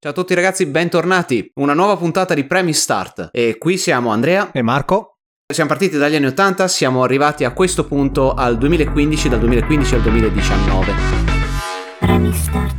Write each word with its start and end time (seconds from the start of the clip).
Ciao 0.00 0.12
a 0.12 0.14
tutti 0.14 0.32
ragazzi, 0.32 0.64
bentornati. 0.66 1.50
Una 1.54 1.74
nuova 1.74 1.96
puntata 1.96 2.32
di 2.32 2.44
Premi 2.44 2.72
Start. 2.72 3.30
E 3.32 3.58
qui 3.58 3.76
siamo 3.76 4.12
Andrea 4.12 4.52
e 4.52 4.62
Marco. 4.62 5.16
Siamo 5.52 5.68
partiti 5.68 5.96
dagli 5.96 6.14
anni 6.14 6.26
80, 6.26 6.68
siamo 6.68 7.02
arrivati 7.02 7.42
a 7.42 7.52
questo 7.52 7.84
punto 7.84 8.32
al 8.32 8.58
2015, 8.58 9.28
dal 9.28 9.40
2015 9.40 9.94
al 9.96 10.02
2019. 10.02 10.92
Premi 11.98 12.32
Start. 12.32 12.76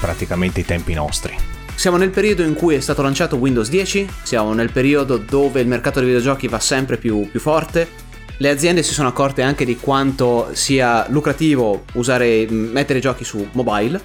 Praticamente 0.00 0.60
i 0.60 0.64
tempi 0.64 0.94
nostri. 0.94 1.53
Siamo 1.76 1.98
nel 1.98 2.10
periodo 2.10 2.42
in 2.42 2.54
cui 2.54 2.76
è 2.76 2.80
stato 2.80 3.02
lanciato 3.02 3.36
Windows 3.36 3.68
10, 3.68 4.08
siamo 4.22 4.54
nel 4.54 4.72
periodo 4.72 5.18
dove 5.18 5.60
il 5.60 5.66
mercato 5.66 5.98
dei 5.98 6.08
videogiochi 6.08 6.48
va 6.48 6.58
sempre 6.58 6.96
più, 6.96 7.28
più 7.30 7.40
forte, 7.40 7.86
le 8.38 8.48
aziende 8.48 8.82
si 8.82 8.94
sono 8.94 9.08
accorte 9.08 9.42
anche 9.42 9.64
di 9.64 9.76
quanto 9.76 10.48
sia 10.52 11.06
lucrativo 11.10 11.84
usare, 11.94 12.46
mettere 12.48 13.00
giochi 13.00 13.22
su 13.22 13.46
mobile, 13.52 14.00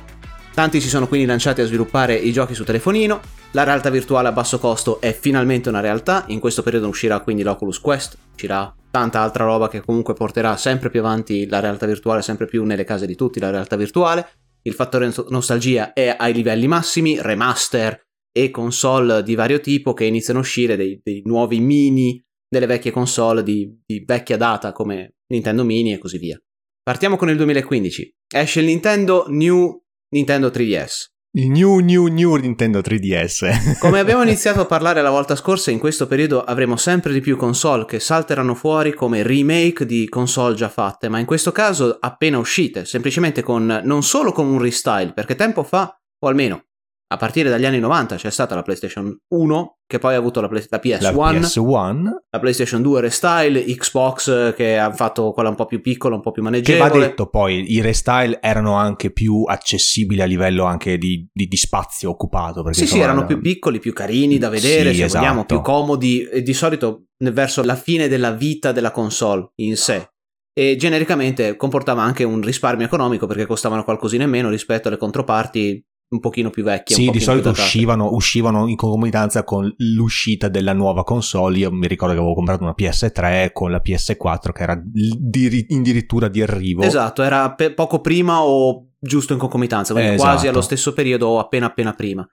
tanti 0.54 0.82
si 0.82 0.90
sono 0.90 1.08
quindi 1.08 1.26
lanciati 1.26 1.62
a 1.62 1.66
sviluppare 1.66 2.16
i 2.16 2.34
giochi 2.34 2.54
su 2.54 2.66
telefonino, 2.66 3.22
la 3.52 3.64
realtà 3.64 3.90
virtuale 3.90 4.28
a 4.28 4.34
basso 4.34 4.59
costo 4.59 5.00
è 5.00 5.17
finalmente 5.17 5.70
una 5.70 5.80
realtà, 5.80 6.26
in 6.28 6.40
questo 6.40 6.62
periodo 6.62 6.90
uscirà 6.90 7.22
quindi 7.22 7.44
l'Oculus 7.44 7.80
Quest, 7.80 8.17
uscirà 8.34 8.73
tanta 8.92 9.22
altra 9.22 9.45
roba 9.45 9.70
che 9.70 9.81
comunque 9.81 10.14
porterà 10.14 10.58
sempre 10.58 10.90
più 10.90 11.00
avanti 11.00 11.48
la 11.48 11.59
realtà 11.59 11.86
virtuale, 11.86 12.22
sempre 12.22 12.45
più 12.45 12.66
nelle 12.66 12.84
case 12.84 13.06
di 13.06 13.16
tutti 13.16 13.40
la 13.40 13.52
realtà 13.52 13.78
virtuale, 13.78 14.28
il 14.63 14.73
fattore 14.73 15.12
nostalgia 15.30 15.94
è 15.94 16.16
ai 16.18 16.34
livelli 16.34 16.67
massimi, 16.67 17.22
remaster 17.22 18.08
e 18.31 18.52
console 18.52 19.23
di 19.23 19.36
vario 19.36 19.59
tipo 19.59 19.94
che 19.94 20.05
iniziano 20.05 20.40
a 20.40 20.44
uscire 20.44 20.76
dei, 20.76 21.00
dei 21.04 21.22
nuovi 21.26 21.59
mini 21.59 22.23
delle 22.48 22.66
vecchie 22.66 22.91
console 22.91 23.44
di, 23.44 23.81
di 23.86 24.03
vecchia 24.05 24.38
data 24.38 24.72
come 24.72 25.16
Nintendo 25.27 25.64
Mini 25.64 25.94
e 25.94 25.98
così 25.98 26.17
via. 26.17 26.40
Partiamo 26.81 27.16
con 27.16 27.30
il 27.30 27.38
2015. 27.38 28.16
Esce 28.34 28.59
il 28.59 28.66
Nintendo 28.66 29.25
New 29.28 29.84
Nintendo 30.09 30.47
3DS. 30.47 31.09
Il 31.33 31.52
new 31.52 31.77
new 31.77 32.08
new 32.08 32.35
Nintendo 32.38 32.80
3DS. 32.80 33.77
Come 33.77 33.99
abbiamo 33.99 34.23
iniziato 34.23 34.61
a 34.61 34.66
parlare 34.66 35.03
la 35.03 35.11
volta 35.11 35.35
scorsa, 35.35 35.69
in 35.69 35.77
questo 35.77 36.08
periodo 36.08 36.44
avremo 36.44 36.75
sempre 36.75 37.13
di 37.13 37.22
più 37.22 37.38
console 37.38 37.85
che 37.85 37.99
salteranno 37.99 38.55
fuori 38.55 38.95
come 38.95 39.22
remake 39.22 39.85
di 39.85 40.09
console 40.09 40.55
già 40.55 40.69
fatte, 40.69 41.07
ma 41.07 41.19
in 41.19 41.27
questo 41.27 41.52
caso 41.52 41.97
appena 42.00 42.39
uscite, 42.39 42.83
semplicemente 42.83 43.44
con 43.44 43.81
non 43.83 44.02
solo 44.02 44.31
con 44.31 44.47
un 44.47 44.59
restyle, 44.59 45.13
perché 45.13 45.35
tempo 45.35 45.61
fa, 45.61 45.95
o 46.17 46.27
almeno 46.27 46.69
a 47.12 47.18
partire 47.18 47.50
dagli 47.50 47.66
anni 47.66 47.80
90 47.80 48.18
c'è 48.18 48.30
stata 48.30 48.54
la 48.54 48.62
PlayStation 48.62 49.18
1, 49.30 49.78
che 49.88 49.98
poi 49.98 50.14
ha 50.14 50.18
avuto 50.18 50.42
la, 50.42 50.48
Play- 50.48 50.68
la 50.70 50.80
PS1, 50.80 51.02
la 51.02 51.12
PS1, 51.12 52.04
la 52.30 52.40
PlayStation 52.40 52.84
2 52.84 53.02
Restyle, 53.02 53.64
Xbox 53.66 54.54
che 54.54 54.78
ha 54.78 54.94
fatto 54.94 55.32
quella 55.32 55.50
un 55.50 55.56
po' 55.56 55.66
più 55.66 55.82
piccola, 55.82 56.14
un 56.14 56.22
po' 56.22 56.32
più 56.32 56.44
maneggevole. 56.44 56.92
Che 56.92 57.00
va 57.00 57.06
detto 57.06 57.28
poi, 57.28 57.74
i 57.74 57.82
Restyle 57.82 58.38
erano 58.40 58.76
anche 58.76 59.12
più 59.12 59.44
accessibili 59.48 60.22
a 60.22 60.26
livello 60.26 60.66
anche 60.66 61.00
di, 61.00 61.28
di, 61.34 61.48
di 61.48 61.58
spazio 61.58 62.12
occupato. 62.12 62.64
Sì, 62.74 62.86
sì, 62.86 63.00
erano 63.00 63.26
più 63.26 63.42
piccoli, 63.42 63.80
più 63.80 63.92
carini 63.92 64.38
da 64.38 64.50
vedere, 64.50 64.92
sì, 64.92 64.98
se 64.98 65.06
esatto. 65.06 65.24
vogliamo, 65.24 65.46
più 65.46 65.62
comodi, 65.62 66.22
e 66.26 66.44
di 66.44 66.54
solito 66.54 67.06
verso 67.18 67.64
la 67.64 67.76
fine 67.76 68.08
della 68.08 68.34
vita 68.34 68.72
della 68.72 68.92
console 68.92 69.50
in 69.56 69.76
sé 69.78 70.12
e 70.54 70.76
genericamente 70.76 71.56
comportava 71.56 72.02
anche 72.02 72.24
un 72.24 72.42
risparmio 72.42 72.86
economico 72.86 73.28
perché 73.28 73.46
costavano 73.46 73.84
qualcosina 73.84 74.26
in 74.26 74.30
meno 74.30 74.50
rispetto 74.50 74.90
alle 74.90 74.98
controparti 74.98 75.82
un 76.10 76.20
pochino 76.20 76.50
più 76.50 76.64
vecchie. 76.64 76.96
Sì, 76.96 77.10
di 77.10 77.20
solito 77.20 77.50
uscivano, 77.50 78.12
uscivano, 78.14 78.68
in 78.68 78.76
concomitanza 78.76 79.44
con 79.44 79.72
l'uscita 79.78 80.48
della 80.48 80.74
nuova 80.74 81.04
console. 81.04 81.58
Io 81.60 81.72
mi 81.72 81.88
ricordo 81.88 82.14
che 82.14 82.20
avevo 82.20 82.36
comprato 82.36 82.64
una 82.64 82.74
PS3 82.78 83.52
con 83.52 83.72
la 83.72 83.82
PS4 83.84 84.52
che 84.52 84.64
era 84.64 84.74
addirittura 84.74 86.28
di 86.28 86.42
arrivo. 86.42 86.82
Esatto, 86.82 87.22
era 87.22 87.54
pe- 87.54 87.74
poco 87.74 88.02
prima 88.02 88.42
o 88.42 88.90
giusto 89.00 89.34
in 89.34 89.40
concomitanza, 89.40 89.94
quindi 89.94 90.14
esatto. 90.14 90.30
quasi 90.30 90.48
allo 90.48 90.62
stesso 90.62 90.94
periodo 90.94 91.28
o 91.28 91.40
appena 91.40 91.68
appena 91.68 91.94
prima. 91.94 92.28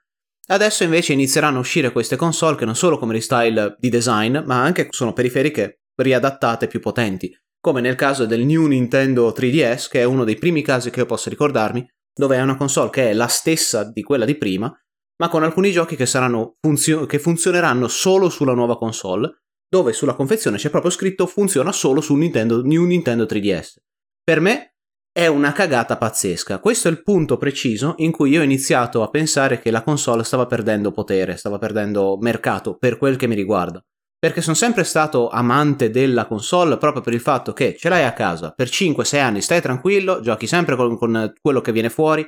Adesso 0.49 0.83
invece 0.83 1.13
inizieranno 1.13 1.57
a 1.57 1.61
uscire 1.61 1.91
queste 1.91 2.15
console 2.15 2.55
che 2.55 2.65
non 2.65 2.75
solo 2.75 2.97
come 2.97 3.13
restyle 3.13 3.75
di 3.79 3.89
design, 3.89 4.39
ma 4.45 4.61
anche 4.61 4.87
sono 4.91 5.13
periferiche 5.13 5.81
riadattate 5.95 6.67
più 6.67 6.79
potenti, 6.79 7.31
come 7.59 7.81
nel 7.81 7.95
caso 7.95 8.25
del 8.25 8.45
New 8.45 8.65
Nintendo 8.65 9.33
3DS, 9.37 9.89
che 9.89 9.99
è 9.99 10.03
uno 10.05 10.23
dei 10.23 10.35
primi 10.35 10.61
casi 10.61 10.89
che 10.89 10.99
io 10.99 11.05
posso 11.05 11.29
ricordarmi, 11.29 11.85
dove 12.17 12.35
è 12.35 12.41
una 12.41 12.57
console 12.57 12.89
che 12.89 13.11
è 13.11 13.13
la 13.13 13.27
stessa 13.27 13.83
di 13.83 14.01
quella 14.01 14.25
di 14.25 14.35
prima, 14.35 14.73
ma 15.19 15.29
con 15.29 15.43
alcuni 15.43 15.71
giochi 15.71 15.95
che, 15.95 16.05
funzio- 16.05 17.05
che 17.05 17.19
funzioneranno 17.19 17.87
solo 17.87 18.29
sulla 18.29 18.53
nuova 18.53 18.77
console, 18.77 19.43
dove 19.69 19.93
sulla 19.93 20.13
confezione 20.13 20.57
c'è 20.57 20.69
proprio 20.69 20.91
scritto 20.91 21.25
funziona 21.25 21.71
solo 21.71 22.01
su 22.01 22.15
Nintendo, 22.15 22.61
New 22.61 22.83
Nintendo 22.83 23.23
3DS. 23.23 23.75
Per 24.23 24.39
me 24.39 24.75
è 25.11 25.27
una 25.27 25.51
cagata 25.51 25.97
pazzesca. 25.97 26.59
Questo 26.59 26.87
è 26.87 26.91
il 26.91 27.01
punto 27.01 27.37
preciso 27.37 27.95
in 27.97 28.11
cui 28.11 28.31
io 28.31 28.41
ho 28.41 28.43
iniziato 28.43 29.01
a 29.01 29.09
pensare 29.09 29.59
che 29.59 29.71
la 29.71 29.83
console 29.83 30.23
stava 30.23 30.45
perdendo 30.45 30.91
potere, 30.91 31.37
stava 31.37 31.57
perdendo 31.57 32.17
mercato 32.19 32.77
per 32.77 32.97
quel 32.97 33.15
che 33.15 33.27
mi 33.27 33.35
riguarda 33.35 33.83
perché 34.19 34.41
sono 34.41 34.55
sempre 34.55 34.83
stato 34.83 35.29
amante 35.29 35.89
della 35.89 36.25
console 36.25 36.77
proprio 36.77 37.01
per 37.01 37.13
il 37.13 37.19
fatto 37.19 37.53
che 37.53 37.75
ce 37.77 37.89
l'hai 37.89 38.03
a 38.03 38.13
casa 38.13 38.51
per 38.51 38.67
5-6 38.67 39.19
anni, 39.19 39.41
stai 39.41 39.61
tranquillo, 39.61 40.19
giochi 40.21 40.47
sempre 40.47 40.75
con, 40.75 40.97
con, 40.97 41.33
quello 41.39 41.61
che 41.61 41.71
viene 41.71 41.89
fuori, 41.89 42.27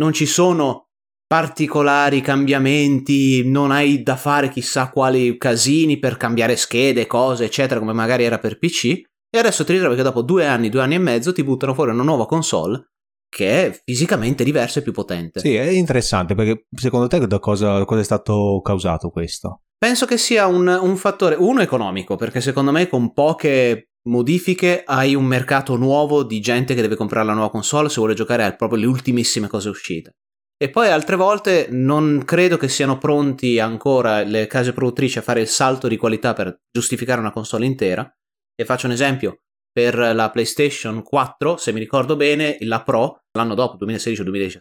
non 0.00 0.12
ci 0.12 0.26
sono 0.26 0.88
particolari 1.26 2.20
cambiamenti, 2.20 3.48
non 3.48 3.70
hai 3.70 4.02
da 4.02 4.16
fare 4.16 4.48
chissà 4.48 4.90
quali 4.90 5.36
casini 5.36 5.98
per 5.98 6.16
cambiare 6.16 6.56
schede, 6.56 7.06
cose, 7.06 7.44
eccetera, 7.44 7.80
come 7.80 7.92
magari 7.92 8.24
era 8.24 8.38
per 8.38 8.58
PC, 8.58 9.02
e 9.28 9.38
adesso 9.38 9.64
ti 9.64 9.72
ritrovi 9.72 9.96
che 9.96 10.02
dopo 10.02 10.22
due 10.22 10.46
anni, 10.46 10.68
due 10.68 10.82
anni 10.82 10.94
e 10.94 10.98
mezzo 10.98 11.32
ti 11.32 11.42
buttano 11.42 11.74
fuori 11.74 11.90
una 11.90 12.04
nuova 12.04 12.26
console 12.26 12.92
che 13.36 13.66
è 13.66 13.80
fisicamente 13.84 14.44
diversa 14.44 14.80
e 14.80 14.82
più 14.82 14.92
potente. 14.92 15.40
Sì, 15.40 15.54
è 15.54 15.68
interessante 15.68 16.34
perché 16.34 16.64
secondo 16.74 17.06
te 17.06 17.26
da 17.26 17.38
cosa, 17.38 17.84
cosa 17.84 18.00
è 18.00 18.04
stato 18.04 18.62
causato 18.64 19.10
questo? 19.10 19.64
Penso 19.76 20.06
che 20.06 20.16
sia 20.16 20.46
un, 20.46 20.66
un 20.66 20.96
fattore, 20.96 21.34
uno 21.34 21.60
economico, 21.60 22.16
perché 22.16 22.40
secondo 22.40 22.72
me 22.72 22.88
con 22.88 23.12
poche 23.12 23.90
modifiche 24.08 24.84
hai 24.86 25.14
un 25.14 25.26
mercato 25.26 25.76
nuovo 25.76 26.22
di 26.22 26.40
gente 26.40 26.74
che 26.74 26.80
deve 26.80 26.96
comprare 26.96 27.26
la 27.26 27.34
nuova 27.34 27.50
console 27.50 27.90
se 27.90 27.96
vuole 27.96 28.14
giocare 28.14 28.42
a 28.42 28.56
proprio 28.56 28.78
le 28.78 28.86
ultimissime 28.86 29.48
cose 29.48 29.68
uscite. 29.68 30.12
E 30.56 30.70
poi 30.70 30.88
altre 30.88 31.16
volte 31.16 31.68
non 31.70 32.22
credo 32.24 32.56
che 32.56 32.70
siano 32.70 32.96
pronti 32.96 33.60
ancora 33.60 34.22
le 34.22 34.46
case 34.46 34.72
produttrici 34.72 35.18
a 35.18 35.22
fare 35.22 35.42
il 35.42 35.48
salto 35.48 35.88
di 35.88 35.98
qualità 35.98 36.32
per 36.32 36.56
giustificare 36.72 37.20
una 37.20 37.32
console 37.32 37.66
intera. 37.66 38.10
E 38.58 38.64
faccio 38.64 38.86
un 38.86 38.92
esempio, 38.92 39.40
per 39.76 39.94
la 40.14 40.30
PlayStation 40.30 41.02
4, 41.02 41.58
se 41.58 41.70
mi 41.70 41.80
ricordo 41.80 42.16
bene, 42.16 42.56
la 42.60 42.82
Pro, 42.82 43.24
l'anno 43.32 43.54
dopo, 43.54 43.76
2016-2017, 43.84 44.58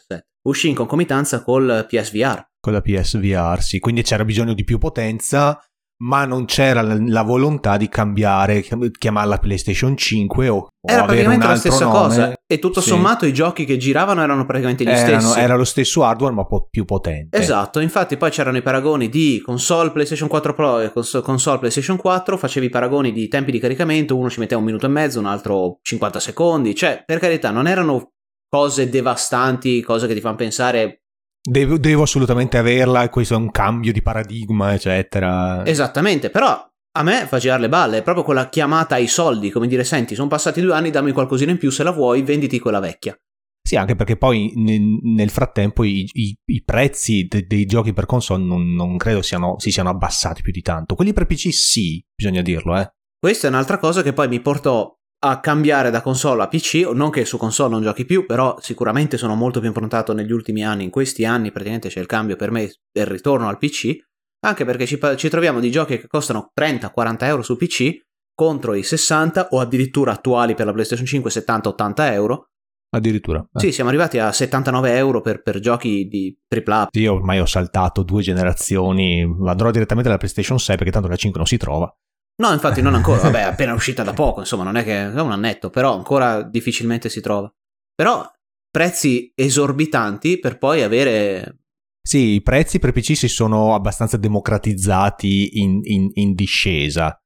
uscì 0.50 0.68
in 0.68 0.76
concomitanza 0.76 1.42
col 1.42 1.86
PSVR 1.88 2.46
con 2.66 2.74
la 2.74 2.82
PSVR, 2.82 3.62
sì, 3.62 3.78
quindi 3.78 4.02
c'era 4.02 4.26
bisogno 4.26 4.56
di 4.56 4.64
più 4.64 4.80
potenza, 4.80 5.64
ma 5.98 6.26
non 6.26 6.46
c'era 6.46 6.82
la, 6.82 7.22
volontà 7.22 7.78
di 7.78 7.88
cambiare, 7.88 8.66
chiamarla 8.98 9.38
PlayStation 9.38 9.96
5 9.96 10.50
o, 10.50 10.68
era 10.86 11.04
o 11.04 11.06
praticamente 11.06 11.48
la 11.48 11.56
stessa 11.56 11.86
nome. 11.86 11.98
cosa 11.98 12.34
e 12.46 12.60
tutto 12.60 12.82
sì. 12.82 12.90
sommato 12.90 13.26
i 13.26 13.34
giochi 13.34 13.64
che 13.66 13.78
giravano 13.78 14.22
erano 14.22 14.46
praticamente 14.46 14.84
gli 14.84 14.90
erano, 14.90 15.22
stessi. 15.22 15.40
Era 15.40 15.56
lo 15.56 15.64
stesso 15.64 16.04
hardware 16.04 16.34
ma 16.34 16.46
po- 16.46 16.68
più 16.70 16.84
potente. 16.84 17.38
Esatto, 17.38 17.80
infatti 17.80 18.18
poi 18.18 18.30
c'erano 18.30 18.58
i 18.58 18.62
paragoni 18.62 19.08
di 19.08 19.42
console 19.44 19.92
PlayStation 19.92 20.28
4 20.28 20.54
Pro 20.54 20.80
e 20.82 20.92
console 21.22 21.60
PlayStation 21.60 21.98
4, 21.98 22.38
facevi 22.38 22.66
i 22.66 22.70
paragoni 22.70 23.14
di 23.14 23.28
tempi 23.28 23.52
di 23.52 23.60
caricamento, 23.60 24.18
uno 24.18 24.30
ci 24.30 24.40
metteva 24.40 24.60
un 24.60 24.66
minuto 24.66 24.86
e 24.86 24.90
mezzo, 24.90 25.20
un 25.20 25.28
altro 25.28 25.80
50 25.82 26.20
secondi, 26.20 26.76
cioè 26.76 27.04
per 27.06 27.20
carità 27.20 27.52
non 27.52 27.68
erano 27.68 28.12
cose 28.50 28.90
devastanti, 28.90 29.82
cose 29.82 30.08
che 30.08 30.14
ti 30.14 30.22
fanno 30.22 30.36
pensare 30.36 31.05
Devo, 31.48 31.78
devo, 31.78 32.02
assolutamente 32.02 32.58
averla, 32.58 33.08
questo 33.10 33.36
è 33.36 33.38
un 33.38 33.52
cambio 33.52 33.92
di 33.92 34.02
paradigma, 34.02 34.74
eccetera. 34.74 35.64
Esattamente, 35.64 36.32
però 36.32 36.68
a 36.98 37.04
me 37.04 37.28
fa 37.28 37.38
girare 37.38 37.62
le 37.62 37.70
balle, 37.70 37.98
è 38.00 38.02
proprio 38.02 38.24
quella 38.24 38.50
chiamata 38.50 38.96
ai 38.96 39.06
soldi, 39.06 39.52
come 39.52 39.68
dire, 39.68 39.84
senti, 39.84 40.16
sono 40.16 40.28
passati 40.28 40.60
due 40.60 40.74
anni, 40.74 40.90
dammi 40.90 41.12
qualcosina 41.12 41.52
in 41.52 41.60
più, 41.60 41.70
se 41.70 41.84
la 41.84 41.92
vuoi, 41.92 42.24
venditi 42.24 42.58
quella 42.58 42.80
vecchia. 42.80 43.16
Sì, 43.62 43.76
anche 43.76 43.96
perché 43.96 44.16
poi 44.16 44.54
nel, 44.56 45.30
frattempo 45.30 45.84
i, 45.84 46.08
i, 46.14 46.36
i 46.46 46.64
prezzi 46.64 47.26
de, 47.28 47.46
dei 47.48 47.66
giochi 47.66 47.94
per 47.94 48.06
console 48.06 48.44
non, 48.44 48.74
non 48.74 48.96
credo 48.98 49.22
siano, 49.22 49.60
si 49.60 49.72
siano 49.72 49.90
abbassati 49.90 50.42
più 50.42 50.52
di 50.52 50.62
tanto. 50.62 50.96
Quelli 50.96 51.14
per 51.14 51.26
PC 51.26 51.52
sì, 51.52 52.04
bisogna 52.16 52.42
dirlo, 52.42 52.78
eh. 52.78 52.92
Questa 53.20 53.48
è 53.48 53.50
un'altra 53.50 53.78
cosa 53.78 54.04
che 54.04 54.14
poi 54.14 54.28
mi 54.28 54.40
portò 54.40 54.96
a 55.28 55.40
cambiare 55.40 55.90
da 55.90 56.02
console 56.02 56.44
a 56.44 56.48
PC, 56.48 56.90
non 56.94 57.10
che 57.10 57.26
su 57.26 57.38
console 57.38 57.72
non 57.72 57.82
giochi 57.82 58.06
più, 58.06 58.26
però 58.28 58.58
sicuramente 58.60 59.18
sono 59.18 59.34
molto 59.34 59.60
più 59.60 59.68
improntato 59.68 60.14
negli 60.14 60.32
ultimi 60.32 60.64
anni, 60.64 60.84
in 60.84 60.92
questi 60.92 61.26
anni 61.26 61.52
praticamente 61.52 61.90
c'è 61.90 62.00
il 62.00 62.06
cambio 62.06 62.36
per 62.36 62.52
me 62.52 62.72
del 62.92 63.08
ritorno 63.08 63.48
al 63.48 63.58
PC, 63.58 63.98
anche 64.46 64.66
perché 64.66 64.86
ci, 64.86 65.00
ci 65.16 65.30
troviamo 65.30 65.60
di 65.60 65.72
giochi 65.72 65.98
che 65.98 66.08
costano 66.08 66.52
30-40 66.60 67.18
euro 67.24 67.42
su 67.42 67.58
PC 67.58 68.04
contro 68.36 68.76
i 68.76 68.84
60 68.84 69.48
o 69.52 69.60
addirittura 69.60 70.12
attuali 70.12 70.54
per 70.54 70.68
la 70.68 70.74
PlayStation 70.74 71.08
5 71.08 71.32
70-80 71.32 71.94
euro. 72.12 72.50
Addirittura. 72.96 73.40
Eh. 73.52 73.60
Sì, 73.60 73.72
siamo 73.72 73.90
arrivati 73.90 74.20
a 74.20 74.32
79 74.32 74.96
euro 74.96 75.22
per, 75.22 75.42
per 75.42 75.60
giochi 75.60 76.08
di 76.08 76.38
AAA. 76.48 76.90
Io 76.92 77.14
ormai 77.14 77.40
ho 77.40 77.46
saltato 77.46 78.04
due 78.04 78.22
generazioni, 78.22 79.22
andrò 79.22 79.72
direttamente 79.72 80.08
alla 80.08 80.20
PlayStation 80.20 80.60
6 80.60 80.76
perché 80.78 80.92
tanto 80.92 81.08
la 81.08 81.16
5 81.16 81.40
non 81.40 81.48
si 81.48 81.58
trova. 81.58 81.92
No, 82.38 82.52
infatti 82.52 82.82
non 82.82 82.96
ancora, 82.96 83.22
vabbè, 83.22 83.40
è 83.40 83.44
appena 83.44 83.74
uscita 83.74 84.04
da 84.04 84.14
poco, 84.14 84.42
insomma, 84.42 84.64
non 84.64 84.76
è 84.76 84.84
che 84.84 85.12
è 85.12 85.22
un 85.22 85.32
annetto, 85.32 85.70
però 85.70 85.96
ancora 85.96 86.44
difficilmente 86.44 87.10
si 87.10 87.22
trova. 87.22 87.50
Però 87.94 88.30
prezzi 88.70 89.32
esorbitanti 89.34 90.40
per 90.40 90.58
poi 90.58 90.82
avere... 90.82 91.60
Sì, 92.02 92.34
i 92.34 92.42
prezzi 92.42 92.78
per 92.78 92.92
PC 92.92 93.16
si 93.16 93.28
sono 93.28 93.74
abbastanza 93.74 94.18
democratizzati 94.18 95.60
in, 95.60 95.80
in, 95.84 96.10
in 96.14 96.34
discesa 96.34 97.18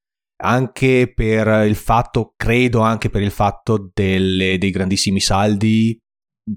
anche 0.41 1.11
per 1.13 1.65
il 1.67 1.75
fatto, 1.75 2.33
credo 2.35 2.79
anche 2.79 3.09
per 3.09 3.21
il 3.21 3.31
fatto 3.31 3.91
delle, 3.93 4.57
dei 4.57 4.69
grandissimi 4.69 5.19
saldi 5.19 5.97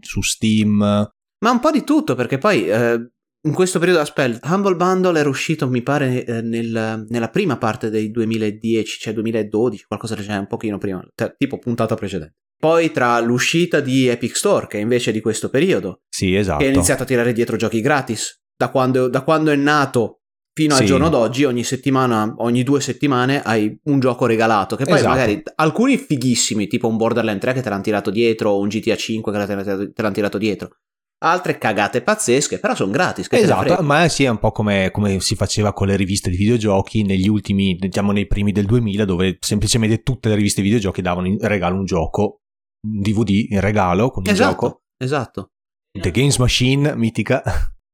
su 0.01 0.23
Steam. 0.23 0.77
Ma 0.77 1.51
un 1.51 1.61
po' 1.61 1.71
di 1.71 1.83
tutto, 1.83 2.15
perché 2.15 2.39
poi 2.39 2.69
eh, 2.69 3.11
in 3.45 3.55
questo 3.55 3.79
periodo, 3.79 4.01
aspetta, 4.01 4.55
Humble 4.55 4.77
Bundle 4.77 5.19
era 5.19 5.29
uscito, 5.29 5.69
mi 5.69 5.83
pare, 5.83 6.25
eh, 6.25 6.43
nel, 6.43 7.05
nella 7.09 7.29
prima 7.29 7.57
parte 7.57 7.91
del 7.91 8.11
2010, 8.11 9.01
cioè 9.01 9.15
2012, 9.15 9.85
qualcosa 9.87 10.15
del 10.15 10.23
genere, 10.23 10.43
un 10.43 10.49
pochino 10.49 10.79
prima, 10.79 11.05
t- 11.15 11.35
tipo 11.37 11.59
puntata 11.59 11.95
precedente. 11.95 12.37
Poi 12.57 12.93
tra 12.93 13.19
l'uscita 13.19 13.81
di 13.81 14.07
Epic 14.07 14.37
Store, 14.37 14.69
che 14.69 14.79
è 14.79 14.81
invece 14.81 15.11
di 15.11 15.21
questo 15.21 15.49
periodo, 15.49 16.03
sì, 16.09 16.37
esatto. 16.37 16.61
che 16.61 16.67
ha 16.67 16.73
iniziato 16.73 17.03
a 17.03 17.07
tirare 17.07 17.33
dietro 17.33 17.57
giochi 17.57 17.81
gratis. 17.81 18.41
Da 18.57 18.69
quando, 18.69 19.09
da 19.09 19.23
quando 19.23 19.51
è 19.51 19.57
nato 19.57 20.21
fino 20.55 20.77
sì. 20.77 20.83
al 20.83 20.87
giorno 20.87 21.09
d'oggi, 21.09 21.43
ogni 21.43 21.65
settimana, 21.65 22.33
ogni 22.39 22.63
due 22.63 22.81
settimane 22.81 23.43
hai 23.43 23.77
un 23.87 23.99
gioco 23.99 24.27
regalato. 24.27 24.77
Che 24.77 24.85
poi 24.85 24.99
esatto. 24.99 25.09
magari 25.09 25.43
alcuni 25.57 25.99
fighissimi, 25.99 26.69
tipo 26.69 26.87
un 26.87 26.97
Borderland 26.97 27.41
3 27.41 27.55
che 27.55 27.63
te 27.63 27.69
l'hanno 27.69 27.83
tirato 27.83 28.11
dietro, 28.11 28.51
o 28.51 28.61
un 28.61 28.69
GTA 28.69 28.95
5 28.95 29.33
che 29.33 29.47
te 29.47 29.93
l'hanno 30.01 30.13
tirato 30.13 30.39
dietro 30.39 30.77
altre 31.23 31.57
cagate 31.59 32.03
pazzesche, 32.03 32.59
però 32.59 32.75
sono 32.75 32.91
gratis. 32.91 33.27
esatto, 33.31 33.83
ma 33.83 34.09
sì, 34.09 34.25
è 34.25 34.29
un 34.29 34.39
po' 34.39 34.51
come, 34.51 34.91
come, 34.91 35.21
si 35.21 35.35
faceva 35.35 35.73
con 35.73 35.87
le 35.87 35.97
riviste 35.97 36.31
di 36.31 36.37
videogiochi 36.37 37.03
negli 37.05 37.29
ultimi, 37.29 37.77
diciamo 37.77 38.13
nei 38.13 38.27
primi 38.27 38.53
del 38.53 38.67
2000, 38.67 39.05
dove 39.05 39.39
semplicemente 39.41 40.03
tutte 40.03 40.29
le 40.29 40.35
riviste 40.35 40.61
di 40.61 40.69
videogiochi 40.69 41.03
davano 41.03 41.27
in 41.27 41.39
regalo 41.41 41.77
un 41.77 41.85
gioco, 41.85 42.41
un 42.87 43.01
DVD 43.01 43.47
in 43.51 43.61
regalo 43.61 44.11
con 44.11 44.25
un 44.27 44.33
esatto, 44.33 44.51
gioco. 44.51 44.83
Esatto. 44.99 45.51
The 45.99 46.11
Games 46.11 46.39
Machine, 46.39 46.97
mitica. 46.97 47.43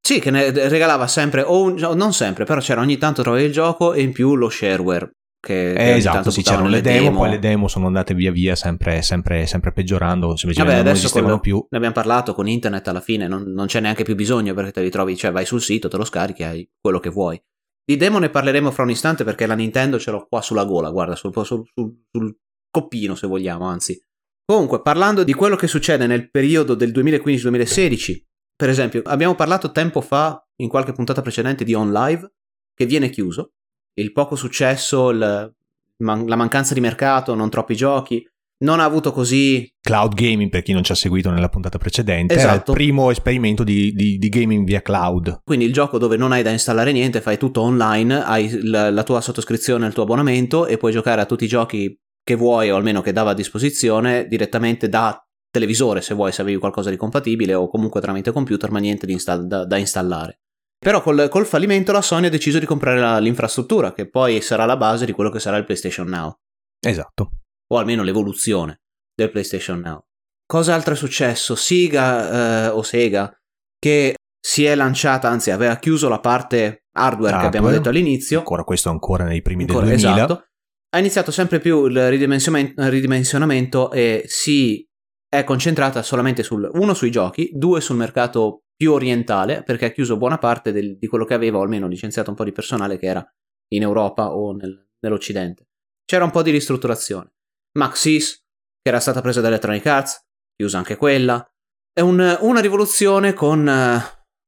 Sì, 0.01 0.21
che 0.21 0.31
ne 0.31 0.51
regalava 0.69 1.07
sempre, 1.07 1.43
o 1.43 1.63
un, 1.63 1.75
non 1.75 2.13
sempre, 2.15 2.45
però 2.45 2.61
c'era 2.61 2.81
ogni 2.81 2.97
tanto 2.97 3.23
trovavi 3.23 3.45
il 3.45 3.53
gioco 3.53 3.93
e 3.93 4.01
in 4.01 4.13
più 4.13 4.37
lo 4.37 4.49
shareware 4.49 5.18
che, 5.41 5.73
eh, 5.73 5.97
esatto, 5.97 6.31
sì, 6.31 6.43
c'erano 6.43 6.69
le 6.69 6.81
demo, 6.81 7.05
demo, 7.05 7.19
poi 7.19 7.31
le 7.31 7.39
demo 7.39 7.69
sono 7.69 7.87
andate 7.87 8.13
via 8.15 8.33
via 8.33 8.57
sempre, 8.57 9.03
sempre, 9.03 9.47
sempre 9.47 9.73
peggiorando, 9.73 10.37
semplicemente 10.37 10.77
Vabbè, 10.77 10.89
non 10.89 10.97
esistevano 10.97 11.41
più. 11.41 11.65
Ne 11.71 11.77
abbiamo 11.77 11.95
parlato 11.95 12.35
con 12.35 12.49
internet 12.49 12.89
alla 12.89 13.01
fine, 13.01 13.29
non, 13.29 13.45
non, 13.45 13.67
c'è 13.67 13.81
neanche 13.81 14.03
più 14.03 14.17
bisogno 14.17 14.53
perché 14.55 14.73
te 14.73 14.83
li 14.83 14.91
trovi, 14.91 15.17
cioè 15.17 15.31
vai 15.31 15.47
sul 15.47 15.63
sito, 15.63 15.89
te 15.89 15.97
lo 15.97 16.05
scarichi, 16.05 16.43
hai 16.43 16.69
quello 16.81 16.99
che 16.99 17.11
vuoi. 17.11 17.41
Di 17.85 17.97
demo 17.97 18.19
ne 18.19 18.31
parleremo 18.31 18.71
fra 18.71 18.83
un 18.83 18.91
istante 18.91 19.25
perché 19.25 19.47
la 19.47 19.55
Nintendo 19.55 19.99
ce 19.99 20.11
l'ho 20.11 20.27
qua 20.29 20.43
sulla 20.43 20.65
gola, 20.65 20.91
guarda, 20.91 21.15
sul, 21.15 21.33
sul, 21.33 21.65
sul, 21.73 22.05
sul 22.11 22.37
coppino 22.71 23.15
se 23.15 23.27
vogliamo, 23.27 23.65
anzi. 23.65 23.99
Comunque, 24.45 24.83
parlando 24.83 25.25
di 25.25 25.35
quello 25.35 25.57
che 25.57 25.67
succede 25.67 26.07
nel 26.07 26.31
periodo 26.31 26.75
del 26.75 26.91
2015-2016, 26.91 28.23
per 28.57 28.69
esempio, 28.71 29.03
abbiamo 29.05 29.35
parlato 29.35 29.71
tempo 29.71 30.01
fa, 30.01 30.45
in 30.57 30.69
qualche 30.69 30.93
puntata 30.93 31.23
precedente, 31.23 31.65
di 31.65 31.75
On 31.75 31.93
Live, 31.93 32.33
che 32.75 32.87
viene 32.87 33.09
chiuso, 33.09 33.53
il 34.01 34.13
poco 34.13 34.37
successo, 34.37 35.11
il, 35.11 35.55
man- 35.99 36.27
la 36.27 36.37
mancanza 36.37 36.75
di 36.75 36.81
mercato, 36.81 37.35
non 37.35 37.51
troppi 37.51 37.75
giochi. 37.75 38.27
Non 38.61 38.81
ha 38.81 38.85
avuto 38.85 39.13
così. 39.13 39.73
Cloud 39.81 40.15
gaming, 40.15 40.51
per 40.51 40.63
chi 40.63 40.73
non 40.73 40.83
ci 40.83 40.91
ha 40.91 40.97
seguito 40.97 41.31
nella 41.31 41.49
puntata 41.49 41.79
precedente, 41.79 42.35
esatto. 42.35 42.41
era 42.41 42.57
il 42.57 42.63
esatto. 42.63 42.73
primo 42.73 43.11
esperimento 43.13 43.63
di, 43.63 43.93
di, 43.93 44.19
di, 44.19 44.29
gaming 44.29 44.67
via 44.67 44.83
cloud. 44.83 45.43
Quindi 45.45 45.65
il 45.65 45.73
gioco 45.73 45.97
dove 45.97 46.17
non 46.17 46.33
hai 46.33 46.43
da 46.43 46.51
installare 46.51 46.91
niente, 46.91 47.21
fai 47.21 47.39
tutto 47.39 47.61
online, 47.61 48.25
hai 48.25 48.63
la, 48.65 48.91
la 48.91 49.03
tua 49.05 49.21
sottoscrizione, 49.21 49.87
il 49.87 49.93
tuo 49.93 50.03
abbonamento 50.03 50.67
e 50.67 50.77
puoi 50.77 50.91
giocare 50.91 51.21
a 51.21 51.25
tutti 51.25 51.45
i 51.45 51.49
giochi 51.49 51.97
che 52.25 52.35
vuoi 52.35 52.71
o 52.71 52.77
almeno 52.77 53.01
che 53.01 53.13
dava 53.13 53.31
a 53.31 53.35
disposizione 53.35 54.27
direttamente 54.27 54.89
da 54.89 55.19
televisore 55.51 56.01
se 56.01 56.15
vuoi, 56.15 56.33
se 56.33 56.43
avevi 56.43 56.59
qualcosa 56.59 56.91
di 56.91 56.97
compatibile 56.97 57.55
o 57.55 57.69
comunque 57.69 58.01
tramite 58.01 58.33
computer, 58.33 58.71
ma 58.71 58.81
niente 58.81 59.11
install- 59.11 59.47
da, 59.47 59.65
da 59.65 59.77
installare. 59.77 60.41
Però 60.79 61.03
col, 61.03 61.29
col, 61.29 61.47
fallimento 61.47 61.91
la 61.93 62.03
Sony 62.03 62.27
ha 62.27 62.31
deciso 62.31 62.59
di 62.59 62.67
comprare 62.67 63.01
la, 63.01 63.19
l'infrastruttura, 63.19 63.93
che 63.93 64.09
poi 64.09 64.41
sarà 64.41 64.65
la 64.65 64.77
base 64.77 65.07
di 65.07 65.13
quello 65.13 65.31
che 65.31 65.41
sarà 65.41 65.57
il 65.57 65.65
PlayStation 65.65 66.07
Now. 66.07 66.39
Esatto. 66.81 67.31
O 67.73 67.79
almeno 67.79 68.03
l'evoluzione 68.03 68.81
del 69.15 69.31
PlayStation 69.31 69.81
Now. 69.81 70.05
Cosa 70.47 70.75
altro 70.75 70.95
è 70.95 70.97
successo? 70.97 71.57
Sega 71.57 72.67
eh, 72.67 72.69
o 72.69 72.83
Sega, 72.83 73.37
che 73.79 74.15
si 74.41 74.65
è 74.65 74.75
lanciata, 74.75 75.29
anzi 75.29 75.51
aveva 75.51 75.77
chiuso 75.77 76.09
la 76.09 76.21
parte 76.21 76.85
hardware, 76.93 77.35
hardware 77.35 77.39
che 77.41 77.47
abbiamo 77.47 77.71
detto 77.71 77.89
all'inizio. 77.89 78.39
Ancora 78.39 78.63
questo 78.63 78.89
ancora 78.89 79.25
nei 79.25 79.43
primi 79.43 79.63
ancora, 79.63 79.87
del 79.87 79.97
2000. 79.99 80.25
Esatto. 80.25 80.47
Ha 80.91 80.99
iniziato 80.99 81.31
sempre 81.33 81.59
più 81.59 81.85
il 81.87 82.09
ridimensionamento 82.09 83.91
e 83.91 84.25
si 84.27 84.89
è 85.29 85.45
concentrata 85.45 86.03
solamente 86.03 86.43
sul, 86.43 86.67
uno 86.73 86.95
sui 86.95 87.11
giochi, 87.11 87.51
due 87.53 87.83
sul 87.83 87.97
mercato 87.97 88.63
più 88.79 88.93
orientale 88.93 89.65
perché 89.65 89.87
ha 89.87 89.91
chiuso 89.91 90.17
buona 90.17 90.39
parte 90.39 90.71
del, 90.71 90.97
di 90.99 91.09
quello 91.09 91.25
che 91.25 91.35
aveva 91.35 91.59
o 91.59 91.63
almeno 91.63 91.89
licenziato 91.89 92.31
un 92.31 92.37
po' 92.37 92.45
di 92.45 92.53
personale 92.53 92.97
che 92.97 93.07
era 93.07 93.29
in 93.75 93.83
Europa 93.83 94.33
o 94.33 94.53
nel, 94.53 94.89
nell'Occidente. 95.01 95.67
C'era 96.05 96.25
un 96.25 96.31
po' 96.31 96.43
di 96.43 96.53
ristrutturazione. 96.53 97.33
Maxis, 97.77 98.37
che 98.81 98.89
era 98.89 99.01
stata 99.01 99.21
presa 99.21 99.41
da 99.41 99.49
Electronic 99.49 99.85
Arts, 99.85 100.21
chiusa 100.55 100.79
anche 100.79 100.97
quella. 100.97 101.45
È 101.93 102.01
un, 102.01 102.39
una 102.41 102.61
rivoluzione 102.61 103.33
con, 103.33 103.69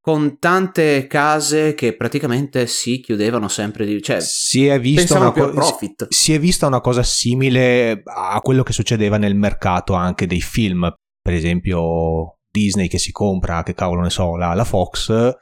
con, 0.00 0.38
tante 0.38 1.08
case 1.08 1.74
che 1.74 1.96
praticamente 1.96 2.68
si 2.68 3.00
chiudevano 3.00 3.48
sempre 3.48 3.84
di 3.84 4.00
cioè 4.00 4.20
si 4.20 4.66
è 4.68 4.78
vista 4.78 5.18
una 5.18 5.32
co- 5.32 5.52
si 6.08 6.32
è 6.32 6.38
vista 6.38 6.68
una 6.68 6.80
cosa 6.80 7.02
simile 7.02 8.02
a 8.04 8.40
quello 8.40 8.62
che 8.62 8.72
succedeva 8.72 9.16
nel 9.16 9.34
mercato 9.34 9.94
anche 9.94 10.28
dei 10.28 10.40
film 10.40 10.88
per 11.20 11.34
esempio 11.34 12.39
Disney 12.50 12.88
che 12.88 12.98
si 12.98 13.12
compra, 13.12 13.62
che 13.62 13.74
cavolo 13.74 14.02
ne 14.02 14.10
so, 14.10 14.36
la, 14.36 14.54
la 14.54 14.64
Fox, 14.64 15.34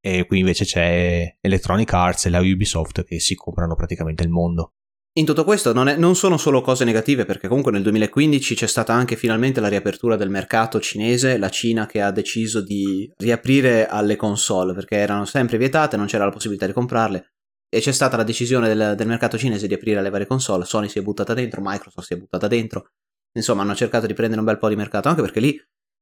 e 0.00 0.26
qui 0.26 0.38
invece 0.38 0.64
c'è 0.64 1.36
Electronic 1.40 1.92
Arts 1.92 2.26
e 2.26 2.30
la 2.30 2.40
Ubisoft 2.40 3.04
che 3.04 3.18
si 3.18 3.34
comprano 3.34 3.74
praticamente 3.74 4.22
il 4.22 4.30
mondo. 4.30 4.72
In 5.18 5.24
tutto 5.24 5.44
questo 5.44 5.72
non, 5.72 5.88
è, 5.88 5.96
non, 5.96 6.14
sono 6.14 6.36
solo 6.36 6.60
cose 6.60 6.84
negative, 6.84 7.24
perché 7.24 7.48
comunque 7.48 7.72
nel 7.72 7.82
2015 7.82 8.54
c'è 8.54 8.66
stata 8.66 8.92
anche 8.92 9.16
finalmente 9.16 9.60
la 9.60 9.68
riapertura 9.68 10.14
del 10.14 10.28
mercato 10.28 10.78
cinese, 10.78 11.38
la 11.38 11.48
Cina 11.48 11.86
che 11.86 12.02
ha 12.02 12.10
deciso 12.10 12.62
di 12.62 13.10
riaprire 13.16 13.86
alle 13.86 14.16
console, 14.16 14.74
perché 14.74 14.96
erano 14.96 15.24
sempre 15.24 15.56
vietate, 15.56 15.96
non 15.96 16.04
c'era 16.04 16.26
la 16.26 16.30
possibilità 16.30 16.66
di 16.66 16.74
comprarle, 16.74 17.32
e 17.68 17.80
c'è 17.80 17.92
stata 17.92 18.18
la 18.18 18.24
decisione 18.24 18.68
del, 18.68 18.94
del 18.94 19.06
mercato 19.06 19.38
cinese 19.38 19.66
di 19.66 19.74
aprire 19.74 20.00
alle 20.00 20.10
varie 20.10 20.26
console, 20.26 20.66
Sony 20.66 20.88
si 20.88 20.98
è 20.98 21.02
buttata 21.02 21.32
dentro, 21.32 21.62
Microsoft 21.64 22.06
si 22.06 22.12
è 22.12 22.18
buttata 22.18 22.46
dentro, 22.46 22.90
insomma 23.32 23.62
hanno 23.62 23.74
cercato 23.74 24.06
di 24.06 24.12
prendere 24.12 24.40
un 24.40 24.46
bel 24.46 24.58
po' 24.58 24.68
di 24.68 24.76
mercato, 24.76 25.08
anche 25.08 25.22
perché 25.22 25.40
lì 25.40 25.58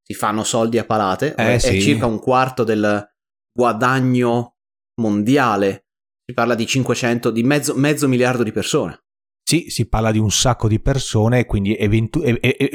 si 0.06 0.14
fanno 0.14 0.44
soldi 0.44 0.78
a 0.78 0.84
palate, 0.84 1.34
eh, 1.34 1.54
è 1.54 1.58
sì. 1.58 1.80
circa 1.80 2.06
un 2.06 2.20
quarto 2.20 2.62
del 2.62 3.08
guadagno 3.52 4.56
mondiale. 5.00 5.86
Si 6.26 6.34
parla 6.34 6.54
di 6.54 6.66
500, 6.66 7.30
di 7.30 7.42
mezzo, 7.42 7.74
mezzo 7.74 8.06
miliardo 8.06 8.42
di 8.42 8.52
persone. 8.52 9.00
Sì, 9.46 9.68
si 9.68 9.86
parla 9.88 10.10
di 10.10 10.18
un 10.18 10.30
sacco 10.30 10.68
di 10.68 10.80
persone, 10.80 11.44
quindi 11.44 11.76
eventu- 11.76 12.24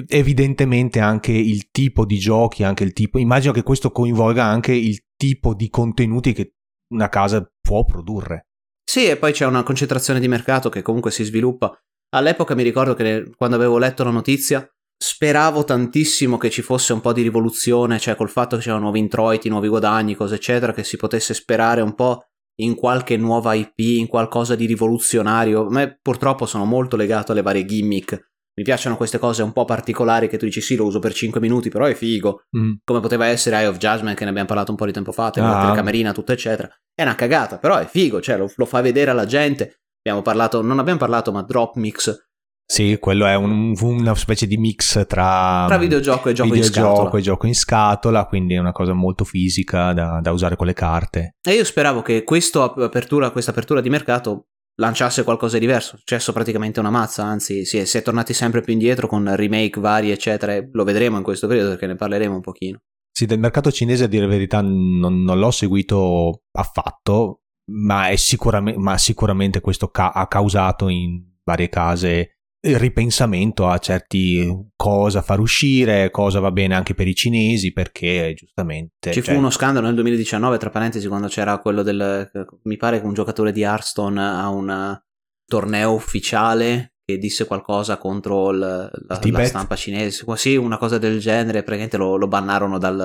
evidentemente 0.08 1.00
anche 1.00 1.32
il 1.32 1.72
tipo 1.72 2.06
di 2.06 2.20
giochi, 2.20 2.64
anche 2.64 2.84
il 2.84 2.94
tipo. 2.94 3.18
Immagino 3.18 3.54
che 3.54 3.64
questo 3.64 3.92
coinvolga 3.92 4.44
anche 4.44 4.74
il 4.74 5.04
tipo 5.16 5.56
di 5.56 5.70
contenuti 5.70 6.34
che 6.34 6.54
una 6.94 7.10
casa 7.10 7.48
può 7.60 7.86
produrre. 7.86 8.50
Sì, 8.84 9.06
e 9.06 9.18
poi 9.18 9.34
c'è 9.34 9.46
una 9.46 9.64
concentrazione 9.64 10.20
di 10.20 10.28
mercato 10.28 10.70
che 10.70 10.84
comunque 10.84 11.12
si 11.12 11.24
sviluppa. 11.24 11.76
All'epoca 12.16 12.56
mi 12.56 12.64
ricordo 12.64 12.94
che 12.94 13.32
quando 13.36 13.56
avevo 13.56 13.78
letto 13.78 14.04
la 14.04 14.12
notizia 14.12 14.68
speravo 15.01 15.63
tantissimo 15.63 16.38
che 16.38 16.50
ci 16.50 16.62
fosse 16.62 16.91
un 16.91 17.00
po' 17.00 17.13
di 17.13 17.22
rivoluzione, 17.22 18.00
cioè 18.00 18.15
col 18.15 18.29
fatto 18.29 18.58
che 18.58 18.63
c'erano 18.63 18.82
nuovi 18.82 19.00
introiti, 19.00 19.48
nuovi 19.48 19.70
guadagni, 19.70 20.13
cose 20.13 20.36
eccetera, 20.36 20.74
che 20.74 20.84
si 20.84 20.98
potesse 20.98 21.34
sperare 21.34 21.79
un 21.79 21.96
po' 21.96 22.25
in 22.58 22.75
qualche 22.75 23.15
nuova 23.15 23.53
IP, 23.53 23.79
in 23.79 24.08
qualcosa 24.08 24.56
di 24.56 24.65
rivoluzionario. 24.65 25.68
A 25.68 25.72
me 25.72 25.98
purtroppo 26.01 26.46
sono 26.46 26.65
molto 26.65 26.98
legato 26.98 27.32
alle 27.32 27.41
varie 27.41 27.63
gimmick. 27.63 28.27
Mi 28.60 28.65
piacciono 28.65 28.98
queste 28.98 29.20
cose 29.20 29.41
un 29.41 29.53
po' 29.53 29.63
particolari 29.63 30.27
che 30.27 30.38
tu 30.38 30.44
dici 30.44 30.60
sì, 30.60 30.75
lo 30.75 30.84
uso 30.84 31.00
per 31.00 31.13
5 31.13 31.39
minuti, 31.39 31.70
però 31.70 31.86
è 31.86 31.94
figo. 31.94 32.41
Mm. 32.58 32.74
Come 32.84 33.00
poteva 33.00 33.27
essere 33.27 33.56
Eye 33.56 33.68
of 33.68 33.77
Judgment 33.77 34.18
che 34.18 34.25
ne 34.25 34.32
abbiamo 34.32 34.50
parlato 34.50 34.72
un 34.72 34.77
po' 34.77 34.86
di 34.86 34.91
tempo 34.91 35.13
fa, 35.13 35.32
la 35.36 35.60
ah. 35.60 35.62
telecamerina, 35.62 36.12
tutto 36.12 36.34
eccetera. 36.34 36.70
È 36.94 37.03
una 37.03 37.15
cagata, 37.15 37.58
però 37.58 37.77
è 37.77 37.86
figo, 37.86 38.20
cioè 38.20 38.38
lo, 38.38 38.51
lo 38.53 38.65
fa 38.65 38.82
vedere 38.82 39.12
alla 39.12 39.25
gente. 39.25 39.84
Abbiamo 40.00 40.22
parlato, 40.22 40.62
non 40.62 40.79
abbiamo 40.79 41.00
parlato, 41.00 41.32
ma 41.32 41.41
Drop 41.41 41.77
Mix 41.77 42.29
sì, 42.72 42.98
quello 43.00 43.26
è 43.26 43.34
un, 43.34 43.74
una 43.82 44.14
specie 44.14 44.46
di 44.46 44.56
mix 44.58 45.08
tra, 45.08 45.66
tra 45.68 45.78
videogioco 45.80 46.30
e 46.30 46.34
gioco 46.34 46.52
videogioco 46.52 46.88
in 46.88 46.94
scatola. 46.94 47.18
e 47.18 47.22
gioco 47.22 47.48
in 47.48 47.56
scatola, 47.56 48.26
quindi 48.28 48.54
è 48.54 48.60
una 48.60 48.72
cosa 48.72 48.94
molto 48.94 49.24
fisica 49.24 49.92
da, 49.92 50.20
da 50.22 50.32
usare 50.32 50.56
con 50.56 50.68
le 50.68 50.74
carte. 50.74 51.38
E 51.42 51.54
io 51.54 51.64
speravo 51.64 52.04
che 52.04 52.24
apertura, 52.24 53.32
questa 53.32 53.50
apertura 53.50 53.82
di 53.82 53.90
mercato 53.90 54.50
lanciasse 54.76 55.24
qualcosa 55.24 55.58
di 55.58 55.66
diverso. 55.66 55.98
Successo 55.98 56.32
praticamente 56.32 56.80
una 56.80 56.92
mazza, 56.92 57.24
anzi 57.24 57.66
si 57.66 57.80
è, 57.80 57.86
si 57.86 57.98
è, 57.98 58.04
tornati 58.04 58.36
sempre 58.36 58.62
più 58.62 58.72
indietro 58.72 59.08
con 59.08 59.36
remake 59.36 59.80
vari, 59.80 60.12
eccetera. 60.12 60.56
Lo 60.72 60.84
vedremo 60.84 61.18
in 61.18 61.24
questo 61.24 61.48
periodo 61.48 61.70
perché 61.70 61.88
ne 61.88 61.96
parleremo 61.96 62.36
un 62.36 62.42
pochino. 62.42 62.78
Sì, 63.12 63.26
del 63.26 63.40
mercato 63.40 63.72
cinese 63.72 64.04
a 64.04 64.08
dire 64.08 64.26
la 64.26 64.32
verità 64.32 64.62
non, 64.62 65.24
non 65.24 65.40
l'ho 65.40 65.50
seguito 65.50 66.44
affatto, 66.52 67.42
ma, 67.72 68.16
sicuramente, 68.16 68.80
ma 68.80 68.96
sicuramente 69.00 69.60
questo 69.60 69.88
ca- 69.88 70.12
ha 70.12 70.28
causato 70.28 70.88
in 70.88 71.20
varie 71.44 71.68
case 71.68 72.36
ripensamento 72.62 73.68
a 73.68 73.78
certi 73.78 74.70
cosa 74.75 75.22
far 75.22 75.39
uscire, 75.39 76.10
cosa 76.10 76.39
va 76.39 76.51
bene 76.51 76.75
anche 76.75 76.94
per 76.94 77.08
i 77.08 77.16
cinesi, 77.16 77.72
perché 77.72 78.34
giustamente... 78.36 79.12
Ci 79.12 79.22
cioè... 79.22 79.34
fu 79.34 79.39
uno 79.39 79.50
scandalo 79.50 79.86
nel 79.86 79.96
2019, 79.96 80.58
tra 80.58 80.70
parentesi, 80.70 81.08
quando 81.08 81.28
c'era 81.28 81.58
quello 81.60 81.84
del... 81.84 82.30
mi 82.63 82.78
pare 82.78 83.00
che 83.00 83.06
un 83.06 83.13
giocatore 83.13 83.51
di 83.51 83.62
Hearthstone 83.62 84.22
a 84.22 84.50
un 84.50 85.00
torneo 85.46 85.94
ufficiale 85.94 86.94
che 87.06 87.18
disse 87.18 87.48
qualcosa 87.48 87.98
contro 87.98 88.51
il, 88.51 88.60
la, 88.60 89.20
la, 89.22 89.46
stampa 89.46 89.75
cinese, 89.75 90.25
sì, 90.36 90.56
una 90.56 90.78
cosa 90.78 90.98
del 90.98 91.20
genere, 91.20 91.63
praticamente 91.63 91.98
lo, 91.98 92.18
lo 92.18 92.28
bannarono 92.28 92.78
dal, 92.78 92.96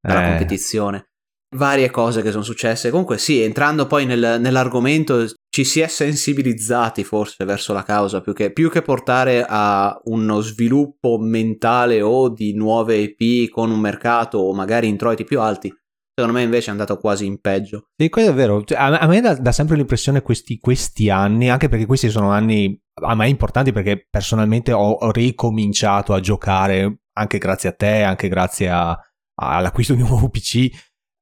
dalla 0.00 0.24
eh. 0.24 0.28
competizione 0.28 1.06
varie 1.52 1.90
cose 1.90 2.22
che 2.22 2.30
sono 2.30 2.42
successe. 2.42 2.90
Comunque, 2.90 3.18
sì, 3.18 3.42
entrando 3.42 3.86
poi 3.86 4.06
nel, 4.06 4.38
nell'argomento, 4.40 5.26
ci 5.54 5.64
si 5.64 5.80
è 5.80 5.86
sensibilizzati 5.86 7.04
forse 7.04 7.44
verso 7.44 7.74
la 7.74 7.82
causa 7.82 8.22
più 8.22 8.32
che, 8.32 8.52
più 8.52 8.70
che, 8.70 8.80
portare 8.80 9.44
a 9.46 10.00
uno 10.04 10.40
sviluppo 10.40 11.18
mentale 11.18 12.00
o 12.00 12.30
di 12.30 12.54
nuove 12.54 12.96
IP 12.96 13.50
con 13.50 13.70
un 13.70 13.78
mercato 13.78 14.38
o 14.38 14.54
magari 14.54 14.88
introiti 14.88 15.24
più 15.24 15.40
alti. 15.40 15.70
Secondo 16.14 16.38
me 16.38 16.44
invece 16.44 16.68
è 16.68 16.70
andato 16.70 16.96
quasi 16.96 17.26
in 17.26 17.38
peggio. 17.38 17.88
Sì, 17.94 18.08
questo 18.08 18.30
è 18.30 18.34
vero. 18.34 18.64
Cioè, 18.64 18.78
a, 18.78 19.06
me 19.06 19.20
dà, 19.20 19.52
sempre 19.52 19.76
l'impressione 19.76 20.22
questi, 20.22 20.58
questi 20.58 21.10
anni, 21.10 21.50
anche 21.50 21.68
perché 21.68 21.84
questi 21.84 22.08
sono 22.08 22.30
anni 22.30 22.80
a 23.02 23.14
me 23.14 23.28
importanti 23.28 23.72
perché 23.72 24.06
personalmente 24.08 24.72
ho, 24.72 24.90
ho 24.90 25.10
ricominciato 25.10 26.14
a 26.14 26.20
giocare 26.20 27.00
anche 27.12 27.36
grazie 27.36 27.68
a 27.68 27.72
te, 27.72 28.02
anche 28.02 28.28
grazie 28.28 28.70
a, 28.70 28.98
all'acquisto 29.34 29.92
di 29.92 30.00
un 30.00 30.08
nuovo 30.08 30.30
PC 30.30 30.70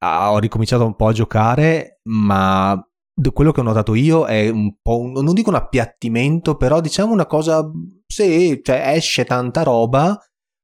ho 0.03 0.39
ricominciato 0.39 0.87
un 0.87 0.97
po' 0.97 1.09
a 1.09 1.13
giocare, 1.13 2.01
ma 2.05 2.83
quello 3.33 3.53
che 3.53 3.61
ho 3.61 3.65
notato 3.65 3.95
io 3.95 4.25
è 4.25 4.49
un 4.49 4.75
po', 4.81 4.99
un, 4.99 5.13
non 5.13 5.35
dico 5.35 5.51
un 5.51 5.57
appiattimento, 5.57 6.57
però 6.57 6.81
diciamo 6.81 7.13
una 7.13 7.27
cosa, 7.27 7.63
sì, 8.07 8.61
cioè 8.63 8.93
esce 8.95 9.25
tanta 9.25 9.63
roba, 9.63 10.19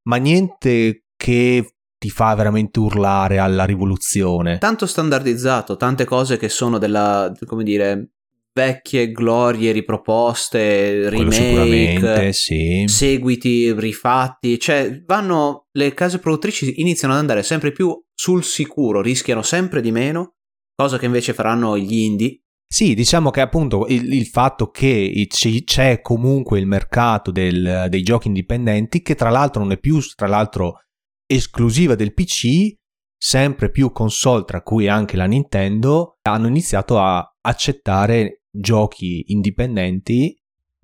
ma 0.08 0.16
niente 0.16 1.04
che 1.16 1.76
ti 1.98 2.10
fa 2.10 2.34
veramente 2.34 2.78
urlare 2.78 3.38
alla 3.38 3.64
rivoluzione. 3.64 4.58
Tanto 4.58 4.86
standardizzato, 4.86 5.76
tante 5.76 6.04
cose 6.04 6.36
che 6.36 6.48
sono 6.48 6.78
della, 6.78 7.32
come 7.46 7.64
dire, 7.64 8.10
vecchie 8.56 9.12
glorie 9.12 9.72
riproposte, 9.72 11.10
remake, 11.10 12.32
sì. 12.32 12.84
seguiti 12.86 13.72
rifatti, 13.72 14.58
cioè 14.58 15.02
vanno 15.04 15.66
le 15.72 15.92
case 15.92 16.18
produttrici 16.18 16.80
iniziano 16.80 17.12
ad 17.12 17.20
andare 17.20 17.42
sempre 17.42 17.70
più 17.72 17.94
sul 18.14 18.42
sicuro, 18.44 19.02
rischiano 19.02 19.42
sempre 19.42 19.82
di 19.82 19.90
meno, 19.90 20.36
cosa 20.75 20.96
che 20.96 21.04
invece 21.04 21.34
faranno 21.34 21.76
gli 21.76 21.98
indie. 21.98 22.40
Sì, 22.68 22.94
diciamo 22.94 23.30
che 23.30 23.40
appunto 23.40 23.87
il, 23.87 24.12
il 24.12 24.26
fatto 24.26 24.70
che 24.70 25.26
c'è 25.28 26.00
comunque 26.00 26.58
il 26.58 26.66
mercato 26.66 27.30
del, 27.30 27.87
dei 27.88 28.02
giochi 28.02 28.26
indipendenti, 28.26 29.02
che 29.02 29.14
tra 29.14 29.30
l'altro 29.30 29.62
non 29.62 29.73
è 29.73 29.78
più 29.78 30.00
tra 30.14 30.26
l'altro 30.26 30.80
esclusiva 31.26 31.94
del 31.94 32.12
PC, 32.12 32.75
sempre 33.16 33.70
più 33.70 33.92
console, 33.92 34.44
tra 34.44 34.62
cui 34.62 34.88
anche 34.88 35.16
la 35.16 35.26
Nintendo, 35.26 36.18
hanno 36.23 36.49
iniziato 36.49 36.99
a 36.99 37.25
accettare 37.40 38.42
giochi 38.50 39.25
indipendenti 39.28 40.37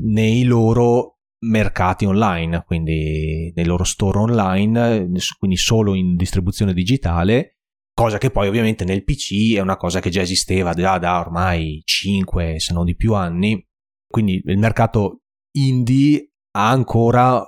nei 0.05 0.45
loro 0.45 1.19
mercati 1.45 2.05
online, 2.05 2.62
quindi 2.65 3.53
nei 3.55 3.65
loro 3.65 3.85
store 3.85 4.19
online, 4.19 5.11
quindi 5.39 5.57
solo 5.57 5.95
in 5.95 6.15
distribuzione 6.15 6.73
digitale, 6.73 7.59
cosa 8.02 8.18
che 8.18 8.30
poi 8.30 8.49
ovviamente 8.49 8.85
nel 8.85 9.04
PC 9.04 9.54
è 9.54 9.61
una 9.61 9.76
cosa 9.76 10.00
che 10.00 10.11
già 10.11 10.23
esisteva 10.23 10.73
già 10.73 10.99
da 10.99 11.21
ormai 11.21 11.80
5 11.85 12.59
se 12.59 12.73
non 12.73 12.85
di 12.85 12.97
più 12.97 13.14
anni, 13.14 13.64
quindi 14.09 14.42
il 14.44 14.59
mercato 14.59 15.21
indie 15.52 16.32
ha 16.56 16.68
ancora 16.68 17.44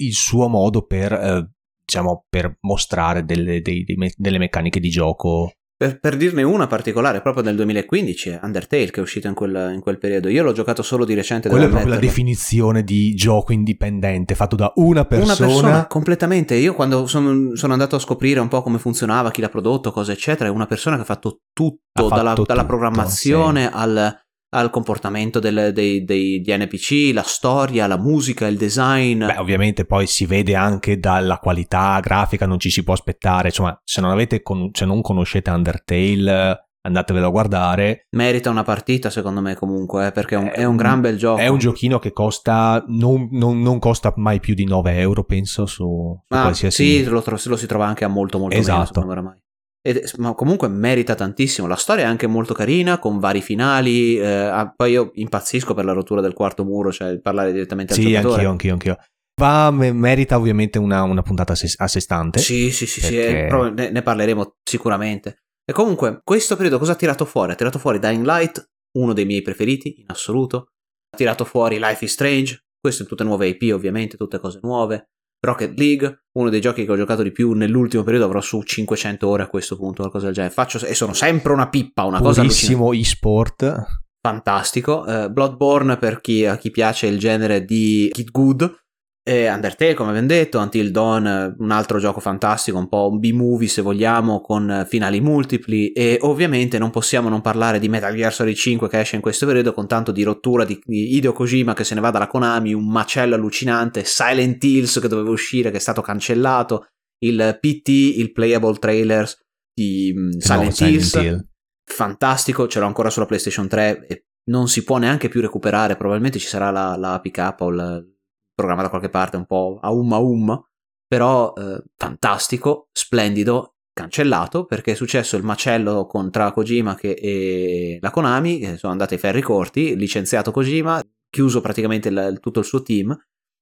il 0.00 0.12
suo 0.12 0.48
modo 0.48 0.84
per, 0.86 1.12
eh, 1.12 1.50
diciamo, 1.84 2.26
per 2.28 2.56
mostrare 2.62 3.24
delle, 3.24 3.60
dei, 3.60 3.84
dei, 3.84 4.12
delle 4.16 4.38
meccaniche 4.38 4.80
di 4.80 4.88
gioco 4.88 5.52
per, 5.82 5.98
per, 5.98 6.16
dirne 6.16 6.44
una 6.44 6.68
particolare, 6.68 7.20
proprio 7.20 7.42
nel 7.42 7.56
2015, 7.56 8.38
Undertale 8.42 8.90
che 8.90 9.00
è 9.00 9.02
uscito 9.02 9.26
in 9.26 9.34
quel, 9.34 9.72
in 9.74 9.80
quel 9.80 9.98
periodo. 9.98 10.28
Io 10.28 10.44
l'ho 10.44 10.52
giocato 10.52 10.80
solo 10.80 11.04
di 11.04 11.14
recente. 11.14 11.48
Quella 11.48 11.64
è 11.64 11.68
proprio 11.68 11.88
metterlo. 11.88 12.06
la 12.06 12.14
definizione 12.14 12.84
di 12.84 13.14
gioco 13.14 13.52
indipendente, 13.52 14.36
fatto 14.36 14.54
da 14.54 14.72
una 14.76 15.04
persona. 15.04 15.32
Una 15.32 15.46
persona, 15.54 15.86
completamente. 15.88 16.54
Io 16.54 16.74
quando 16.74 17.08
sono, 17.08 17.56
sono, 17.56 17.72
andato 17.72 17.96
a 17.96 17.98
scoprire 17.98 18.38
un 18.38 18.46
po' 18.46 18.62
come 18.62 18.78
funzionava, 18.78 19.32
chi 19.32 19.40
l'ha 19.40 19.48
prodotto, 19.48 19.90
cosa 19.90 20.12
eccetera, 20.12 20.48
è 20.48 20.52
una 20.52 20.66
persona 20.66 20.94
che 20.94 21.02
ha 21.02 21.06
fatto 21.06 21.40
tutto, 21.52 21.80
ha 21.94 22.02
fatto 22.02 22.14
dalla, 22.14 22.34
tutto, 22.34 22.46
dalla, 22.46 22.64
programmazione 22.64 23.62
sì. 23.62 23.70
al 23.72 24.16
al 24.54 24.70
comportamento 24.70 25.38
del, 25.38 25.70
dei, 25.72 26.04
dei, 26.04 26.40
degli 26.40 26.56
NPC, 26.56 27.14
la 27.14 27.22
storia, 27.22 27.86
la 27.86 27.98
musica, 27.98 28.46
il 28.46 28.56
design. 28.56 29.24
Beh, 29.24 29.38
ovviamente 29.38 29.84
poi 29.84 30.06
si 30.06 30.26
vede 30.26 30.54
anche 30.54 30.98
dalla 30.98 31.38
qualità 31.38 31.98
grafica, 32.00 32.46
non 32.46 32.58
ci 32.58 32.70
si 32.70 32.82
può 32.82 32.92
aspettare. 32.92 33.48
Insomma, 33.48 33.78
se 33.82 34.00
non, 34.00 34.10
avete 34.10 34.42
con, 34.42 34.70
se 34.72 34.84
non 34.84 35.00
conoscete 35.00 35.50
Undertale, 35.50 36.66
andatevelo 36.82 37.26
a 37.26 37.30
guardare. 37.30 38.06
Merita 38.10 38.50
una 38.50 38.62
partita, 38.62 39.08
secondo 39.08 39.40
me, 39.40 39.54
comunque, 39.54 40.08
eh, 40.08 40.12
perché 40.12 40.34
è 40.34 40.38
un, 40.38 40.50
è 40.52 40.64
un, 40.64 40.76
gran 40.76 41.00
bel 41.00 41.16
gioco. 41.16 41.40
È 41.40 41.48
un 41.48 41.58
giochino 41.58 41.98
che 41.98 42.12
costa, 42.12 42.84
non, 42.88 43.28
non, 43.30 43.60
non 43.62 43.78
costa 43.78 44.12
mai 44.16 44.38
più 44.38 44.54
di 44.54 44.64
9 44.64 44.98
euro, 44.98 45.24
penso, 45.24 45.64
su, 45.64 45.84
su 46.26 46.34
ah, 46.34 46.42
qualsiasi... 46.42 46.84
Sì, 46.84 47.04
lo, 47.04 47.22
lo, 47.24 47.56
si 47.56 47.66
trova 47.66 47.86
anche 47.86 48.04
a 48.04 48.08
molto, 48.08 48.38
molto 48.38 48.56
esatto. 48.56 49.00
meno, 49.00 49.12
oramai. 49.12 49.40
Ed, 49.84 50.12
ma 50.18 50.34
comunque 50.34 50.68
merita 50.68 51.16
tantissimo. 51.16 51.66
La 51.66 51.74
storia 51.74 52.04
è 52.04 52.06
anche 52.06 52.28
molto 52.28 52.54
carina, 52.54 52.98
con 52.98 53.18
vari 53.18 53.42
finali. 53.42 54.16
Eh, 54.16 54.26
ah, 54.26 54.72
poi 54.74 54.92
io 54.92 55.10
impazzisco 55.14 55.74
per 55.74 55.84
la 55.84 55.92
rottura 55.92 56.20
del 56.20 56.34
quarto 56.34 56.64
muro, 56.64 56.92
cioè 56.92 57.18
parlare 57.18 57.52
direttamente 57.52 57.92
al 57.94 57.98
sì, 57.98 58.06
giocatore. 58.06 58.42
Sì, 58.42 58.46
anch'io, 58.46 58.72
anch'io, 58.72 58.92
anch'io. 58.92 59.04
Va, 59.40 59.70
merita 59.70 60.36
ovviamente 60.36 60.78
una, 60.78 61.02
una 61.02 61.22
puntata 61.22 61.52
a 61.52 61.88
sé 61.88 62.00
stante. 62.00 62.38
Sì, 62.38 62.70
sì, 62.70 62.86
sì, 62.86 63.00
perché... 63.00 63.48
sì 63.50 63.72
ne, 63.74 63.90
ne, 63.90 64.02
parleremo 64.02 64.54
sicuramente. 64.62 65.38
E 65.64 65.72
comunque, 65.72 66.20
questo 66.22 66.54
periodo 66.54 66.78
cosa 66.78 66.92
ha 66.92 66.96
tirato 66.96 67.24
fuori? 67.24 67.52
Ha 67.52 67.56
tirato 67.56 67.78
fuori 67.80 67.98
Dying 67.98 68.24
Light, 68.24 68.64
uno 68.98 69.12
dei 69.12 69.24
miei 69.24 69.42
preferiti 69.42 70.00
in 70.00 70.06
assoluto. 70.08 70.68
Ha 71.10 71.16
tirato 71.16 71.44
fuori 71.44 71.78
Life 71.80 72.04
is 72.04 72.12
Strange, 72.12 72.64
queste 72.80 73.04
tutte 73.04 73.24
nuove 73.24 73.48
IP 73.48 73.72
ovviamente, 73.72 74.16
tutte 74.16 74.38
cose 74.38 74.60
nuove. 74.62 75.08
Rocket 75.44 75.76
League, 75.76 76.26
uno 76.34 76.50
dei 76.50 76.60
giochi 76.60 76.84
che 76.84 76.92
ho 76.92 76.96
giocato 76.96 77.22
di 77.22 77.32
più 77.32 77.52
nell'ultimo 77.52 78.04
periodo, 78.04 78.26
avrò 78.26 78.40
su 78.40 78.62
500 78.62 79.28
ore 79.28 79.42
a 79.42 79.48
questo 79.48 79.76
punto, 79.76 79.96
qualcosa 80.02 80.26
del 80.26 80.34
genere. 80.34 80.54
Faccio, 80.54 80.84
e 80.86 80.94
sono 80.94 81.12
sempre 81.14 81.52
una 81.52 81.68
pippa, 81.68 82.04
una 82.04 82.18
Purissimo 82.18 82.28
cosa 82.28 82.40
Purissimo 82.42 82.92
e-sport. 82.92 83.84
Fantastico. 84.20 85.04
Uh, 85.04 85.32
Bloodborne 85.32 85.96
per 85.96 86.20
chi, 86.20 86.46
a 86.46 86.56
chi 86.56 86.70
piace 86.70 87.08
il 87.08 87.18
genere 87.18 87.64
di 87.64 88.08
Kid 88.12 88.30
Good 88.30 88.81
e 89.24 89.48
Undertale, 89.48 89.94
come 89.94 90.08
abbiamo 90.10 90.26
detto, 90.26 90.58
Until 90.58 90.90
Dawn, 90.90 91.54
un 91.58 91.70
altro 91.70 92.00
gioco 92.00 92.18
fantastico, 92.18 92.78
un 92.78 92.88
po' 92.88 93.08
un 93.08 93.20
B-movie 93.20 93.68
se 93.68 93.80
vogliamo, 93.80 94.40
con 94.40 94.84
finali 94.88 95.20
multipli. 95.20 95.92
E 95.92 96.18
ovviamente 96.22 96.78
non 96.78 96.90
possiamo 96.90 97.28
non 97.28 97.40
parlare 97.40 97.78
di 97.78 97.88
Metal 97.88 98.14
Gear 98.14 98.32
Solid 98.32 98.56
5 98.56 98.88
che 98.88 98.98
esce 98.98 99.14
in 99.14 99.22
questo 99.22 99.46
periodo 99.46 99.72
con 99.72 99.86
tanto 99.86 100.10
di 100.10 100.24
rottura 100.24 100.64
di, 100.64 100.80
Hideo 100.86 101.32
Kojima 101.32 101.72
che 101.72 101.84
se 101.84 101.94
ne 101.94 102.00
va 102.00 102.10
dalla 102.10 102.26
Konami, 102.26 102.72
un 102.72 102.88
macello 102.88 103.36
allucinante, 103.36 104.02
Silent 104.04 104.62
Hills 104.64 104.98
che 105.00 105.08
doveva 105.08 105.30
uscire 105.30 105.70
che 105.70 105.76
è 105.76 105.80
stato 105.80 106.00
cancellato, 106.00 106.86
il 107.20 107.58
PT, 107.60 107.88
il 107.88 108.32
Playable 108.32 108.76
Trailers 108.78 109.38
di 109.72 110.12
mm, 110.12 110.30
Silent, 110.38 110.80
no, 110.80 110.86
Hills, 110.88 111.08
Silent 111.08 111.50
fantastico, 111.84 112.66
ce 112.66 112.80
l'ho 112.80 112.86
ancora 112.86 113.10
sulla 113.10 113.26
PlayStation 113.26 113.68
3 113.68 114.06
e 114.06 114.24
non 114.50 114.68
si 114.68 114.82
può 114.82 114.98
neanche 114.98 115.28
più 115.28 115.40
recuperare, 115.40 115.96
probabilmente 115.96 116.38
ci 116.38 116.48
sarà 116.48 116.70
la, 116.70 116.96
la 116.96 117.14
APK 117.14 117.54
o 117.58 117.68
il 117.68 118.11
programma 118.54 118.82
da 118.82 118.88
qualche 118.88 119.08
parte 119.08 119.36
un 119.36 119.46
po' 119.46 119.78
a 119.82 119.90
um 119.90 120.12
a 120.12 120.18
um, 120.18 120.64
però 121.06 121.52
eh, 121.54 121.82
fantastico, 121.96 122.88
splendido, 122.92 123.74
cancellato 123.92 124.64
perché 124.64 124.92
è 124.92 124.94
successo 124.94 125.36
il 125.36 125.42
macello 125.42 126.06
con 126.06 126.30
tra 126.30 126.52
Kojima 126.52 126.94
che, 126.94 127.10
e 127.10 127.98
la 128.00 128.10
Konami, 128.10 128.58
che 128.58 128.76
sono 128.78 128.92
andati 128.92 129.14
ai 129.14 129.20
ferri 129.20 129.42
corti, 129.42 129.96
licenziato 129.96 130.50
Kojima, 130.50 131.02
chiuso 131.28 131.60
praticamente 131.60 132.08
il, 132.08 132.38
tutto 132.40 132.60
il 132.60 132.64
suo 132.64 132.82
team. 132.82 133.16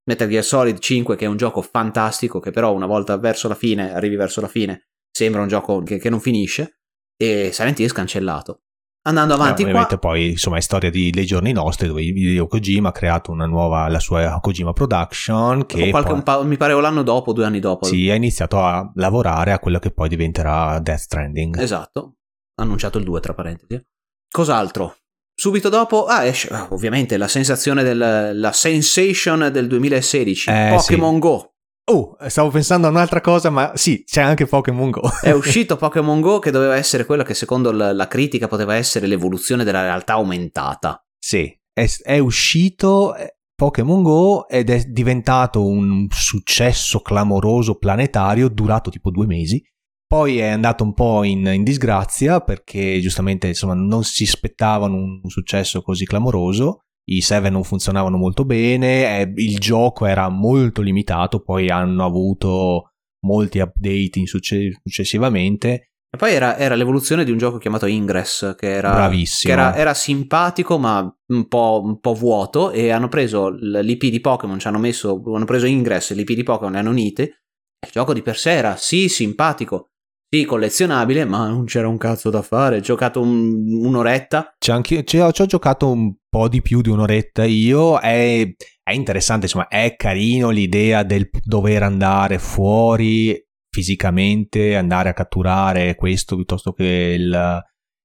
Metal 0.04 0.28
Gear 0.28 0.44
Solid 0.44 0.78
5 0.78 1.16
che 1.16 1.24
è 1.24 1.28
un 1.28 1.36
gioco 1.36 1.60
fantastico 1.60 2.40
che 2.40 2.50
però 2.50 2.72
una 2.72 2.86
volta 2.86 3.16
verso 3.18 3.48
la 3.48 3.54
fine, 3.54 3.92
arrivi 3.92 4.16
verso 4.16 4.40
la 4.40 4.48
fine, 4.48 4.88
sembra 5.10 5.42
un 5.42 5.48
gioco 5.48 5.82
che, 5.82 5.98
che 5.98 6.08
non 6.08 6.20
finisce 6.20 6.80
e 7.16 7.50
Silent 7.52 7.78
Hill 7.78 7.92
cancellato. 7.92 8.62
Andando 9.02 9.32
avanti, 9.32 9.62
eh, 9.62 9.70
qua... 9.70 9.86
poi 9.98 10.30
insomma 10.30 10.58
è 10.58 10.60
storia 10.60 10.90
di, 10.90 11.10
dei 11.10 11.24
giorni 11.24 11.52
nostri 11.52 11.86
dove 11.86 12.02
Hideo 12.02 12.46
Kojima 12.46 12.90
ha 12.90 12.92
creato 12.92 13.30
una 13.30 13.46
nuova, 13.46 13.88
la 13.88 13.98
sua 13.98 14.38
Kojima 14.40 14.74
Production 14.74 15.64
che 15.64 15.88
qualche, 15.88 16.20
poi, 16.20 16.46
mi 16.46 16.58
pare 16.58 16.78
l'anno 16.78 17.02
dopo, 17.02 17.32
due 17.32 17.46
anni 17.46 17.60
dopo. 17.60 17.86
Sì, 17.86 18.10
ha 18.10 18.14
iniziato 18.14 18.60
a 18.60 18.90
lavorare 18.96 19.52
a 19.52 19.58
quello 19.58 19.78
che 19.78 19.90
poi 19.90 20.10
diventerà 20.10 20.78
Death 20.80 20.98
Stranding. 20.98 21.58
Esatto, 21.58 22.16
annunciato 22.56 22.98
il 22.98 23.04
2 23.04 23.20
tra 23.20 23.32
parentesi. 23.32 23.82
Cos'altro? 24.30 24.96
Subito 25.34 25.70
dopo, 25.70 26.04
ah, 26.04 26.24
esce, 26.24 26.50
ovviamente 26.68 27.16
la 27.16 27.26
sensazione 27.26 27.82
del, 27.82 28.32
la 28.34 28.52
sensation 28.52 29.48
del 29.50 29.66
2016, 29.66 30.50
eh, 30.50 30.74
Pokémon 30.76 31.14
sì. 31.14 31.18
Go. 31.20 31.54
Oh, 31.84 32.16
stavo 32.28 32.50
pensando 32.50 32.86
a 32.86 32.90
un'altra 32.90 33.20
cosa, 33.20 33.50
ma 33.50 33.72
sì, 33.74 34.04
c'è 34.04 34.22
anche 34.22 34.46
Pokémon 34.46 34.90
Go. 34.90 35.10
è 35.22 35.30
uscito 35.32 35.76
Pokémon 35.76 36.20
Go 36.20 36.38
che 36.38 36.50
doveva 36.50 36.76
essere 36.76 37.04
quello 37.04 37.22
che 37.22 37.34
secondo 37.34 37.72
la 37.72 38.08
critica 38.08 38.46
poteva 38.48 38.74
essere 38.74 39.06
l'evoluzione 39.06 39.64
della 39.64 39.82
realtà 39.82 40.14
aumentata. 40.14 41.04
Sì, 41.18 41.52
è, 41.72 41.86
è 42.02 42.18
uscito, 42.18 43.14
Pokémon 43.60 44.02
Go 44.02 44.48
ed 44.48 44.70
è 44.70 44.84
diventato 44.84 45.66
un 45.66 46.06
successo 46.08 47.00
clamoroso 47.00 47.76
planetario 47.76 48.48
durato 48.48 48.88
tipo 48.88 49.10
due 49.10 49.26
mesi. 49.26 49.62
Poi 50.06 50.38
è 50.38 50.48
andato 50.48 50.82
un 50.82 50.94
po' 50.94 51.24
in, 51.24 51.46
in 51.46 51.62
disgrazia 51.62 52.40
perché 52.40 52.98
giustamente 53.00 53.48
insomma, 53.48 53.74
non 53.74 54.02
si 54.02 54.24
aspettavano 54.24 54.96
un 54.96 55.28
successo 55.28 55.82
così 55.82 56.06
clamoroso 56.06 56.86
i 57.10 57.20
7 57.20 57.50
non 57.50 57.64
funzionavano 57.64 58.16
molto 58.16 58.44
bene, 58.44 59.20
eh, 59.20 59.32
il 59.36 59.58
gioco 59.58 60.06
era 60.06 60.28
molto 60.28 60.80
limitato, 60.80 61.40
poi 61.40 61.68
hanno 61.68 62.04
avuto 62.04 62.92
molti 63.24 63.58
update 63.58 64.26
succe- 64.26 64.78
successivamente. 64.82 65.90
E 66.12 66.16
poi 66.16 66.32
era, 66.32 66.56
era, 66.56 66.74
l'evoluzione 66.74 67.24
di 67.24 67.30
un 67.30 67.38
gioco 67.38 67.58
chiamato 67.58 67.86
Ingress, 67.86 68.56
che 68.56 68.72
era, 68.72 69.08
che 69.08 69.50
era, 69.50 69.76
era 69.76 69.94
simpatico 69.94 70.76
ma 70.76 71.00
un 71.28 71.46
po', 71.46 71.82
un 71.84 72.00
po', 72.00 72.14
vuoto, 72.14 72.70
e 72.70 72.90
hanno 72.90 73.08
preso 73.08 73.48
l'IP 73.48 74.06
di 74.06 74.20
Pokémon, 74.20 74.58
ci 74.58 74.66
hanno 74.66 74.78
messo, 74.78 75.22
hanno 75.24 75.44
preso 75.44 75.66
Ingress 75.66 76.10
e 76.10 76.14
l'IP 76.14 76.32
di 76.32 76.42
Pokémon, 76.42 76.72
le 76.72 76.78
hanno 76.78 76.90
unite, 76.90 77.22
il 77.22 77.92
gioco 77.92 78.12
di 78.12 78.22
per 78.22 78.36
sé 78.36 78.52
era 78.52 78.76
sì 78.76 79.08
simpatico, 79.08 79.89
sì, 80.32 80.44
collezionabile, 80.44 81.24
ma 81.24 81.48
non 81.48 81.64
c'era 81.64 81.88
un 81.88 81.96
cazzo 81.96 82.30
da 82.30 82.40
fare. 82.40 82.76
Ho 82.76 82.80
giocato 82.80 83.20
un, 83.20 83.84
un'oretta. 83.84 84.54
C'è 84.58 84.70
anche, 84.70 85.02
ci 85.04 85.18
ho 85.18 85.30
giocato 85.32 85.90
un 85.90 86.14
po' 86.28 86.48
di 86.48 86.62
più 86.62 86.82
di 86.82 86.88
un'oretta 86.88 87.44
io. 87.44 87.98
È, 87.98 88.48
è 88.80 88.92
interessante, 88.92 89.46
insomma, 89.46 89.66
è 89.66 89.96
carino 89.96 90.50
l'idea 90.50 91.02
del 91.02 91.28
dover 91.42 91.82
andare 91.82 92.38
fuori 92.38 93.44
fisicamente, 93.74 94.76
andare 94.76 95.08
a 95.08 95.14
catturare 95.14 95.96
questo 95.96 96.36
piuttosto 96.36 96.72
che 96.74 97.16
il, 97.18 97.62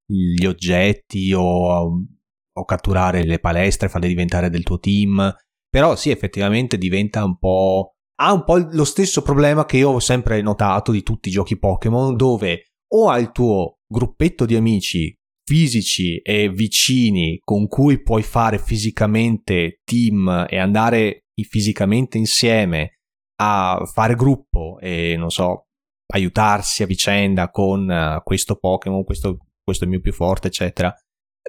gli 0.08 0.46
oggetti 0.46 1.32
o, 1.32 2.05
o 2.53 2.65
catturare 2.65 3.24
le 3.24 3.38
palestre, 3.38 3.88
farle 3.88 4.08
diventare 4.08 4.50
del 4.50 4.63
tuo 4.63 4.79
team. 4.79 5.32
Però 5.70 5.96
sì, 5.96 6.10
effettivamente 6.10 6.79
diventa 6.79 7.24
un 7.24 7.38
po' 7.38 7.94
ha 8.17 8.34
un 8.34 8.43
po' 8.43 8.57
lo 8.57 8.84
stesso 8.84 9.22
problema 9.22 9.65
che 9.65 9.77
io 9.77 9.89
ho 9.89 10.00
sempre 10.00 10.41
notato 10.41 10.91
di 10.91 11.03
tutti 11.03 11.29
i 11.29 11.31
giochi 11.31 11.57
Pokémon, 11.57 12.15
dove 12.15 12.72
o 12.93 13.10
hai 13.10 13.24
il 13.24 13.31
tuo 13.31 13.79
gruppetto 13.88 14.45
di 14.45 14.55
amici 14.55 15.13
fisici 15.45 16.17
e 16.22 16.50
vicini 16.50 17.39
con 17.43 17.67
cui 17.67 18.01
puoi 18.01 18.24
fare 18.24 18.57
fisicamente 18.57 19.81
team 19.84 20.48
e 20.50 20.57
andare 20.57 21.25
fisicamente 21.48 22.17
insieme 22.17 23.00
a 23.41 23.84
fare 23.86 24.15
gruppo 24.15 24.79
e 24.79 25.15
non 25.17 25.29
so, 25.29 25.65
aiutarsi 26.13 26.84
a 26.84 26.88
vicenda 26.88 27.50
con 27.50 27.88
uh, 27.88 28.24
questo 28.24 28.55
Pokémon, 28.55 29.03
questo, 29.03 29.38
questo 29.62 29.84
è 29.84 29.88
il 29.88 29.93
mio 29.93 30.01
più 30.01 30.13
forte, 30.13 30.48
eccetera. 30.48 30.93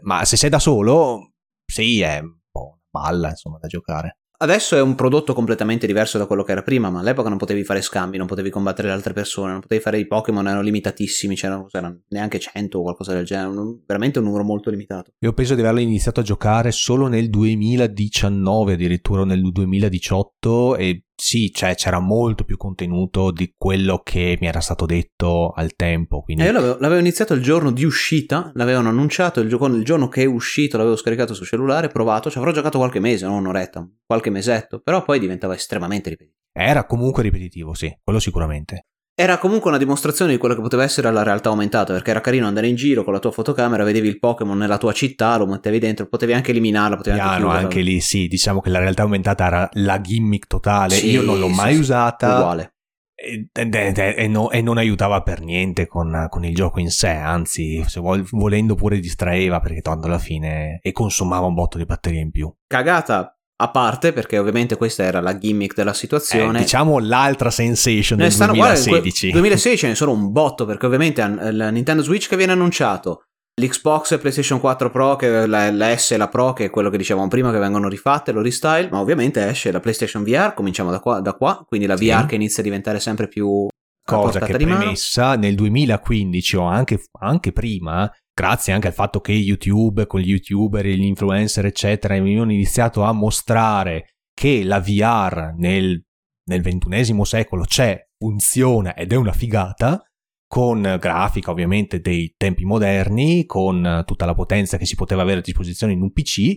Ma 0.03 0.25
se 0.25 0.37
sei 0.37 0.51
da 0.51 0.59
solo, 0.59 1.33
sì, 1.65 2.01
è 2.01 2.19
un 2.19 2.37
po' 2.51 2.67
una 2.73 2.81
balla, 2.91 3.29
insomma, 3.31 3.59
da 3.59 3.69
giocare. 3.69 4.19
Adesso 4.39 4.77
è 4.77 4.83
un 4.83 4.95
prodotto 4.95 5.33
completamente 5.33 5.87
diverso 5.87 6.19
da 6.19 6.27
quello 6.27 6.43
che 6.43 6.53
era 6.53 6.63
prima, 6.63 6.91
ma 6.91 7.01
all'epoca 7.01 7.31
non 7.31 7.39
potevi 7.39 7.65
fare 7.65 7.81
scambi, 7.81 8.19
non 8.19 8.27
potevi 8.27 8.51
combattere 8.51 8.89
le 8.89 8.95
altre 8.95 9.15
persone, 9.15 9.53
non 9.53 9.61
potevi 9.61 9.81
fare 9.81 9.99
i 9.99 10.07
Pokémon, 10.07 10.47
erano 10.47 10.61
limitatissimi, 10.61 11.35
c'erano, 11.35 11.65
c'erano 11.65 12.01
neanche 12.09 12.39
100 12.39 12.79
o 12.79 12.83
qualcosa 12.83 13.15
del 13.15 13.25
genere, 13.25 13.49
un, 13.49 13.79
veramente 13.87 14.19
un 14.19 14.27
numero 14.27 14.45
molto 14.45 14.69
limitato. 14.69 15.13
Io 15.21 15.33
penso 15.33 15.55
di 15.55 15.63
averlo 15.63 15.81
iniziato 15.81 16.21
a 16.21 16.23
giocare 16.23 16.71
solo 16.71 17.07
nel 17.07 17.31
2019, 17.31 18.75
addirittura 18.75 19.25
nel 19.25 19.41
2018 19.41 20.77
e 20.77 21.06
sì, 21.19 21.51
cioè 21.51 21.75
c'era 21.75 21.99
molto 21.99 22.45
più 22.45 22.59
contenuto 22.59 23.31
di 23.31 23.55
quello 23.57 24.03
che 24.05 24.37
mi 24.39 24.47
era 24.47 24.61
stato 24.61 24.85
detto 24.85 25.51
al 25.51 25.75
tempo. 25.75 26.21
Quindi... 26.21 26.43
Eh, 26.43 26.47
io 26.47 26.53
l'avevo, 26.53 26.77
l'avevo, 26.79 27.01
iniziato 27.01 27.33
il 27.33 27.43
giorno 27.43 27.73
di 27.73 27.85
uscita, 27.85 28.53
l'avevano 28.55 28.91
annunciato, 28.91 29.41
il, 29.41 29.49
gioco, 29.49 29.67
il 29.67 29.85
giorno 29.85 30.09
che 30.09 30.23
è 30.23 30.27
uscito 30.27 30.77
l'avevo 30.77 30.97
scaricato 30.97 31.33
sul 31.33 31.47
cellulare, 31.47 31.89
provato, 31.89 32.31
ci 32.31 32.37
avrò 32.37 32.53
giocato 32.53 32.77
qualche 32.77 33.01
mese, 33.01 33.25
non 33.25 33.39
un'oretta, 33.39 33.89
qualche 34.05 34.29
mesetto, 34.29 34.81
però 34.81 35.03
poi 35.03 35.19
diventava 35.19 35.55
estremamente 35.55 36.11
ripetitivo. 36.11 36.45
Era 36.53 36.85
comunque 36.85 37.23
ripetitivo, 37.23 37.73
sì, 37.73 37.95
quello 38.03 38.19
sicuramente. 38.19 38.87
Era 39.19 39.39
comunque 39.39 39.71
una 39.71 39.79
dimostrazione 39.79 40.33
di 40.33 40.37
quello 40.37 40.55
che 40.55 40.61
poteva 40.61 40.83
essere 40.83 41.11
la 41.11 41.23
realtà 41.23 41.49
aumentata, 41.49 41.95
perché 41.95 42.11
era 42.11 42.21
carino 42.21 42.47
andare 42.47 42.69
in 42.69 42.75
giro 42.75 43.03
con 43.03 43.15
la 43.15 43.19
tua 43.19 43.31
fotocamera, 43.31 43.83
vedevi 43.83 44.09
il 44.09 44.19
Pokémon 44.19 44.59
nella 44.59 44.77
tua 44.77 44.93
città, 44.93 45.39
lo 45.39 45.47
mettevi 45.47 45.79
dentro, 45.79 46.07
potevi 46.07 46.35
anche 46.35 46.51
eliminarlo, 46.51 46.97
potevi 46.97 47.17
Piano, 47.17 47.31
anche 47.31 47.41
chiuderlo. 47.41 47.67
anche 47.67 47.81
lì 47.81 48.01
sì, 48.03 48.29
diciamo 48.29 48.61
che 48.61 48.69
la 48.69 48.79
realtà 48.79 49.05
aumentata 49.05 49.47
era 49.47 49.69
la 49.73 50.03
gimmick 50.03 50.47
totale, 50.47 50.97
sì, 50.97 51.09
io 51.09 51.23
non 51.23 51.39
l'ho 51.39 51.49
sì, 51.49 51.55
mai 51.55 51.73
sì, 51.73 51.81
usata. 51.81 52.37
Uguale. 52.37 52.75
E, 53.15 53.49
e, 53.51 54.15
e, 54.17 54.29
no, 54.29 54.51
e, 54.51 54.61
non 54.61 54.77
aiutava 54.77 55.23
per 55.23 55.41
niente 55.41 55.87
con, 55.87 56.27
con, 56.29 56.45
il 56.45 56.55
gioco 56.55 56.79
in 56.81 56.91
sé, 56.91 57.09
anzi, 57.09 57.83
se 57.87 58.01
vol, 58.01 58.23
volendo 58.33 58.75
pure 58.75 59.01
distraeva 59.01 59.61
perché 59.61 59.81
tanto 59.81 60.09
alla 60.09 60.19
fine 60.19 60.79
e 60.83 60.93
consumava 60.93 61.47
un 61.47 61.55
botto 61.55 61.79
di 61.79 61.87
batteria 61.87 62.21
in 62.21 62.31
più. 62.31 62.55
Cagata 62.67 63.36
a 63.59 63.71
parte 63.71 64.13
perché 64.13 64.39
ovviamente 64.39 64.77
questa 64.77 65.05
era 65.05 65.21
la 65.21 65.37
gimmick 65.39 65.75
della 65.75 65.95
situazione. 65.95 66.59
Eh, 66.59 66.63
diciamo 66.63 66.99
l'altra 66.99 67.51
sensation 67.51 68.19
del 68.19 68.33
stanno, 68.33 68.53
2016. 68.53 69.31
Guarda, 69.31 69.39
2016 69.39 69.77
ce 69.79 69.89
ne 69.89 69.95
sono 69.95 70.13
un 70.13 70.31
botto 70.31 70.67
perché 70.67 70.87
ovviamente 70.87 71.23
il 71.23 71.69
Nintendo 71.73 72.03
Switch 72.03 72.29
che 72.29 72.37
viene 72.37 72.53
annunciato, 72.53 73.25
l'Xbox 73.59 74.13
e 74.13 74.19
PlayStation 74.19 74.61
4 74.61 74.91
Pro, 74.91 75.17
che 75.17 75.47
la, 75.47 75.71
la, 75.71 75.97
S 75.97 76.11
e 76.11 76.17
la 76.19 76.29
Pro, 76.29 76.53
che 76.53 76.67
è 76.67 76.71
quello 76.71 76.91
che 76.91 76.99
dicevamo 76.99 77.29
prima, 77.29 77.51
che 77.51 77.59
vengono 77.59 77.89
rifatte, 77.89 78.33
lo 78.33 78.43
restyle, 78.43 78.89
ma 78.91 79.01
ovviamente 79.01 79.47
esce 79.49 79.73
la 79.73 79.81
PlayStation 79.81 80.23
VR, 80.23 80.53
cominciamo 80.53 80.91
da 80.91 81.01
qua, 81.01 81.21
da 81.21 81.33
qua 81.33 81.65
quindi 81.67 81.87
la 81.87 81.97
sì. 81.97 82.09
VR 82.09 82.27
che 82.27 82.35
inizia 82.35 82.63
a 82.63 82.67
diventare 82.67 83.01
sempre 83.01 83.29
più... 83.29 83.69
Cosa 84.07 84.39
che 84.39 84.53
premessa 84.57 85.35
nel 85.35 85.57
2015 85.57 86.57
o 86.57 86.63
anche, 86.63 87.03
anche 87.19 87.51
prima 87.51 88.09
grazie 88.37 88.75
anche 88.75 88.89
al 88.89 88.93
fatto 88.93 89.21
che 89.21 89.33
YouTube, 89.33 90.07
con 90.07 90.21
gli 90.21 90.29
youtuber, 90.29 90.85
gli 90.85 91.05
influencer, 91.05 91.65
eccetera, 91.65 92.15
hanno 92.17 92.53
iniziato 92.53 93.03
a 93.03 93.13
mostrare 93.13 94.17
che 94.35 94.63
la 94.63 94.79
VR 94.79 95.55
nel, 95.57 96.05
nel 96.51 96.61
ventunesimo 96.61 97.25
secolo 97.25 97.65
c'è, 97.65 97.99
funziona 98.19 98.95
ed 98.95 99.13
è 99.13 99.17
una 99.17 99.33
figata, 99.33 100.03
con 100.47 100.99
grafica 101.01 101.51
ovviamente 101.51 102.01
dei 102.01 102.35
tempi 102.37 102.67
moderni, 102.67 103.47
con 103.47 104.03
tutta 104.05 104.27
la 104.27 104.35
potenza 104.35 104.77
che 104.77 104.85
si 104.85 104.97
poteva 104.97 105.23
avere 105.23 105.39
a 105.39 105.43
disposizione 105.43 105.95
in 105.95 106.03
un 106.03 106.13
PC, 106.13 106.55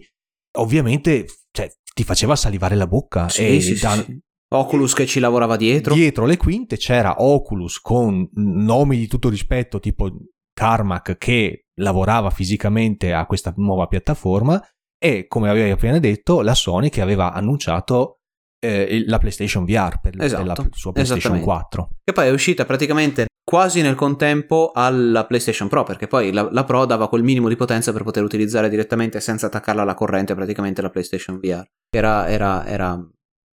ovviamente 0.57 1.27
cioè, 1.51 1.71
ti 1.93 2.03
faceva 2.03 2.35
salivare 2.35 2.75
la 2.75 2.87
bocca. 2.87 3.29
Sì, 3.29 3.55
e 3.55 3.61
sì, 3.61 3.79
da... 3.79 3.93
sì. 3.93 4.19
Oculus 4.51 4.93
che 4.93 5.05
ci 5.05 5.19
lavorava 5.19 5.55
dietro. 5.55 5.93
Dietro 5.93 6.25
le 6.25 6.35
quinte 6.35 6.75
c'era 6.75 7.21
Oculus 7.23 7.79
con 7.79 8.27
nomi 8.33 8.97
di 8.97 9.07
tutto 9.07 9.29
rispetto, 9.29 9.79
tipo 9.79 10.11
Carmack 10.59 11.17
che 11.17 11.67
lavorava 11.79 12.29
fisicamente 12.29 13.13
a 13.13 13.25
questa 13.25 13.53
nuova 13.57 13.87
piattaforma 13.87 14.61
e 14.97 15.27
come 15.27 15.49
avevi 15.49 15.71
appena 15.71 15.99
detto 15.99 16.41
la 16.41 16.53
Sony 16.53 16.89
che 16.89 17.01
aveva 17.01 17.33
annunciato 17.33 18.19
eh, 18.61 19.03
la 19.07 19.17
PlayStation 19.17 19.63
VR 19.63 19.99
per, 20.01 20.21
esatto, 20.21 20.43
la 20.43 20.67
sua 20.71 20.91
PlayStation 20.91 21.39
4 21.39 21.89
che 22.03 22.11
poi 22.11 22.27
è 22.27 22.31
uscita 22.31 22.65
praticamente 22.65 23.27
quasi 23.41 23.81
nel 23.81 23.95
contempo 23.95 24.71
alla 24.73 25.25
PlayStation 25.25 25.69
Pro 25.69 25.83
perché 25.83 26.07
poi 26.07 26.33
la, 26.33 26.49
la, 26.51 26.65
Pro 26.65 26.85
dava 26.85 27.07
quel 27.07 27.23
minimo 27.23 27.47
di 27.47 27.55
potenza 27.55 27.93
per 27.93 28.03
poter 28.03 28.23
utilizzare 28.23 28.69
direttamente 28.69 29.21
senza 29.21 29.47
attaccarla 29.47 29.81
alla 29.81 29.93
corrente 29.93 30.35
praticamente 30.35 30.81
la 30.81 30.89
PlayStation 30.89 31.39
VR 31.39 31.65
era, 31.89 32.27
era, 32.27 32.65
era 32.65 33.09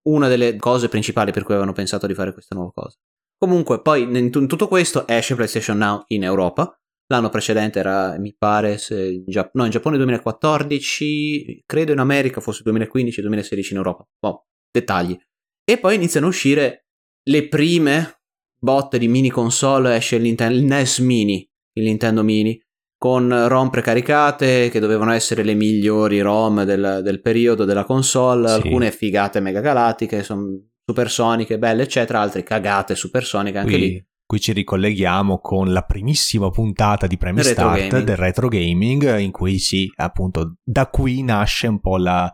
una 0.08 0.28
delle 0.28 0.56
cose 0.56 0.88
principali 0.88 1.32
per 1.32 1.42
cui 1.42 1.54
avevano 1.54 1.74
pensato 1.74 2.06
di 2.06 2.14
fare 2.14 2.32
questa 2.32 2.54
nuova 2.54 2.72
cosa. 2.74 2.96
Comunque 3.38 3.80
poi 3.82 4.02
in 4.02 4.30
tutto 4.30 4.68
questo 4.68 5.06
esce 5.06 5.34
PlayStation 5.34 5.76
Now 5.76 6.04
in 6.08 6.24
Europa 6.24 6.74
L'anno 7.06 7.28
precedente 7.28 7.78
era, 7.78 8.18
mi 8.18 8.34
pare, 8.36 8.80
in, 8.88 9.24
Gia- 9.26 9.50
no, 9.52 9.64
in 9.64 9.70
Giappone 9.70 9.96
2014, 9.96 11.62
credo 11.66 11.92
in 11.92 11.98
America 11.98 12.40
fosse 12.40 12.62
2015-2016 12.64 13.68
in 13.70 13.76
Europa. 13.76 14.06
Boh, 14.18 14.46
dettagli. 14.70 15.16
E 15.64 15.78
poi 15.78 15.96
iniziano 15.96 16.26
a 16.26 16.30
uscire 16.30 16.86
le 17.24 17.48
prime 17.48 18.20
botte 18.58 18.98
di 18.98 19.08
mini 19.08 19.28
console, 19.28 19.96
esce 19.96 20.16
il, 20.16 20.22
Nintendo, 20.22 20.56
il 20.56 20.64
NES 20.64 20.98
Mini, 21.00 21.46
il 21.74 21.84
Nintendo 21.84 22.22
Mini, 22.22 22.58
con 22.96 23.48
ROM 23.48 23.68
precaricate 23.68 24.70
che 24.70 24.80
dovevano 24.80 25.12
essere 25.12 25.42
le 25.42 25.52
migliori 25.52 26.22
ROM 26.22 26.64
del, 26.64 27.00
del 27.02 27.20
periodo 27.20 27.66
della 27.66 27.84
console, 27.84 28.48
sì. 28.48 28.54
alcune 28.54 28.90
figate 28.90 29.40
mega 29.40 29.60
galattiche, 29.60 30.24
supersoniche, 30.86 31.58
belle, 31.58 31.82
eccetera, 31.82 32.20
altre 32.20 32.42
cagate 32.42 32.94
supersoniche 32.94 33.58
anche 33.58 33.76
Qui. 33.76 33.80
lì 33.80 34.06
Qui 34.26 34.40
ci 34.40 34.52
ricolleghiamo 34.52 35.38
con 35.38 35.72
la 35.72 35.82
primissima 35.82 36.48
puntata 36.50 37.06
di 37.06 37.16
Premi 37.18 37.42
Start 37.42 37.76
gaming. 37.76 38.04
del 38.04 38.16
retro 38.16 38.48
gaming, 38.48 39.18
in 39.18 39.30
cui 39.30 39.58
sì, 39.58 39.90
appunto, 39.96 40.56
da 40.62 40.88
qui 40.88 41.22
nasce 41.22 41.66
un 41.66 41.78
po' 41.78 41.98
la, 41.98 42.32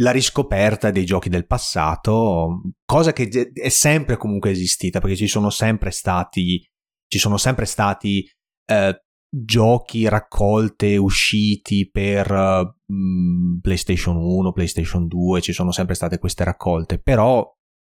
la 0.00 0.10
riscoperta 0.10 0.90
dei 0.90 1.04
giochi 1.04 1.28
del 1.28 1.46
passato, 1.46 2.62
cosa 2.84 3.12
che 3.12 3.50
è 3.52 3.68
sempre 3.68 4.16
comunque 4.16 4.50
esistita, 4.50 5.00
perché 5.00 5.16
ci 5.16 5.28
sono 5.28 5.50
sempre 5.50 5.90
stati, 5.90 6.66
ci 7.06 7.18
sono 7.18 7.36
sempre 7.36 7.66
stati 7.66 8.26
eh, 8.70 9.00
giochi, 9.28 10.08
raccolte, 10.08 10.96
usciti 10.96 11.88
per 11.90 12.30
uh, 12.30 13.60
PlayStation 13.60 14.16
1, 14.16 14.52
PlayStation 14.52 15.06
2, 15.06 15.40
ci 15.40 15.52
sono 15.52 15.70
sempre 15.70 15.94
state 15.94 16.18
queste 16.18 16.44
raccolte, 16.44 16.98
però 16.98 17.46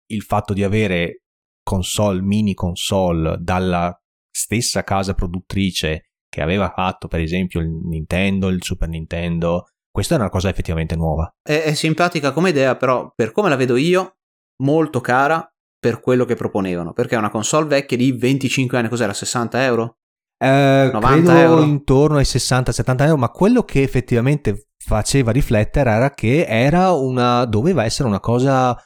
il 0.09 0.22
fatto 0.22 0.52
di 0.52 0.64
avere 0.64 1.22
console, 1.66 2.22
mini 2.22 2.55
console 2.55 3.38
dalla 3.40 3.92
stessa 4.31 4.85
casa 4.85 5.14
produttrice 5.14 6.11
che 6.29 6.40
aveva 6.40 6.70
fatto 6.70 7.09
per 7.09 7.18
esempio 7.18 7.59
il 7.59 7.68
Nintendo, 7.68 8.46
il 8.48 8.62
Super 8.62 8.88
Nintendo, 8.88 9.66
questa 9.90 10.14
è 10.14 10.18
una 10.18 10.29
cosa 10.29 10.48
effettivamente 10.48 10.94
nuova. 10.94 11.29
È, 11.42 11.62
è 11.62 11.74
simpatica 11.74 12.31
come 12.31 12.50
idea, 12.50 12.76
però 12.76 13.12
per 13.16 13.33
come 13.33 13.48
la 13.48 13.57
vedo 13.57 13.74
io, 13.76 14.18
molto 14.62 15.00
cara 15.00 15.44
per 15.79 16.00
quello 16.00 16.24
che 16.24 16.37
proponevano, 16.37 16.92
perché 16.92 17.16
è 17.16 17.18
una 17.18 17.31
console 17.31 17.66
vecchia 17.66 17.96
di 17.96 18.12
25 18.12 18.79
anni, 18.79 18.88
cos'era, 18.88 19.12
60 19.12 19.64
euro? 19.64 19.96
Eh, 20.38 20.90
90 20.92 21.40
euro? 21.40 21.62
intorno 21.62 22.18
ai 22.18 22.24
60-70 22.24 23.02
euro, 23.02 23.16
ma 23.16 23.31
quello 23.31 23.62
che 23.62 23.83
effettivamente 23.83 24.68
faceva 24.76 25.33
riflettere 25.33 25.90
era 25.90 26.11
che 26.11 26.44
era 26.46 26.92
una, 26.92 27.44
doveva 27.44 27.85
essere 27.85 28.07
una 28.07 28.20
cosa 28.20 28.76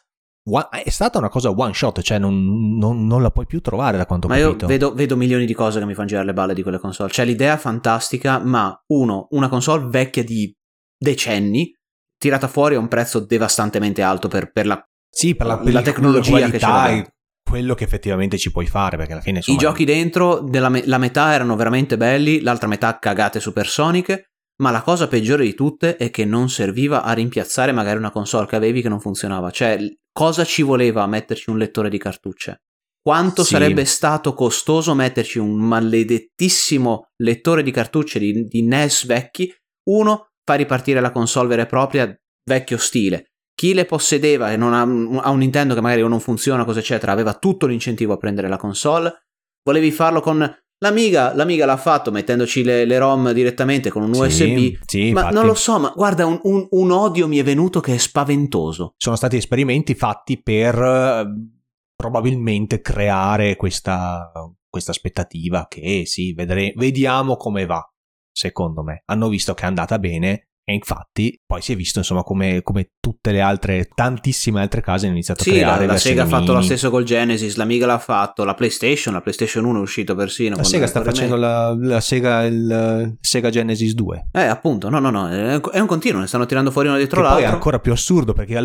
è 0.58 0.90
stata 0.90 1.18
una 1.18 1.28
cosa 1.28 1.50
one 1.50 1.72
shot, 1.72 2.00
cioè 2.00 2.18
non, 2.18 2.76
non, 2.76 3.06
non, 3.06 3.22
la 3.22 3.30
puoi 3.30 3.46
più 3.46 3.60
trovare 3.60 3.96
da 3.96 4.06
quanto 4.06 4.26
ho 4.26 4.30
ma 4.30 4.36
capito. 4.36 4.64
io 4.64 4.66
vedo, 4.66 4.94
vedo, 4.94 5.16
milioni 5.16 5.46
di 5.46 5.54
cose 5.54 5.78
che 5.78 5.86
mi 5.86 5.94
fanno 5.94 6.08
girare 6.08 6.26
le 6.26 6.32
balle 6.32 6.54
di 6.54 6.62
quelle 6.62 6.78
console. 6.78 7.10
Cioè 7.10 7.24
l'idea 7.24 7.56
fantastica, 7.56 8.38
ma 8.38 8.78
uno, 8.88 9.28
una 9.30 9.48
console 9.48 9.86
vecchia 9.88 10.24
di 10.24 10.52
decenni, 10.98 11.72
tirata 12.18 12.48
fuori 12.48 12.74
a 12.74 12.78
un 12.78 12.88
prezzo 12.88 13.20
devastantemente 13.20 14.02
alto 14.02 14.28
per, 14.28 14.50
per 14.52 14.66
la, 14.66 14.82
sì, 15.08 15.34
per 15.34 15.46
la, 15.46 15.58
per 15.58 15.72
la 15.72 15.82
tecnologia 15.82 16.48
che 16.48 16.58
c'è 16.58 17.06
quello 17.50 17.74
che 17.74 17.82
effettivamente 17.82 18.38
ci 18.38 18.52
puoi 18.52 18.66
fare 18.66 18.96
perché 18.96 19.12
alla 19.12 19.22
fine 19.22 19.38
insomma, 19.38 19.56
i 19.56 19.60
giochi 19.60 19.84
dentro 19.84 20.38
della 20.38 20.68
me- 20.68 20.86
la 20.86 20.98
metà 20.98 21.34
erano 21.34 21.56
veramente 21.56 21.96
belli 21.96 22.42
l'altra 22.42 22.68
metà 22.68 23.00
cagate 23.00 23.40
supersoniche 23.40 24.26
ma 24.60 24.70
la 24.70 24.82
cosa 24.82 25.08
peggiore 25.08 25.44
di 25.44 25.54
tutte 25.54 25.96
è 25.96 26.10
che 26.10 26.24
non 26.24 26.48
serviva 26.48 27.02
a 27.02 27.12
rimpiazzare 27.12 27.72
magari 27.72 27.98
una 27.98 28.12
console 28.12 28.46
che 28.46 28.54
avevi 28.54 28.82
che 28.82 28.88
non 28.88 29.00
funzionava 29.00 29.50
cioè 29.50 29.78
cosa 30.12 30.44
ci 30.44 30.62
voleva 30.62 31.06
metterci 31.06 31.50
un 31.50 31.58
lettore 31.58 31.88
di 31.88 31.98
cartucce 31.98 32.62
quanto 33.00 33.42
sì. 33.42 33.54
sarebbe 33.54 33.84
stato 33.84 34.34
costoso 34.34 34.94
metterci 34.94 35.38
un 35.38 35.54
maledettissimo 35.54 37.10
lettore 37.16 37.62
di 37.62 37.70
cartucce 37.70 38.18
di, 38.18 38.44
di 38.44 38.62
NES 38.62 39.06
vecchi 39.06 39.52
uno 39.88 40.32
fa 40.44 40.54
ripartire 40.54 41.00
la 41.00 41.12
console 41.12 41.48
vera 41.48 41.62
e 41.62 41.66
propria 41.66 42.20
vecchio 42.44 42.76
stile 42.76 43.30
chi 43.60 43.74
le 43.74 43.84
possedeva 43.84 44.52
e 44.52 44.56
non 44.56 44.72
ha, 44.72 44.80
ha 45.22 45.28
un 45.28 45.38
Nintendo 45.38 45.74
che 45.74 45.82
magari 45.82 46.00
non 46.00 46.18
funziona, 46.18 46.64
cosa 46.64 46.78
eccetera, 46.78 47.12
aveva 47.12 47.34
tutto 47.34 47.66
l'incentivo 47.66 48.14
a 48.14 48.16
prendere 48.16 48.48
la 48.48 48.56
console. 48.56 49.26
Volevi 49.62 49.90
farlo 49.90 50.22
con 50.22 50.50
l'Amiga, 50.80 51.34
l'Amiga 51.34 51.66
l'ha 51.66 51.76
fatto 51.76 52.10
mettendoci 52.10 52.62
le, 52.62 52.84
le 52.84 52.98
ROM 52.98 53.32
direttamente 53.32 53.90
con 53.90 54.02
un 54.02 54.10
USB. 54.10 54.78
Sì, 54.84 55.12
ma 55.12 55.20
infatti. 55.20 55.34
non 55.34 55.46
lo 55.46 55.54
so, 55.54 55.78
ma 55.78 55.92
guarda, 55.94 56.26
un, 56.26 56.40
un, 56.42 56.66
un, 56.70 56.90
odio 56.90 57.28
mi 57.28 57.38
è 57.38 57.42
venuto 57.42 57.80
che 57.80 57.94
è 57.94 57.98
spaventoso. 57.98 58.94
Sono 58.96 59.16
stati 59.16 59.36
esperimenti 59.36 59.94
fatti 59.94 60.42
per 60.42 60.74
eh, 60.76 61.26
probabilmente 61.94 62.80
creare 62.80 63.56
questa, 63.56 64.32
questa 64.68 64.90
aspettativa 64.90 65.66
che 65.68 66.04
sì, 66.06 66.32
vedremo, 66.32 66.72
vediamo 66.76 67.36
come 67.36 67.66
va. 67.66 67.84
Secondo 68.32 68.82
me 68.82 69.02
hanno 69.06 69.28
visto 69.28 69.54
che 69.54 69.64
è 69.64 69.66
andata 69.66 69.98
bene 69.98 70.49
e 70.70 70.74
infatti 70.74 71.36
poi 71.44 71.60
si 71.60 71.72
è 71.72 71.76
visto 71.76 71.98
insomma 71.98 72.22
come, 72.22 72.62
come 72.62 72.92
tutte 73.00 73.32
le 73.32 73.40
altre, 73.40 73.88
tantissime 73.92 74.60
altre 74.60 74.80
case 74.80 75.06
hanno 75.06 75.14
iniziato 75.14 75.42
sì, 75.42 75.50
a 75.50 75.52
creare. 75.54 75.86
La, 75.86 75.92
la 75.94 75.98
Sega 75.98 76.22
ha 76.22 76.26
fatto 76.26 76.52
lo 76.52 76.62
stesso 76.62 76.90
col 76.90 77.02
Genesis, 77.02 77.56
l'Amiga 77.56 77.86
l'ha 77.86 77.98
fatto, 77.98 78.44
la 78.44 78.54
PlayStation, 78.54 79.12
la 79.12 79.20
PlayStation 79.20 79.64
1 79.64 79.78
è 79.78 79.82
uscito 79.82 80.14
persino. 80.14 80.54
La 80.54 80.62
Sega 80.62 80.86
sta 80.86 81.02
facendo 81.02 81.34
la, 81.34 81.76
la, 81.76 82.00
Sega, 82.00 82.44
il 82.44 83.16
Sega 83.20 83.50
Genesis 83.50 83.94
2. 83.94 84.28
Eh 84.32 84.44
appunto, 84.44 84.88
no 84.88 85.00
no 85.00 85.10
no, 85.10 85.28
è 85.28 85.80
un 85.80 85.86
continuo, 85.86 86.20
ne 86.20 86.28
stanno 86.28 86.46
tirando 86.46 86.70
fuori 86.70 86.86
uno 86.86 86.96
dietro 86.96 87.16
che 87.16 87.22
l'altro. 87.22 87.42
Poi 87.42 87.50
è 87.50 87.54
ancora 87.54 87.78
più 87.80 87.90
assurdo 87.90 88.32
perché 88.32 88.56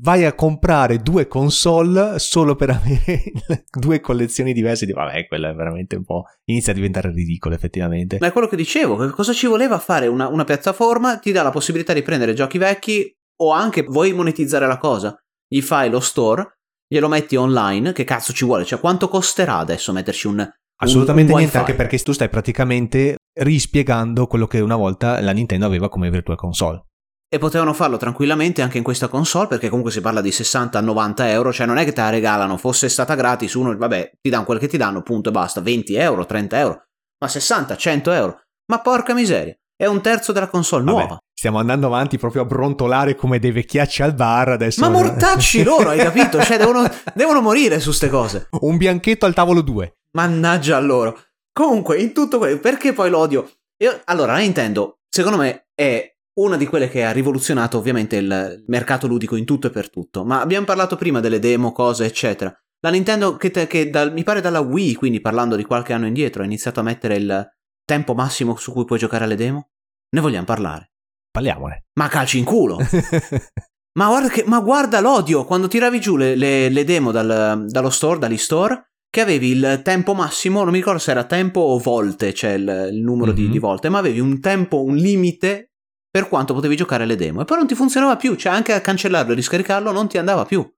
vai 0.00 0.24
a 0.24 0.34
comprare 0.34 0.98
due 0.98 1.26
console 1.26 2.18
solo 2.18 2.56
per 2.56 2.70
avere 2.80 3.22
due 3.70 4.00
collezioni 4.00 4.52
diverse 4.52 4.86
di 4.86 4.92
vabbè 4.92 5.26
quella 5.26 5.50
è 5.50 5.54
veramente 5.54 5.96
un 5.96 6.04
po' 6.04 6.24
inizia 6.44 6.72
a 6.72 6.74
diventare 6.74 7.12
ridicolo 7.12 7.54
effettivamente. 7.54 8.18
Ma 8.20 8.28
è 8.28 8.32
quello 8.32 8.48
che 8.48 8.56
dicevo 8.56 9.10
cosa 9.10 9.32
ci 9.32 9.46
voleva 9.46 9.78
fare 9.78 10.06
una, 10.06 10.28
una 10.28 10.44
piattaforma 10.44 11.18
ti 11.18 11.32
dà 11.32 11.42
la 11.42 11.50
possibilità 11.50 11.92
di 11.92 12.02
prendere 12.02 12.34
giochi 12.34 12.58
vecchi 12.58 13.12
o 13.40 13.52
anche 13.52 13.82
vuoi 13.82 14.12
monetizzare 14.12 14.66
la 14.66 14.78
cosa. 14.78 15.16
Gli 15.46 15.60
fai 15.60 15.90
lo 15.90 16.00
store 16.00 16.58
glielo 16.86 17.08
metti 17.08 17.36
online 17.36 17.92
che 17.92 18.04
cazzo 18.04 18.32
ci 18.32 18.44
vuole? 18.44 18.64
Cioè 18.64 18.80
quanto 18.80 19.08
costerà 19.08 19.56
adesso 19.56 19.92
metterci 19.92 20.26
un 20.26 20.48
assolutamente 20.82 21.32
un, 21.32 21.38
niente 21.38 21.58
anche 21.58 21.74
perché 21.74 21.98
tu 21.98 22.12
stai 22.12 22.28
praticamente 22.28 23.16
rispiegando 23.38 24.26
quello 24.26 24.46
che 24.46 24.60
una 24.60 24.76
volta 24.76 25.20
la 25.20 25.32
Nintendo 25.32 25.66
aveva 25.66 25.88
come 25.88 26.10
virtual 26.10 26.36
console 26.36 26.84
e 27.32 27.38
potevano 27.38 27.72
farlo 27.72 27.96
tranquillamente 27.96 28.60
anche 28.60 28.76
in 28.76 28.82
questa 28.82 29.06
console 29.06 29.46
perché 29.46 29.68
comunque 29.68 29.92
si 29.92 30.00
parla 30.00 30.20
di 30.20 30.30
60-90 30.30 31.14
euro, 31.28 31.52
cioè 31.52 31.64
non 31.64 31.78
è 31.78 31.84
che 31.84 31.92
te 31.92 32.00
la 32.00 32.10
regalano, 32.10 32.56
fosse 32.56 32.88
stata 32.88 33.14
gratis, 33.14 33.54
uno, 33.54 33.76
vabbè, 33.76 34.18
ti 34.20 34.30
danno 34.30 34.44
quel 34.44 34.58
che 34.58 34.66
ti 34.66 34.76
danno, 34.76 35.02
punto 35.02 35.28
e 35.28 35.32
basta, 35.32 35.60
20 35.60 35.94
euro, 35.94 36.26
30 36.26 36.58
euro, 36.58 36.86
ma 37.20 37.28
60-100 37.28 38.12
euro, 38.12 38.40
ma 38.66 38.80
porca 38.80 39.14
miseria, 39.14 39.56
è 39.76 39.86
un 39.86 40.02
terzo 40.02 40.32
della 40.32 40.48
console 40.48 40.82
vabbè, 40.82 40.96
nuova. 40.98 41.18
Stiamo 41.32 41.60
andando 41.60 41.86
avanti 41.86 42.18
proprio 42.18 42.42
a 42.42 42.46
brontolare 42.46 43.14
come 43.14 43.38
dei 43.38 43.52
vecchiacci 43.52 44.02
al 44.02 44.14
bar 44.14 44.48
adesso. 44.48 44.80
Ma 44.80 44.88
mortacci 44.92 45.62
loro, 45.62 45.90
hai 45.90 45.98
capito? 45.98 46.42
Cioè 46.42 46.58
devono, 46.58 46.86
devono 47.14 47.40
morire 47.40 47.78
su 47.78 47.92
ste 47.92 48.10
cose. 48.10 48.48
Un 48.60 48.76
bianchetto 48.76 49.24
al 49.24 49.34
tavolo 49.34 49.62
2. 49.62 49.94
Mannaggia 50.18 50.76
a 50.76 50.80
loro. 50.80 51.18
Comunque, 51.52 51.98
in 51.98 52.12
tutto 52.12 52.38
questo, 52.38 52.58
perché 52.58 52.92
poi 52.92 53.08
l'odio? 53.08 53.48
Io, 53.82 54.02
allora, 54.04 54.32
la 54.32 54.40
Nintendo, 54.40 54.98
secondo 55.08 55.38
me, 55.38 55.68
è 55.74 56.14
una 56.34 56.56
di 56.56 56.66
quelle 56.66 56.88
che 56.88 57.04
ha 57.04 57.10
rivoluzionato 57.10 57.78
ovviamente 57.78 58.16
il 58.16 58.64
mercato 58.66 59.06
ludico 59.06 59.36
in 59.36 59.44
tutto 59.44 59.66
e 59.66 59.70
per 59.70 59.90
tutto, 59.90 60.24
ma 60.24 60.40
abbiamo 60.40 60.66
parlato 60.66 60.96
prima 60.96 61.20
delle 61.20 61.38
demo, 61.38 61.72
cose, 61.72 62.04
eccetera. 62.04 62.54
La 62.82 62.90
Nintendo 62.90 63.36
che, 63.36 63.50
te, 63.50 63.66
che 63.66 63.90
dal, 63.90 64.12
mi 64.12 64.22
pare 64.22 64.40
dalla 64.40 64.60
Wii, 64.60 64.94
quindi 64.94 65.20
parlando 65.20 65.56
di 65.56 65.64
qualche 65.64 65.92
anno 65.92 66.06
indietro, 66.06 66.42
ha 66.42 66.46
iniziato 66.46 66.80
a 66.80 66.84
mettere 66.84 67.16
il 67.16 67.46
tempo 67.84 68.14
massimo 68.14 68.56
su 68.56 68.72
cui 68.72 68.84
puoi 68.84 68.98
giocare 68.98 69.24
alle 69.24 69.36
demo? 69.36 69.70
Ne 70.10 70.20
vogliamo 70.20 70.46
parlare? 70.46 70.92
Parliamone. 71.30 71.84
Ma 71.94 72.08
calci 72.08 72.38
in 72.38 72.44
culo! 72.44 72.78
ma, 73.98 74.06
guarda 74.06 74.28
che, 74.28 74.44
ma, 74.46 74.60
guarda 74.60 75.00
l'odio 75.00 75.44
quando 75.44 75.68
tiravi 75.68 76.00
giù 76.00 76.16
le, 76.16 76.34
le, 76.36 76.70
le 76.70 76.84
demo 76.84 77.10
dal, 77.10 77.66
dallo 77.66 77.90
store, 77.90 78.18
dagli 78.18 78.38
store, 78.38 78.92
che 79.10 79.20
avevi 79.20 79.50
il 79.50 79.80
tempo 79.84 80.14
massimo, 80.14 80.62
non 80.62 80.70
mi 80.70 80.78
ricordo 80.78 81.00
se 81.00 81.10
era 81.10 81.24
tempo 81.24 81.60
o 81.60 81.78
volte, 81.78 82.32
cioè 82.32 82.52
il, 82.52 82.90
il 82.92 83.02
numero 83.02 83.32
mm-hmm. 83.32 83.44
di, 83.44 83.50
di 83.50 83.58
volte, 83.58 83.88
ma 83.88 83.98
avevi 83.98 84.20
un 84.20 84.40
tempo, 84.40 84.82
un 84.82 84.94
limite 84.94 85.69
per 86.10 86.28
quanto 86.28 86.54
potevi 86.54 86.76
giocare 86.76 87.04
alle 87.04 87.16
demo. 87.16 87.42
E 87.42 87.44
poi 87.44 87.58
non 87.58 87.66
ti 87.66 87.74
funzionava 87.74 88.16
più, 88.16 88.34
cioè 88.34 88.52
anche 88.52 88.72
a 88.72 88.80
cancellarlo 88.80 89.32
e 89.32 89.36
riscaricarlo 89.36 89.92
non 89.92 90.08
ti 90.08 90.18
andava 90.18 90.44
più. 90.44 90.68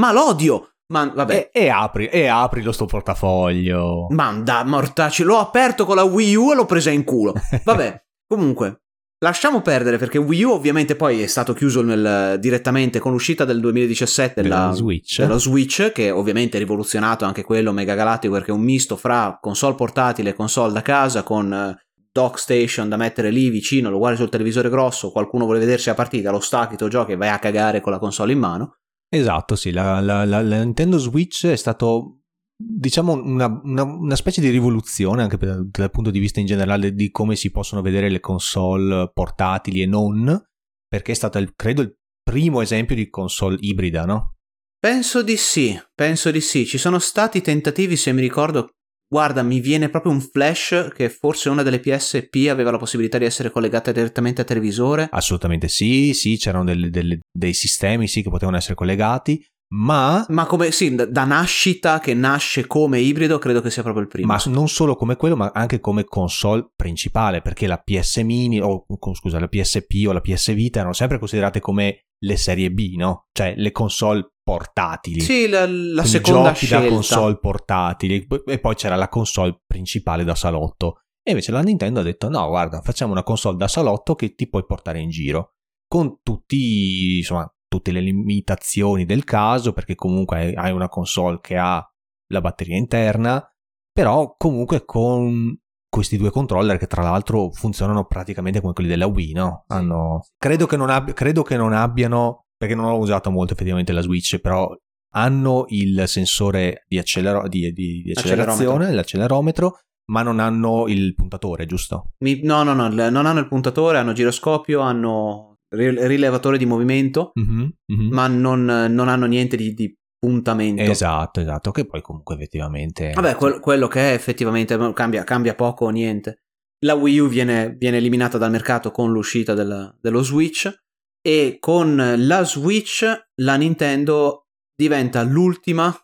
Ma 0.00 0.12
l'odio! 0.12 0.72
Ma 0.90 1.06
vabbè. 1.14 1.50
E, 1.52 1.64
e 1.64 1.68
apri, 1.68 2.06
e 2.06 2.28
apri 2.28 2.62
lo 2.62 2.72
sto 2.72 2.86
portafoglio. 2.86 4.06
Manda, 4.10 4.64
mortacci, 4.64 5.22
l'ho 5.22 5.38
aperto 5.38 5.84
con 5.84 5.96
la 5.96 6.04
Wii 6.04 6.34
U 6.34 6.52
e 6.52 6.54
l'ho 6.54 6.64
presa 6.64 6.90
in 6.90 7.04
culo. 7.04 7.34
Vabbè, 7.62 8.04
comunque, 8.26 8.84
lasciamo 9.18 9.60
perdere 9.60 9.98
perché 9.98 10.16
Wii 10.16 10.44
U 10.44 10.52
ovviamente 10.52 10.96
poi 10.96 11.20
è 11.20 11.26
stato 11.26 11.52
chiuso 11.52 11.82
nel, 11.82 12.38
direttamente 12.40 13.00
con 13.00 13.12
l'uscita 13.12 13.44
del 13.44 13.60
2017 13.60 14.40
della, 14.40 14.72
Switch. 14.72 15.20
dello 15.20 15.38
Switch, 15.38 15.92
che 15.92 16.10
ovviamente 16.10 16.56
è 16.56 16.60
rivoluzionato 16.60 17.26
anche 17.26 17.44
quello 17.44 17.72
mega 17.72 17.94
galattico 17.94 18.32
perché 18.32 18.50
è 18.50 18.54
un 18.54 18.62
misto 18.62 18.96
fra 18.96 19.38
console 19.38 19.74
portatile 19.74 20.30
e 20.30 20.34
console 20.34 20.72
da 20.72 20.80
casa 20.80 21.22
con 21.22 21.76
dock 22.18 22.38
station 22.40 22.88
da 22.88 22.96
mettere 22.96 23.30
lì 23.30 23.48
vicino, 23.48 23.90
lo 23.90 23.98
guardi 23.98 24.18
sul 24.18 24.28
televisore 24.28 24.68
grosso, 24.68 25.12
qualcuno 25.12 25.44
vuole 25.44 25.60
vedersi 25.60 25.88
la 25.88 25.94
partita, 25.94 26.32
lo 26.32 26.40
stacchi, 26.40 26.76
tu 26.76 26.88
giochi 26.88 27.12
e 27.12 27.16
vai 27.16 27.28
a 27.28 27.38
cagare 27.38 27.80
con 27.80 27.92
la 27.92 28.00
console 28.00 28.32
in 28.32 28.40
mano. 28.40 28.78
Esatto, 29.08 29.54
sì, 29.54 29.70
la, 29.70 30.00
la, 30.00 30.24
la, 30.24 30.42
la 30.42 30.62
Nintendo 30.62 30.98
Switch 30.98 31.46
è 31.46 31.56
stato 31.56 32.22
diciamo 32.60 33.12
una, 33.12 33.46
una, 33.62 33.84
una, 33.84 34.16
specie 34.16 34.40
di 34.40 34.50
rivoluzione 34.50 35.22
anche 35.22 35.36
per, 35.36 35.64
dal 35.64 35.90
punto 35.92 36.10
di 36.10 36.18
vista 36.18 36.40
in 36.40 36.46
generale 36.46 36.92
di 36.92 37.08
come 37.12 37.36
si 37.36 37.52
possono 37.52 37.82
vedere 37.82 38.10
le 38.10 38.18
console 38.18 39.08
portatili 39.12 39.82
e 39.82 39.86
non, 39.86 40.44
perché 40.88 41.12
è 41.12 41.14
stato 41.14 41.38
il, 41.38 41.52
credo 41.54 41.82
il 41.82 41.96
primo 42.20 42.60
esempio 42.60 42.96
di 42.96 43.08
console 43.08 43.56
ibrida, 43.60 44.04
no? 44.04 44.34
Penso 44.80 45.22
di 45.22 45.36
sì, 45.36 45.80
penso 45.94 46.30
di 46.30 46.40
sì. 46.40 46.66
Ci 46.66 46.78
sono 46.78 46.98
stati 46.98 47.40
tentativi, 47.40 47.96
se 47.96 48.12
mi 48.12 48.20
ricordo, 48.20 48.70
Guarda, 49.10 49.42
mi 49.42 49.60
viene 49.60 49.88
proprio 49.88 50.12
un 50.12 50.20
flash 50.20 50.90
che 50.94 51.08
forse 51.08 51.48
una 51.48 51.62
delle 51.62 51.80
PSP 51.80 52.48
aveva 52.50 52.70
la 52.70 52.76
possibilità 52.76 53.16
di 53.16 53.24
essere 53.24 53.50
collegata 53.50 53.90
direttamente 53.90 54.42
a 54.42 54.44
televisore. 54.44 55.08
Assolutamente 55.10 55.68
sì, 55.68 56.12
sì, 56.12 56.36
c'erano 56.36 56.64
delle, 56.64 56.90
delle, 56.90 57.20
dei 57.32 57.54
sistemi 57.54 58.06
sì 58.06 58.22
che 58.22 58.28
potevano 58.28 58.58
essere 58.58 58.74
collegati, 58.74 59.42
ma... 59.70 60.24
Ma 60.28 60.46
come, 60.46 60.70
sì, 60.70 60.94
da 60.94 61.24
nascita 61.24 62.00
che 62.00 62.14
nasce 62.14 62.66
come 62.66 63.00
ibrido 63.00 63.38
credo 63.38 63.60
che 63.60 63.70
sia 63.70 63.82
proprio 63.82 64.02
il 64.02 64.08
primo. 64.08 64.26
Ma 64.26 64.40
non 64.46 64.68
solo 64.68 64.94
come 64.94 65.16
quello, 65.16 65.36
ma 65.36 65.50
anche 65.54 65.80
come 65.80 66.04
console 66.04 66.70
principale, 66.74 67.42
perché 67.42 67.66
la 67.66 67.78
PS 67.78 68.18
Mini, 68.18 68.60
o 68.60 68.86
scusa, 69.14 69.38
la 69.38 69.48
PSP 69.48 70.06
o 70.06 70.12
la 70.12 70.20
PS 70.20 70.54
Vita 70.54 70.78
erano 70.78 70.94
sempre 70.94 71.18
considerate 71.18 71.60
come 71.60 72.06
le 72.20 72.36
serie 72.36 72.70
B, 72.70 72.94
no? 72.96 73.26
Cioè 73.32 73.54
le 73.56 73.70
console 73.70 74.32
portatili. 74.48 75.20
Sì, 75.20 75.46
la, 75.46 75.66
la 75.66 76.04
seconda 76.04 76.52
giochi 76.52 76.64
scelta. 76.64 76.88
da 76.88 76.90
console 76.94 77.38
portatili 77.38 78.26
e 78.46 78.58
poi 78.58 78.74
c'era 78.74 78.96
la 78.96 79.10
console 79.10 79.60
principale 79.66 80.24
da 80.24 80.34
salotto. 80.34 81.02
E 81.22 81.32
invece 81.32 81.52
la 81.52 81.60
Nintendo 81.60 82.00
ha 82.00 82.02
detto 82.02 82.30
no, 82.30 82.48
guarda, 82.48 82.80
facciamo 82.80 83.12
una 83.12 83.22
console 83.22 83.58
da 83.58 83.68
salotto 83.68 84.14
che 84.14 84.34
ti 84.34 84.48
puoi 84.48 84.64
portare 84.64 85.00
in 85.00 85.10
giro 85.10 85.56
con 85.86 86.20
tutti, 86.22 87.18
insomma, 87.18 87.46
tutte 87.66 87.92
le 87.92 88.00
limitazioni 88.00 89.04
del 89.04 89.24
caso, 89.24 89.74
perché 89.74 89.94
comunque 89.94 90.54
hai 90.54 90.72
una 90.72 90.88
console 90.88 91.40
che 91.42 91.58
ha 91.58 91.86
la 92.30 92.40
batteria 92.40 92.78
interna, 92.78 93.46
però 93.92 94.34
comunque 94.38 94.86
con, 94.86 95.58
questi 95.88 96.16
due 96.16 96.30
controller 96.30 96.76
che 96.76 96.86
tra 96.86 97.02
l'altro 97.02 97.50
funzionano 97.50 98.06
praticamente 98.06 98.60
come 98.60 98.72
quelli 98.72 98.88
della 98.88 99.06
Wii, 99.06 99.32
no? 99.32 99.64
Hanno... 99.68 100.26
Credo, 100.36 100.66
che 100.66 100.76
non 100.76 100.90
abbia... 100.90 101.14
Credo 101.14 101.42
che 101.42 101.56
non 101.56 101.72
abbiano, 101.72 102.46
perché 102.58 102.74
non 102.74 102.86
ho 102.86 102.98
usato 102.98 103.30
molto 103.30 103.52
effettivamente 103.54 103.92
la 103.92 104.02
Switch, 104.02 104.38
però 104.40 104.68
hanno 105.14 105.64
il 105.68 106.02
sensore 106.06 106.84
di, 106.86 106.98
accelero... 106.98 107.48
di, 107.48 107.72
di, 107.72 108.02
di 108.02 108.10
accelerazione, 108.10 108.92
l'accelerometro, 108.92 109.78
ma 110.10 110.22
non 110.22 110.40
hanno 110.40 110.86
il 110.88 111.14
puntatore, 111.14 111.64
giusto? 111.66 112.10
Mi... 112.18 112.40
No, 112.42 112.64
no, 112.64 112.74
no, 112.74 112.88
non 112.88 113.26
hanno 113.26 113.38
il 113.38 113.48
puntatore, 113.48 113.98
hanno 113.98 114.12
giroscopio, 114.12 114.80
hanno 114.80 115.56
rilevatore 115.70 116.58
di 116.58 116.66
movimento, 116.66 117.32
mm-hmm, 117.38 117.68
mm-hmm. 117.92 118.12
ma 118.12 118.26
non, 118.26 118.64
non, 118.64 119.08
hanno 119.08 119.26
niente 119.26 119.56
di, 119.56 119.74
di 119.74 119.94
puntamento. 120.18 120.82
Esatto, 120.82 121.40
esatto, 121.40 121.70
che 121.70 121.86
poi 121.86 122.02
comunque 122.02 122.34
effettivamente... 122.34 123.12
Vabbè, 123.12 123.36
que- 123.36 123.60
quello 123.60 123.86
che 123.86 124.10
è 124.10 124.14
effettivamente 124.14 124.76
cambia, 124.94 125.24
cambia 125.24 125.54
poco 125.54 125.84
o 125.84 125.90
niente. 125.90 126.42
La 126.84 126.94
Wii 126.94 127.18
U 127.18 127.28
viene, 127.28 127.74
viene 127.76 127.98
eliminata 127.98 128.38
dal 128.38 128.50
mercato 128.50 128.90
con 128.90 129.12
l'uscita 129.12 129.52
del, 129.54 129.96
dello 130.00 130.22
Switch 130.22 130.72
e 131.20 131.58
con 131.60 132.14
la 132.16 132.44
Switch 132.44 133.04
la 133.36 133.56
Nintendo 133.56 134.46
diventa 134.74 135.22
l'ultima 135.22 135.94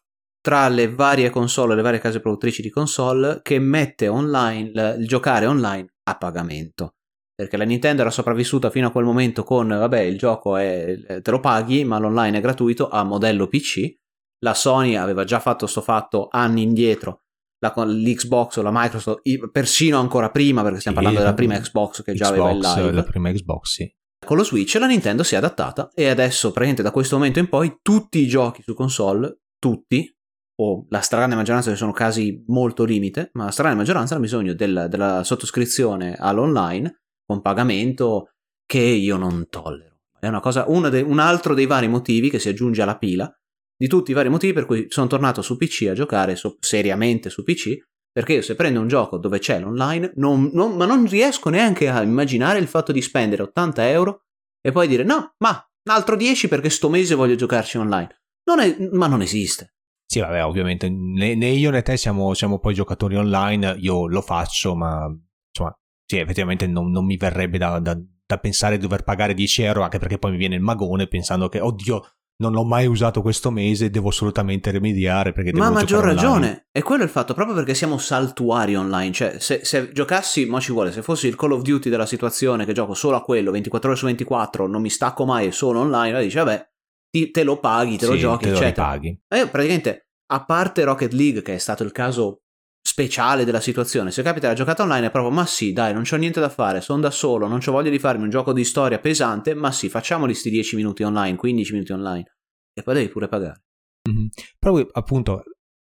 tra 0.41 0.69
le 0.69 0.93
varie 0.93 1.31
console, 1.31 1.75
le 1.75 1.83
varie 1.83 2.01
case 2.01 2.21
produttrici 2.21 2.61
di 2.61 2.71
console 2.71 3.41
che 3.43 3.59
mette 3.59 4.09
online 4.09 4.97
il 4.99 5.07
giocare 5.07 5.47
online 5.47 5.95
a 6.05 6.17
pagamento. 6.17 6.97
Perché 7.35 7.57
la 7.57 7.65
Nintendo 7.65 8.03
era 8.03 8.11
sopravvissuta 8.11 8.71
fino 8.71 8.89
a 8.89 8.91
quel 8.91 9.05
momento 9.05 9.43
con, 9.43 9.69
vabbè, 9.69 10.01
il 10.01 10.19
gioco 10.19 10.57
è, 10.57 11.21
te 11.21 11.31
lo 11.31 11.41
paghi, 11.41 11.85
ma 11.85 11.99
l'online 11.99 12.39
è 12.39 12.41
gratuito 12.41 12.89
a 12.89 13.03
modello 13.03 13.49
PC 13.49 14.03
la 14.45 14.55
Sony 14.55 14.95
aveva 14.95 15.25
già 15.25 15.41
fatto 15.41 15.67
sto 15.67 15.81
fatto 15.81 16.29
anni 16.31 16.63
indietro, 16.63 17.23
la, 17.59 17.73
l'Xbox 17.85 18.57
o 18.57 18.63
la 18.63 18.71
Microsoft, 18.71 19.23
persino 19.51 19.99
ancora 19.99 20.31
prima, 20.31 20.63
perché 20.63 20.81
stiamo 20.81 20.99
parlando 20.99 21.21
della 21.21 21.35
prima 21.35 21.59
Xbox 21.59 22.03
che 22.03 22.13
già 22.13 22.31
Xbox, 22.31 22.39
aveva 22.39 22.51
il 22.51 22.59
live. 22.59 22.93
La 22.93 23.03
prima 23.03 23.33
Xbox, 23.33 23.71
sì. 23.71 23.95
Con 24.25 24.37
lo 24.37 24.45
Switch 24.45 24.75
la 24.77 24.87
Nintendo 24.87 25.23
si 25.23 25.35
è 25.35 25.39
adattata 25.39 25.91
e 25.95 26.09
adesso, 26.09 26.49
praticamente 26.49 26.83
da 26.83 26.91
questo 26.91 27.17
momento 27.17 27.39
in 27.39 27.49
poi, 27.49 27.79
tutti 27.83 28.19
i 28.19 28.27
giochi 28.27 28.63
su 28.63 28.75
console, 28.75 29.41
tutti, 29.59 30.11
o 30.57 30.87
la 30.89 31.01
stragrande 31.01 31.35
maggioranza, 31.35 31.71
che 31.71 31.77
sono 31.77 31.93
casi 31.93 32.43
molto 32.47 32.85
limite, 32.85 33.31
ma 33.35 33.45
la 33.45 33.51
stragrande 33.51 33.83
maggioranza 33.83 34.15
hanno 34.15 34.23
bisogno 34.23 34.55
del, 34.55 34.87
della 34.89 35.25
sottoscrizione 35.25 36.15
all'online 36.19 37.03
con 37.25 37.41
pagamento 37.41 38.31
che 38.67 38.81
io 38.81 39.17
non 39.17 39.49
tollero. 39.49 39.99
È 40.19 40.29
una 40.29 40.41
cosa, 40.41 40.65
de, 40.65 41.01
un 41.01 41.19
altro 41.19 41.55
dei 41.55 41.67
vari 41.67 41.89
motivi 41.89 42.31
che 42.31 42.39
si 42.39 42.49
aggiunge 42.49 42.83
alla 42.83 42.97
pila 42.97 43.31
di 43.77 43.89
tutti 43.89 44.13
i 44.13 44.15
vari 44.15 44.29
motivi 44.29 44.53
per 44.53 44.67
cui 44.67 44.87
sono 44.89 45.07
tornato 45.07 45.43
su 45.43 45.57
PC 45.57 45.89
a 45.91 45.95
giocare 45.95 46.37
so- 46.37 46.57
seriamente 46.61 47.29
su 47.29 47.43
PC, 47.43 47.77
perché 48.15 48.35
io 48.35 48.43
se 48.43 48.55
prendo 48.55 48.81
un 48.81 48.87
gioco 48.87 49.19
dove 49.19 49.41
c'è 49.41 49.59
l'online, 49.59 50.13
non, 50.15 50.51
non, 50.53 50.77
ma 50.77 50.87
non 50.87 51.05
riesco 51.09 51.51
neanche 51.51 51.89
a 51.89 52.01
immaginare 52.01 52.61
il 52.61 52.69
fatto 52.69 52.93
di 52.93 53.03
spendere 53.03 53.43
80 53.43 53.91
euro 53.91 54.27
e 54.61 54.71
poi 54.71 54.87
dire 54.87 55.03
no, 55.03 55.35
ma 55.39 55.69
un 55.89 55.93
altro 55.93 56.15
10 56.15 56.47
perché 56.47 56.71
sto 56.71 56.89
mese 56.89 57.17
voglio 57.17 57.35
giocarci 57.35 57.77
online. 57.77 58.23
Non 58.45 58.61
è, 58.61 58.77
ma 58.93 59.09
non 59.09 59.21
esiste. 59.21 59.75
Sì, 60.07 60.21
vabbè, 60.21 60.45
ovviamente 60.45 60.89
né, 60.89 61.35
né 61.35 61.49
io 61.49 61.71
né 61.71 61.83
te 61.83 61.97
siamo, 61.97 62.35
siamo, 62.35 62.61
poi 62.61 62.73
giocatori 62.73 63.17
online, 63.17 63.79
io 63.81 64.07
lo 64.07 64.21
faccio, 64.21 64.77
ma 64.77 65.13
insomma, 65.49 65.77
sì, 66.07 66.19
effettivamente 66.19 66.69
non, 66.69 66.93
non 66.93 67.05
mi 67.05 67.17
verrebbe 67.17 67.59
da, 67.59 67.81
da, 67.81 67.99
da, 68.25 68.39
pensare 68.39 68.77
di 68.77 68.83
dover 68.83 69.03
pagare 69.03 69.35
10 69.35 69.63
euro, 69.63 69.83
anche 69.83 69.99
perché 69.99 70.19
poi 70.19 70.31
mi 70.31 70.37
viene 70.37 70.55
il 70.55 70.61
magone 70.61 71.09
pensando 71.09 71.49
che, 71.49 71.59
oddio, 71.59 72.01
non 72.37 72.53
l'ho 72.53 72.65
mai 72.65 72.87
usato 72.87 73.23
questo 73.23 73.51
mese, 73.51 73.91
devo 73.91 74.09
assolutamente 74.09 74.71
rimediare 74.71 75.33
perché 75.33 75.53
Ma 75.53 75.67
ha 75.67 75.71
maggior 75.71 76.03
ragione, 76.03 76.67
e 76.73 76.83
quello 76.83 77.03
è 77.03 77.05
il 77.05 77.11
fatto, 77.11 77.35
proprio 77.35 77.55
perché 77.55 77.75
siamo 77.75 77.99
saltuari 77.99 78.75
online, 78.75 79.13
cioè 79.13 79.37
se, 79.39 79.61
se, 79.65 79.93
giocassi, 79.93 80.47
mo 80.47 80.61
ci 80.61 80.73
vuole, 80.73 80.91
se 80.91 81.03
fossi 81.03 81.29
il 81.29 81.37
Call 81.37 81.53
of 81.53 81.63
Duty 81.63 81.89
della 81.89 82.07
situazione 82.07 82.65
che 82.65 82.73
gioco 82.73 82.95
solo 82.95 83.17
a 83.17 83.23
quello, 83.23 83.53
24 83.53 83.91
ore 83.91 83.99
su 83.99 84.07
24, 84.07 84.67
non 84.67 84.83
mi 84.83 84.91
stacco 84.91 85.25
mai 85.25 85.47
e 85.47 85.53
sono 85.53 85.81
online, 85.81 86.09
allora 86.09 86.23
dici 86.23 86.37
vabbè, 86.37 86.69
ti, 87.11 87.31
te 87.31 87.45
lo 87.45 87.61
paghi, 87.61 87.97
te 87.97 88.07
sì, 88.07 88.11
lo 88.11 88.17
giochi, 88.17 88.45
te 88.45 88.51
eccetera. 88.51 88.87
Lo 88.87 88.93
ripaghi. 88.95 89.21
E 89.29 89.39
io 89.39 89.49
praticamente, 89.49 90.09
a 90.33 90.45
parte 90.45 90.85
Rocket 90.85 91.13
League, 91.13 91.43
che 91.43 91.55
è 91.55 91.59
stato 91.59 91.85
il 91.85 91.93
caso 91.93 92.44
speciale 92.87 93.45
della 93.45 93.61
situazione, 93.61 94.11
se 94.11 94.23
capita 94.23 94.49
la 94.49 94.55
giocata 94.55 94.83
online 94.83 95.07
è 95.07 95.11
proprio 95.11 95.33
ma 95.33 95.47
sì, 95.47 95.73
dai, 95.73 95.95
non 95.95 96.03
c'ho 96.03 96.17
niente 96.17 96.39
da 96.39 96.51
fare, 96.51 96.83
sono 96.83 97.01
da 97.01 97.11
solo, 97.11 97.49
non 97.49 97.61
ho 97.65 97.73
voglia 97.73 97.91
di 97.91 97.99
farmi 97.99 98.25
un 98.25 98.31
gioco 98.31 98.53
di 98.53 98.63
storia 98.63 98.99
pesante, 98.99 99.55
ma 99.55 99.73
sì, 99.73 99.89
facciamoli 99.89 100.35
sti 100.35 100.51
10 100.51 100.77
minuti 100.77 101.03
online, 101.03 101.37
15 101.37 101.73
minuti 101.73 101.93
online 101.93 102.37
e 102.75 102.83
poi 102.83 102.95
devi 102.95 103.09
pure 103.09 103.27
pagare. 103.27 103.63
Mm-hmm. 104.09 104.27
Proprio 104.59 104.89
appunto, 104.93 105.43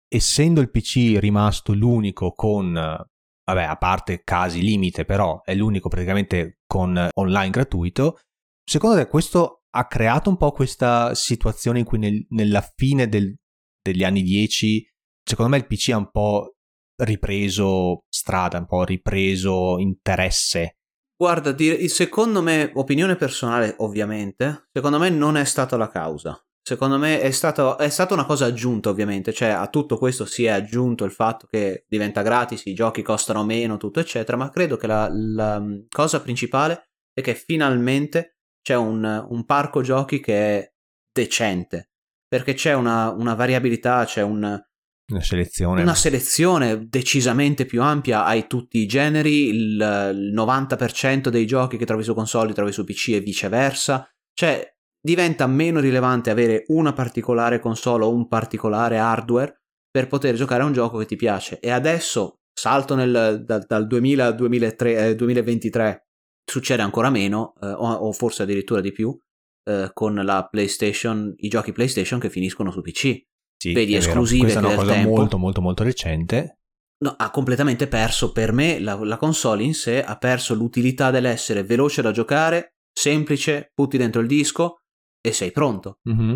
essendo 0.08 0.62
il 0.62 0.71
PC 0.71 1.17
rimasto 1.19 1.73
l'unico 1.73 2.31
con, 2.31 2.71
vabbè, 2.73 3.63
a 3.63 3.75
parte 3.75 4.21
casi 4.23 4.62
limite, 4.62 5.03
però 5.03 5.41
è 5.43 5.53
l'unico 5.53 5.89
praticamente 5.89 6.60
con 6.65 7.10
online 7.13 7.49
gratuito, 7.49 8.19
secondo 8.63 8.95
te 8.95 9.08
questo 9.08 9.63
ha 9.69 9.86
creato 9.88 10.29
un 10.29 10.38
po' 10.38 10.53
questa 10.53 11.13
situazione 11.13 11.79
in 11.79 11.86
cui 11.86 11.97
nel, 11.97 12.25
nella 12.29 12.62
fine 12.62 13.10
del, 13.10 13.36
degli 13.81 14.05
anni 14.05 14.21
10, 14.23 14.88
secondo 15.21 15.51
me 15.51 15.58
il 15.58 15.67
PC 15.67 15.89
ha 15.89 15.97
un 15.97 16.10
po' 16.10 16.54
ripreso 16.97 18.03
strada, 18.10 18.60
un 18.60 18.65
po' 18.65 18.84
ripreso 18.84 19.77
interesse 19.77 20.77
Guarda, 21.17 21.55
secondo 21.88 22.41
me, 22.41 22.71
opinione 22.73 23.15
personale 23.15 23.73
ovviamente, 23.77 24.67
secondo 24.73 24.99
me 24.99 25.10
non 25.10 25.38
è 25.38 25.45
stata 25.45 25.77
la 25.77 25.88
causa. 25.88 26.38
Secondo 26.62 26.97
me 26.97 27.21
è, 27.21 27.31
stato, 27.31 27.77
è 27.77 27.89
stata 27.89 28.13
una 28.13 28.25
cosa 28.25 28.45
aggiunta 28.45 28.89
ovviamente, 28.89 29.31
cioè 29.31 29.49
a 29.49 29.67
tutto 29.67 29.97
questo 29.97 30.25
si 30.25 30.45
è 30.45 30.49
aggiunto 30.49 31.05
il 31.05 31.12
fatto 31.12 31.47
che 31.47 31.86
diventa 31.88 32.21
gratis, 32.21 32.65
i 32.65 32.73
giochi 32.73 33.01
costano 33.01 33.45
meno, 33.45 33.77
tutto 33.77 33.99
eccetera, 33.99 34.36
ma 34.36 34.49
credo 34.49 34.75
che 34.75 34.88
la, 34.88 35.08
la 35.12 35.60
mm, 35.60 35.84
cosa 35.89 36.21
principale 36.21 36.89
è 37.13 37.21
che 37.21 37.36
finalmente 37.36 38.39
c'è 38.62 38.75
un, 38.75 39.25
un, 39.29 39.45
parco 39.45 39.81
giochi 39.81 40.19
che 40.19 40.34
è 40.34 40.73
decente, 41.13 41.91
perché 42.27 42.55
c'è 42.55 42.73
una, 42.73 43.12
una 43.12 43.36
variabilità, 43.36 44.03
c'è 44.03 44.23
un, 44.23 44.60
una 45.07 45.21
selezione. 45.21 45.81
Una 45.81 45.95
selezione 45.95 46.87
decisamente 46.87 47.65
più 47.65 47.81
ampia, 47.81 48.25
hai 48.25 48.47
tutti 48.47 48.79
i 48.79 48.87
generi, 48.87 49.49
il, 49.49 50.11
il 50.15 50.33
90% 50.33 51.27
dei 51.29 51.45
giochi 51.45 51.77
che 51.77 51.85
trovi 51.85 52.03
su 52.03 52.13
console 52.13 52.47
li 52.47 52.53
trovi 52.53 52.71
su 52.71 52.83
PC 52.83 53.09
e 53.09 53.19
viceversa, 53.19 54.09
cioè 54.33 54.67
diventa 54.99 55.45
meno 55.45 55.79
rilevante 55.79 56.31
avere 56.31 56.63
una 56.67 56.93
particolare 56.93 57.59
console 57.59 58.05
o 58.05 58.13
un 58.13 58.27
particolare 58.27 58.97
hardware 58.97 59.61
per 59.91 60.07
poter 60.07 60.33
giocare 60.33 60.63
a 60.63 60.65
un 60.65 60.73
gioco 60.73 60.97
che 60.97 61.05
ti 61.05 61.15
piace. 61.15 61.59
E 61.59 61.69
adesso, 61.69 62.39
salto 62.51 62.95
nel, 62.95 63.43
dal, 63.45 63.63
dal 63.67 63.85
2000 63.85 64.25
al 64.25 64.35
2003, 64.35 65.09
eh, 65.09 65.15
2023, 65.15 66.07
succede 66.43 66.81
ancora 66.81 67.11
meno, 67.11 67.53
eh, 67.61 67.67
o, 67.67 67.91
o, 67.91 68.11
forse 68.11 68.41
addirittura 68.41 68.81
di 68.81 68.91
più, 68.91 69.15
eh, 69.69 69.91
con 69.93 70.15
la 70.15 70.47
PlayStation, 70.49 71.31
i 71.37 71.47
giochi 71.47 71.71
PlayStation 71.71 72.19
che 72.19 72.31
finiscono 72.31 72.71
su 72.71 72.81
PC. 72.81 73.21
Sì, 73.57 73.73
Vedi 73.73 73.95
esclusive 73.95 74.43
Questa 74.43 74.59
è 74.59 74.63
una 74.65 74.75
cosa 74.75 74.93
tempo. 74.93 75.15
molto 75.15 75.37
molto 75.37 75.61
molto 75.61 75.83
recente. 75.83 76.59
No, 76.97 77.13
ha 77.17 77.29
completamente 77.29 77.87
perso 77.87 78.31
per 78.31 78.53
me 78.53 78.79
la, 78.79 78.95
la 78.95 79.17
console 79.17 79.63
in 79.63 79.73
sé, 79.73 80.03
ha 80.03 80.17
perso 80.17 80.53
l'utilità 80.53 81.11
dell'essere 81.11 81.63
veloce 81.63 82.01
da 82.01 82.11
giocare, 82.11 82.75
semplice, 82.93 83.71
butti 83.75 83.97
dentro 83.97 84.21
il 84.21 84.27
disco, 84.27 84.77
e 85.21 85.33
sei 85.33 85.51
pronto. 85.51 85.99
Mm-hmm. 86.09 86.35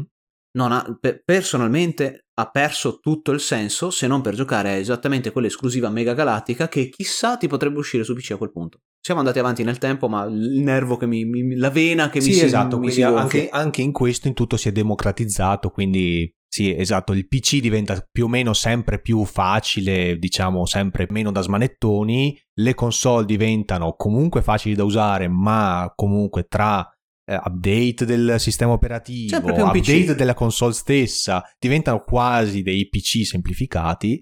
Ha, 0.58 0.97
pe- 0.99 1.21
personalmente 1.23 2.25
ha 2.34 2.49
perso 2.49 2.99
tutto 2.99 3.32
il 3.32 3.39
senso 3.39 3.91
se 3.91 4.08
non 4.08 4.21
per 4.21 4.34
giocare 4.34 4.71
a 4.71 4.75
esattamente 4.75 5.32
quell'esclusiva 5.32 5.89
mega 5.89 6.13
galattica 6.13 6.67
che 6.67 6.89
chissà 6.89 7.38
ti 7.38 7.47
potrebbe 7.47 7.77
uscire 7.77 8.03
su 8.03 8.13
PC 8.13 8.32
a 8.32 8.38
quel 8.38 8.51
punto. 8.51 8.79
Siamo 8.99 9.19
andati 9.21 9.39
avanti 9.39 9.63
nel 9.63 9.77
tempo, 9.77 10.10
ma 10.10 10.25
il 10.25 10.60
nervo 10.62 10.97
che 10.97 11.05
mi, 11.05 11.23
mi 11.23 11.55
la 11.55 11.69
vena 11.69 12.10
che 12.10 12.19
sì, 12.19 12.29
mi 12.29 12.36
si 12.36 12.43
esatto, 12.45 12.79
mi 12.79 12.91
si 12.91 13.03
anche, 13.03 13.47
anche 13.49 13.82
in 13.82 13.91
questo 13.91 14.27
in 14.27 14.34
tutto 14.34 14.58
si 14.58 14.67
è 14.67 14.71
democratizzato, 14.71 15.69
quindi 15.69 16.29
sì, 16.52 16.76
esatto, 16.76 17.14
il 17.14 17.28
PC 17.28 17.60
diventa 17.60 18.04
più 18.12 18.26
o 18.26 18.28
meno 18.28 18.54
sempre 18.54 19.00
più 19.00 19.24
facile, 19.24 20.18
diciamo 20.18 20.66
sempre 20.66 21.06
meno 21.12 21.32
da 21.32 21.42
smanettoni, 21.42 22.36
le 22.56 22.74
console 22.74 23.26
diventano 23.26 23.94
comunque 23.96 24.42
facili 24.42 24.74
da 24.74 24.84
usare, 24.84 25.28
ma 25.28 25.94
comunque 25.96 26.48
tra 26.48 26.92
eh, 27.24 27.36
update 27.36 28.04
del 28.04 28.40
sistema 28.40 28.72
operativo, 28.72 29.38
update 29.38 29.80
PC. 29.80 30.16
della 30.16 30.34
console 30.34 30.74
stessa, 30.74 31.48
diventano 31.60 32.00
quasi 32.00 32.64
dei 32.64 32.90
PC 32.90 33.28
semplificati. 33.28 34.20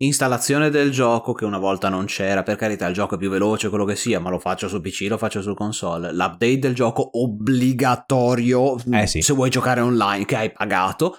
Installazione 0.00 0.70
del 0.70 0.90
gioco 0.90 1.32
che 1.32 1.44
una 1.44 1.58
volta 1.58 1.88
non 1.88 2.06
c'era, 2.06 2.42
per 2.42 2.56
carità 2.56 2.88
il 2.88 2.94
gioco 2.94 3.14
è 3.14 3.18
più 3.18 3.30
veloce, 3.30 3.68
quello 3.68 3.84
che 3.84 3.94
sia, 3.94 4.18
ma 4.18 4.30
lo 4.30 4.40
faccio 4.40 4.66
su 4.66 4.80
PC, 4.80 5.06
lo 5.08 5.18
faccio 5.18 5.42
su 5.42 5.54
console. 5.54 6.12
L'update 6.12 6.58
del 6.58 6.74
gioco 6.74 7.08
obbligatorio 7.20 8.76
eh 8.92 9.06
sì. 9.06 9.22
se 9.22 9.32
vuoi 9.32 9.50
giocare 9.50 9.80
online 9.80 10.24
che 10.24 10.36
hai 10.36 10.50
pagato. 10.50 11.18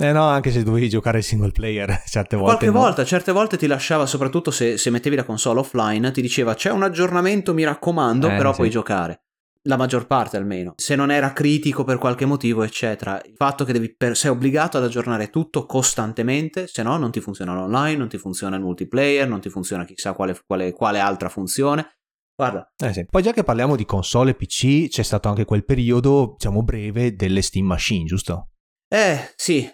Eh 0.00 0.12
no, 0.12 0.28
anche 0.28 0.52
se 0.52 0.62
dovevi 0.62 0.88
giocare 0.88 1.22
single 1.22 1.50
player 1.50 2.02
certe 2.06 2.36
volte. 2.36 2.56
Qualche 2.56 2.70
no. 2.70 2.84
volta, 2.84 3.04
certe 3.04 3.32
volte 3.32 3.56
ti 3.56 3.66
lasciava, 3.66 4.06
soprattutto 4.06 4.52
se, 4.52 4.76
se, 4.76 4.90
mettevi 4.90 5.16
la 5.16 5.24
console 5.24 5.58
offline, 5.58 6.12
ti 6.12 6.22
diceva 6.22 6.54
c'è 6.54 6.70
un 6.70 6.84
aggiornamento, 6.84 7.52
mi 7.52 7.64
raccomando, 7.64 8.28
eh, 8.28 8.36
però 8.36 8.50
sì. 8.50 8.58
puoi 8.58 8.70
giocare. 8.70 9.22
la 9.62 9.76
maggior 9.76 10.06
parte 10.06 10.36
almeno, 10.36 10.74
se 10.76 10.94
non 10.94 11.10
era 11.10 11.32
critico 11.32 11.82
per 11.82 11.98
qualche 11.98 12.26
motivo, 12.26 12.62
eccetera. 12.62 13.20
Il 13.24 13.34
fatto 13.34 13.64
che 13.64 13.72
devi 13.72 13.92
per, 13.92 14.16
sei 14.16 14.30
obbligato 14.30 14.76
ad 14.76 14.84
aggiornare 14.84 15.30
tutto 15.30 15.66
costantemente, 15.66 16.68
se 16.68 16.84
no 16.84 16.96
non 16.96 17.10
ti 17.10 17.20
funziona 17.20 17.54
l'online, 17.54 17.96
non 17.96 18.08
ti 18.08 18.18
funziona 18.18 18.54
il 18.54 18.62
multiplayer, 18.62 19.28
non 19.28 19.40
ti 19.40 19.48
funziona 19.48 19.84
chissà 19.84 20.12
quale, 20.12 20.40
quale, 20.46 20.70
quale 20.72 21.00
altra 21.00 21.28
funzione. 21.28 21.98
Guarda. 22.36 22.72
Eh 22.76 22.92
sì. 22.92 23.04
Poi 23.04 23.20
già 23.20 23.32
che 23.32 23.42
parliamo 23.42 23.74
di 23.74 23.84
console 23.84 24.30
e 24.30 24.34
PC, 24.34 24.90
c'è 24.90 25.02
stato 25.02 25.28
anche 25.28 25.44
quel 25.44 25.64
periodo, 25.64 26.34
diciamo 26.38 26.62
breve, 26.62 27.16
delle 27.16 27.42
Steam 27.42 27.66
Machine, 27.66 28.04
giusto? 28.04 28.50
Eh, 28.90 29.32
sì, 29.36 29.70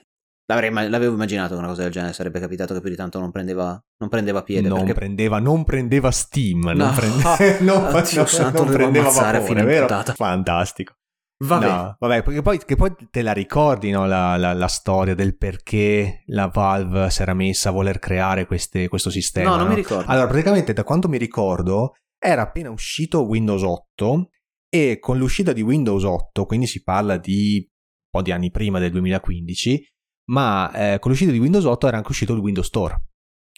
l'avevo 0.46 1.12
immaginato 1.12 1.54
che 1.54 1.58
una 1.58 1.68
cosa 1.68 1.82
del 1.82 1.92
genere 1.92 2.12
sarebbe 2.12 2.40
capitato 2.40 2.74
che 2.74 2.80
più 2.80 2.90
di 2.90 2.96
tanto 2.96 3.18
non 3.18 3.30
prendeva, 3.30 3.80
non 3.98 4.08
prendeva 4.08 4.42
piede. 4.42 4.68
Non, 4.68 4.78
perché... 4.78 4.94
prendeva, 4.94 5.38
non 5.38 5.64
prendeva 5.64 6.10
Steam, 6.10 6.60
no. 6.60 6.72
non, 6.74 6.94
prende... 6.94 7.60
non, 7.60 7.84
Oddio, 7.94 8.26
santo, 8.26 8.64
non 8.64 8.72
prendeva 8.72 9.10
vapore, 9.10 9.62
vero? 9.64 9.88
Fantastico. 10.14 10.94
Vabbè. 11.44 11.66
No, 11.66 11.96
vabbè, 11.98 12.22
perché 12.22 12.42
poi, 12.42 12.60
poi, 12.76 12.94
te 13.10 13.22
la 13.22 13.32
ricordi 13.32 13.90
no, 13.90 14.06
la, 14.06 14.36
la, 14.36 14.52
la, 14.52 14.68
storia 14.68 15.14
del 15.14 15.36
perché 15.36 16.22
la 16.26 16.46
Valve 16.46 17.10
si 17.10 17.22
era 17.22 17.34
messa 17.34 17.70
a 17.70 17.72
voler 17.72 17.98
creare 17.98 18.46
queste, 18.46 18.88
questo 18.88 19.10
sistema? 19.10 19.50
No, 19.50 19.56
non 19.56 19.68
mi 19.68 19.74
ricordo. 19.74 20.10
Allora, 20.10 20.28
praticamente 20.28 20.72
da 20.72 20.84
quanto 20.84 21.08
mi 21.08 21.18
ricordo 21.18 21.94
era 22.18 22.42
appena 22.42 22.70
uscito 22.70 23.26
Windows 23.26 23.62
8 23.62 24.30
e 24.68 24.98
con 24.98 25.18
l'uscita 25.18 25.52
di 25.52 25.60
Windows 25.60 26.04
8, 26.04 26.46
quindi 26.46 26.66
si 26.66 26.82
parla 26.82 27.16
di 27.16 27.56
un 27.58 28.08
po' 28.10 28.22
di 28.22 28.32
anni 28.32 28.50
prima 28.50 28.78
del 28.78 28.92
2015, 28.92 29.93
ma 30.30 30.72
eh, 30.72 30.98
con 30.98 31.10
l'uscita 31.10 31.32
di 31.32 31.38
Windows 31.38 31.64
8 31.64 31.88
era 31.88 31.96
anche 31.96 32.10
uscito 32.10 32.32
il 32.32 32.40
Windows 32.40 32.66
Store 32.66 33.02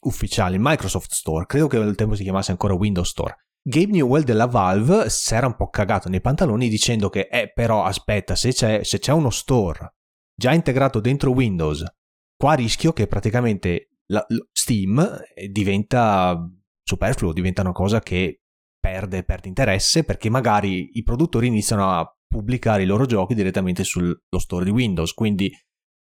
ufficiale, 0.03 0.57
il 0.57 0.63
Microsoft 0.63 1.13
Store, 1.13 1.47
credo 1.47 1.67
che 1.67 1.77
al 1.77 1.95
tempo 1.95 2.15
si 2.15 2.23
chiamasse 2.23 2.51
ancora 2.51 2.75
Windows 2.75 3.09
Store. 3.09 3.37
Gabe 3.63 3.93
Newell 3.93 4.23
della 4.23 4.47
Valve 4.47 5.11
si 5.11 5.35
era 5.35 5.47
un 5.47 5.57
po' 5.57 5.69
cagato 5.69 6.09
nei 6.09 6.21
pantaloni 6.21 6.69
dicendo 6.69 7.09
che, 7.09 7.29
eh, 7.31 7.51
però 7.53 7.83
aspetta, 7.83 8.37
se 8.37 8.53
c'è, 8.53 8.85
se 8.85 9.01
c'è 9.01 9.13
uno 9.13 9.31
store 9.31 9.95
già 10.35 10.53
integrato 10.53 11.01
dentro 11.01 11.33
Windows, 11.33 11.85
qua 12.37 12.55
rischio 12.55 12.93
che 12.93 13.09
praticamente 13.09 13.91
la, 14.07 14.25
Steam 14.53 15.25
eh, 15.35 15.49
diventa 15.49 16.49
superfluo, 16.83 17.33
diventa 17.33 17.63
una 17.63 17.73
cosa 17.73 18.01
che 18.01 18.43
perde, 18.79 19.25
perde 19.25 19.49
interesse 19.49 20.05
perché 20.05 20.31
magari 20.31 20.91
i 20.93 21.03
produttori 21.03 21.49
iniziano 21.49 21.91
a 21.91 22.09
pubblicare 22.29 22.85
i 22.85 22.87
loro 22.87 23.07
giochi 23.07 23.35
direttamente 23.35 23.83
sullo 23.83 24.21
store 24.39 24.65
di 24.65 24.71
Windows, 24.71 25.13
quindi 25.13 25.51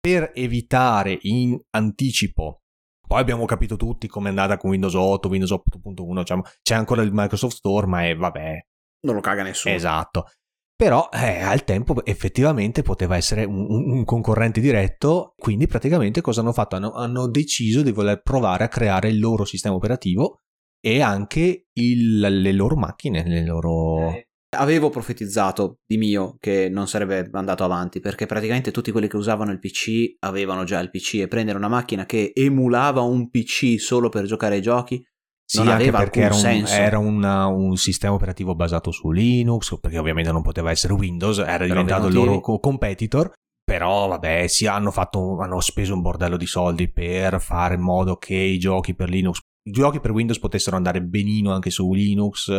per 0.06 0.30
evitare 0.34 1.18
in 1.22 1.58
anticipo 1.70 2.60
poi 3.04 3.20
abbiamo 3.20 3.44
capito 3.44 3.76
tutti 3.76 4.06
com'è 4.06 4.28
andata 4.28 4.56
con 4.56 4.70
Windows 4.70 4.94
8, 4.94 5.28
Windows 5.28 5.52
8.1, 5.52 6.18
diciamo, 6.18 6.42
c'è 6.60 6.74
ancora 6.74 7.02
il 7.02 7.10
Microsoft 7.12 7.56
Store, 7.56 7.86
ma 7.86 8.04
è 8.04 8.16
vabbè. 8.16 8.66
Non 9.02 9.14
lo 9.14 9.20
caga 9.20 9.44
nessuno. 9.44 9.74
Esatto. 9.74 10.26
Però 10.74 11.08
eh, 11.12 11.40
al 11.40 11.62
tempo 11.62 12.04
effettivamente 12.04 12.82
poteva 12.82 13.16
essere 13.16 13.44
un, 13.44 13.64
un, 13.68 14.04
concorrente 14.04 14.60
diretto, 14.60 15.34
quindi 15.36 15.68
praticamente 15.68 16.20
cosa 16.20 16.40
hanno 16.40 16.52
fatto? 16.52 16.74
Hanno, 16.74 16.92
hanno, 16.94 17.28
deciso 17.28 17.82
di 17.82 17.92
voler 17.92 18.22
provare 18.22 18.64
a 18.64 18.68
creare 18.68 19.08
il 19.08 19.20
loro 19.20 19.44
sistema 19.44 19.76
operativo 19.76 20.40
e 20.80 21.00
anche 21.00 21.68
il, 21.72 22.18
le 22.18 22.52
loro 22.52 22.74
macchine, 22.74 23.24
le 23.24 23.44
loro... 23.44 24.10
Eh, 24.10 24.25
avevo 24.56 24.90
profetizzato 24.90 25.78
di 25.86 25.96
mio 25.96 26.36
che 26.38 26.68
non 26.68 26.88
sarebbe 26.88 27.28
andato 27.32 27.64
avanti 27.64 28.00
perché 28.00 28.26
praticamente 28.26 28.70
tutti 28.70 28.90
quelli 28.90 29.08
che 29.08 29.16
usavano 29.16 29.52
il 29.52 29.58
PC 29.58 30.16
avevano 30.20 30.64
già 30.64 30.80
il 30.80 30.90
PC 30.90 31.14
e 31.14 31.28
prendere 31.28 31.58
una 31.58 31.68
macchina 31.68 32.06
che 32.06 32.32
emulava 32.34 33.00
un 33.02 33.30
PC 33.30 33.78
solo 33.78 34.08
per 34.08 34.24
giocare 34.24 34.56
ai 34.56 34.62
giochi 34.62 35.04
sì, 35.48 35.58
non 35.58 35.68
aveva 35.68 35.98
perché 35.98 36.22
era, 36.22 36.34
un, 36.34 36.64
era 36.66 36.98
una, 36.98 37.46
un, 37.46 37.76
sistema 37.76 38.14
operativo 38.14 38.56
basato 38.56 38.90
su 38.90 39.12
Linux, 39.12 39.78
perché 39.78 39.96
ovviamente 39.96 40.32
non 40.32 40.42
poteva 40.42 40.72
essere 40.72 40.92
Windows, 40.94 41.38
era 41.38 41.58
per 41.58 41.68
diventato 41.68 42.08
il 42.08 42.14
loro 42.14 42.40
competitor. 42.40 43.32
Però, 43.62 44.08
vabbè, 44.08 44.48
sì, 44.48 44.66
hanno, 44.66 44.90
fatto, 44.90 45.38
hanno 45.38 45.60
speso 45.60 45.94
un 45.94 46.00
bordello 46.00 46.36
di 46.36 46.46
soldi 46.46 46.90
per 46.90 47.40
fare 47.40 47.74
in 47.74 47.80
modo 47.80 48.16
che 48.16 48.34
i 48.34 48.58
giochi 48.58 48.94
per 48.94 49.08
Linux, 49.08 49.38
i 49.68 49.70
giochi 49.70 50.00
per 50.00 50.10
Windows 50.10 50.40
potessero 50.40 50.74
andare 50.74 51.00
benino 51.00 51.52
anche 51.52 51.70
su 51.70 51.92
Linux. 51.92 52.50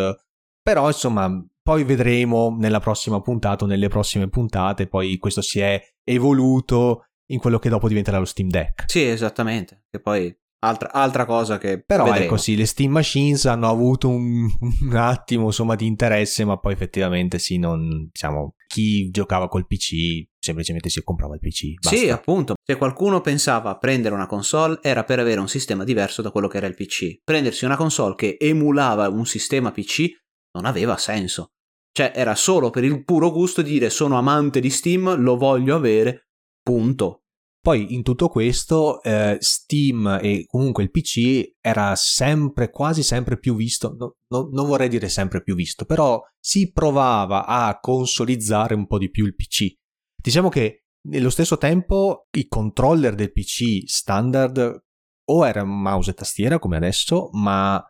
Però, 0.61 0.87
insomma, 0.87 1.29
poi 1.67 1.83
vedremo 1.83 2.55
nella 2.57 2.79
prossima 2.79 3.19
puntata 3.19 3.65
o 3.65 3.67
nelle 3.67 3.89
prossime 3.89 4.29
puntate, 4.29 4.87
poi 4.87 5.17
questo 5.17 5.41
si 5.41 5.59
è 5.59 5.77
evoluto 6.01 7.07
in 7.31 7.39
quello 7.39 7.59
che 7.59 7.67
dopo 7.67 7.89
diventerà 7.89 8.19
lo 8.19 8.23
Steam 8.23 8.47
Deck. 8.47 8.85
Sì, 8.89 9.03
esattamente. 9.03 9.83
Che 9.89 9.99
poi 9.99 10.33
altra, 10.59 10.93
altra 10.93 11.25
cosa 11.25 11.57
che 11.57 11.83
però 11.83 12.05
vedremo. 12.05 12.23
ecco 12.23 12.37
sì, 12.37 12.55
le 12.55 12.65
Steam 12.65 12.93
Machines 12.93 13.47
hanno 13.47 13.67
avuto 13.67 14.07
un, 14.07 14.49
un, 14.81 14.95
attimo 14.95 15.47
insomma 15.47 15.75
di 15.75 15.85
interesse, 15.85 16.45
ma 16.45 16.57
poi 16.57 16.71
effettivamente 16.71 17.37
sì, 17.37 17.57
non 17.57 18.07
diciamo 18.13 18.55
chi 18.65 19.09
giocava 19.09 19.49
col 19.49 19.67
PC 19.67 20.25
semplicemente 20.39 20.87
si 20.87 21.03
comprava 21.03 21.33
il 21.33 21.41
PC. 21.41 21.73
Basta. 21.81 21.97
Sì, 21.97 22.09
appunto. 22.09 22.53
Se 22.63 22.77
qualcuno 22.77 23.19
pensava 23.19 23.71
a 23.71 23.77
prendere 23.77 24.15
una 24.15 24.25
console 24.25 24.79
era 24.81 25.03
per 25.03 25.19
avere 25.19 25.41
un 25.41 25.49
sistema 25.49 25.83
diverso 25.83 26.21
da 26.21 26.31
quello 26.31 26.47
che 26.47 26.55
era 26.55 26.67
il 26.67 26.75
PC. 26.75 27.23
Prendersi 27.25 27.65
una 27.65 27.75
console 27.75 28.15
che 28.15 28.37
emulava 28.39 29.09
un 29.09 29.25
sistema 29.25 29.71
PC 29.71 30.11
non 30.53 30.63
aveva 30.63 30.95
senso. 30.95 31.51
Cioè 31.97 32.11
era 32.13 32.35
solo 32.35 32.69
per 32.69 32.83
il 32.83 33.03
puro 33.03 33.31
gusto 33.31 33.63
di 33.63 33.71
dire 33.71 33.89
sono 33.89 34.19
amante 34.19 34.59
di 34.59 34.69
Steam, 34.69 35.19
lo 35.19 35.35
voglio 35.35 35.75
avere, 35.75 36.27
punto. 36.61 37.23
Poi 37.59 37.95
in 37.95 38.03
tutto 38.03 38.29
questo 38.29 39.01
eh, 39.01 39.37
Steam 39.39 40.19
e 40.21 40.45
comunque 40.45 40.83
il 40.83 40.91
PC 40.91 41.55
era 41.59 41.95
sempre, 41.95 42.69
quasi 42.69 43.01
sempre 43.01 43.39
più 43.39 43.55
visto, 43.55 43.95
no, 43.97 44.17
no, 44.27 44.47
non 44.51 44.67
vorrei 44.67 44.89
dire 44.89 45.09
sempre 45.09 45.41
più 45.41 45.55
visto, 45.55 45.85
però 45.85 46.21
si 46.39 46.71
provava 46.71 47.47
a 47.47 47.79
consolizzare 47.79 48.75
un 48.75 48.85
po' 48.85 48.99
di 48.99 49.09
più 49.09 49.25
il 49.25 49.33
PC. 49.33 49.73
Diciamo 50.21 50.49
che 50.49 50.83
nello 51.07 51.31
stesso 51.31 51.57
tempo 51.57 52.27
i 52.37 52.47
controller 52.47 53.15
del 53.15 53.31
PC 53.31 53.89
standard 53.89 54.83
o 55.31 55.47
era 55.47 55.63
mouse 55.63 56.11
e 56.11 56.13
tastiera 56.13 56.59
come 56.59 56.77
adesso, 56.77 57.31
ma 57.31 57.83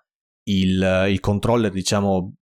il, 0.48 1.08
il 1.10 1.20
controller 1.20 1.72
diciamo 1.72 2.37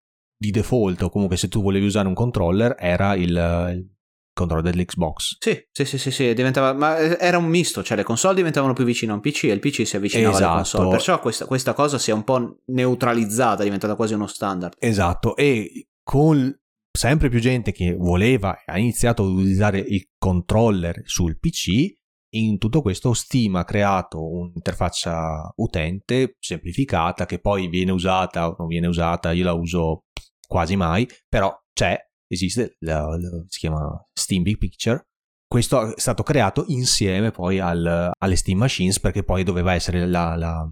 di 0.43 0.51
default 0.51 1.01
o 1.03 1.10
comunque 1.10 1.38
se 1.38 1.47
tu 1.47 1.62
volevi 1.62 1.86
usare 1.86 2.06
un 2.06 2.13
controller 2.13 2.75
era 2.77 3.15
il, 3.15 3.29
il 3.29 3.89
controller 4.34 4.69
dell'Xbox. 4.69 5.38
Sì, 5.39 5.67
sì, 5.71 5.86
sì, 5.86 5.97
sì, 5.97 6.12
sì, 6.12 6.34
diventava, 6.34 6.73
ma 6.73 6.97
era 6.97 7.38
un 7.38 7.45
misto, 7.45 7.82
cioè 7.82 7.95
le 7.95 8.03
console 8.03 8.36
diventavano 8.36 8.73
più 8.73 8.84
vicine 8.84 9.13
a 9.13 9.15
un 9.15 9.21
PC 9.21 9.45
e 9.45 9.53
il 9.53 9.60
PC 9.60 9.88
si 9.88 9.95
avvicinava 9.95 10.36
esatto. 10.36 10.47
alle 10.47 10.58
console, 10.58 10.89
perciò 10.89 11.19
questa, 11.21 11.45
questa 11.45 11.73
cosa 11.73 11.97
si 11.97 12.12
è 12.12 12.13
un 12.13 12.25
po' 12.25 12.58
neutralizzata, 12.65 13.62
è 13.62 13.63
diventata 13.63 13.95
quasi 13.95 14.15
uno 14.15 14.27
standard. 14.27 14.75
Esatto, 14.79 15.38
e 15.38 15.88
con 16.03 16.53
sempre 16.91 17.29
più 17.29 17.39
gente 17.39 17.71
che 17.71 17.95
voleva, 17.95 18.63
ha 18.65 18.77
iniziato 18.77 19.23
ad 19.23 19.29
utilizzare 19.29 19.79
il 19.79 20.10
controller 20.17 21.03
sul 21.06 21.39
PC, 21.39 22.01
in 22.36 22.58
tutto 22.58 22.82
questo 22.82 23.13
Steam 23.13 23.56
ha 23.56 23.63
creato 23.63 24.27
un'interfaccia 24.27 25.53
utente 25.58 26.36
semplificata 26.39 27.25
che 27.25 27.39
poi 27.39 27.67
viene 27.67 27.91
usata 27.91 28.49
o 28.49 28.56
non 28.58 28.67
viene 28.67 28.88
usata, 28.88 29.32
io 29.32 29.43
la 29.43 29.53
uso 29.53 30.06
quasi 30.47 30.75
mai, 30.75 31.08
però 31.27 31.53
c'è, 31.73 31.97
esiste, 32.27 32.75
la, 32.79 33.06
la, 33.17 33.43
si 33.47 33.60
chiama 33.60 34.06
Steam 34.13 34.43
Big 34.43 34.58
Picture. 34.58 35.08
Questo 35.47 35.95
è 35.95 35.99
stato 35.99 36.23
creato 36.23 36.65
insieme 36.67 37.32
poi 37.32 37.60
al, 37.60 38.12
alle 38.17 38.36
Steam 38.36 38.58
Machines 38.58 38.99
perché 38.99 39.23
poi 39.23 39.43
doveva 39.43 39.73
essere 39.73 40.08
la, 40.08 40.67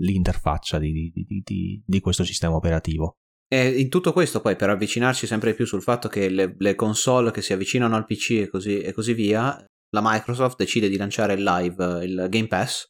l'interfaccia 0.00 0.78
di, 0.78 0.92
di, 0.92 1.42
di, 1.42 1.82
di, 1.84 2.00
questo 2.00 2.24
sistema 2.24 2.54
operativo. 2.54 3.16
E 3.50 3.80
in 3.80 3.88
tutto 3.88 4.12
questo 4.12 4.40
poi 4.42 4.56
per 4.56 4.68
avvicinarci 4.68 5.26
sempre 5.26 5.54
più 5.54 5.64
sul 5.64 5.82
fatto 5.82 6.08
che 6.08 6.28
le, 6.28 6.54
le 6.58 6.74
console 6.74 7.30
che 7.30 7.40
si 7.40 7.54
avvicinano 7.54 7.96
al 7.96 8.04
PC 8.04 8.30
e 8.32 8.48
così, 8.48 8.80
e 8.80 8.92
così 8.92 9.14
via, 9.14 9.64
la 9.90 10.00
Microsoft 10.02 10.58
decide 10.58 10.90
di 10.90 10.98
lanciare 10.98 11.36
live, 11.36 12.04
il 12.04 12.26
Game 12.28 12.48
Pass, 12.48 12.86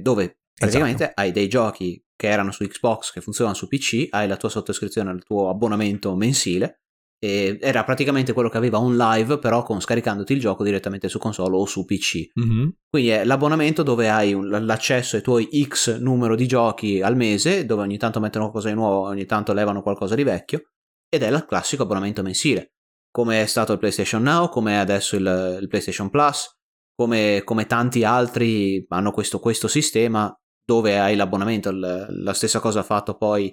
dove 0.00 0.38
praticamente 0.54 1.04
esatto. 1.04 1.20
hai 1.20 1.32
dei 1.32 1.48
giochi 1.48 2.02
che 2.20 2.28
erano 2.28 2.52
su 2.52 2.66
Xbox, 2.66 3.12
che 3.12 3.22
funzionano 3.22 3.56
su 3.56 3.66
PC, 3.66 4.08
hai 4.10 4.28
la 4.28 4.36
tua 4.36 4.50
sottoscrizione 4.50 5.08
al 5.08 5.24
tuo 5.24 5.48
abbonamento 5.48 6.14
mensile 6.14 6.82
e 7.18 7.56
era 7.62 7.82
praticamente 7.82 8.34
quello 8.34 8.50
che 8.50 8.58
aveva 8.58 8.76
un 8.76 8.94
live 8.94 9.38
però 9.38 9.62
con 9.62 9.80
scaricandoti 9.80 10.34
il 10.34 10.40
gioco 10.40 10.62
direttamente 10.62 11.08
su 11.08 11.18
console 11.18 11.56
o 11.56 11.64
su 11.64 11.86
PC. 11.86 12.28
Mm-hmm. 12.38 12.68
Quindi 12.90 13.08
è 13.08 13.24
l'abbonamento 13.24 13.82
dove 13.82 14.10
hai 14.10 14.34
un, 14.34 14.50
l'accesso 14.50 15.16
ai 15.16 15.22
tuoi 15.22 15.48
X 15.66 15.98
numero 15.98 16.36
di 16.36 16.46
giochi 16.46 17.00
al 17.00 17.16
mese, 17.16 17.64
dove 17.64 17.80
ogni 17.80 17.96
tanto 17.96 18.20
mettono 18.20 18.50
qualcosa 18.50 18.68
di 18.68 18.74
nuovo, 18.74 19.06
ogni 19.06 19.24
tanto 19.24 19.54
levano 19.54 19.80
qualcosa 19.80 20.14
di 20.14 20.22
vecchio, 20.22 20.72
ed 21.08 21.22
è 21.22 21.30
il 21.30 21.46
classico 21.48 21.84
abbonamento 21.84 22.20
mensile, 22.20 22.74
come 23.10 23.40
è 23.40 23.46
stato 23.46 23.72
il 23.72 23.78
PlayStation 23.78 24.22
Now, 24.22 24.50
come 24.50 24.72
è 24.72 24.76
adesso 24.76 25.16
il, 25.16 25.58
il 25.62 25.68
PlayStation 25.68 26.10
Plus, 26.10 26.54
come, 26.94 27.40
come, 27.44 27.64
tanti 27.64 28.04
altri 28.04 28.84
hanno 28.90 29.10
questo, 29.10 29.38
questo 29.40 29.68
sistema 29.68 30.30
dove 30.70 31.00
hai 31.00 31.16
l'abbonamento, 31.16 31.72
la 31.72 32.32
stessa 32.32 32.60
cosa 32.60 32.78
ha 32.78 32.84
fatto 32.84 33.16
poi 33.16 33.52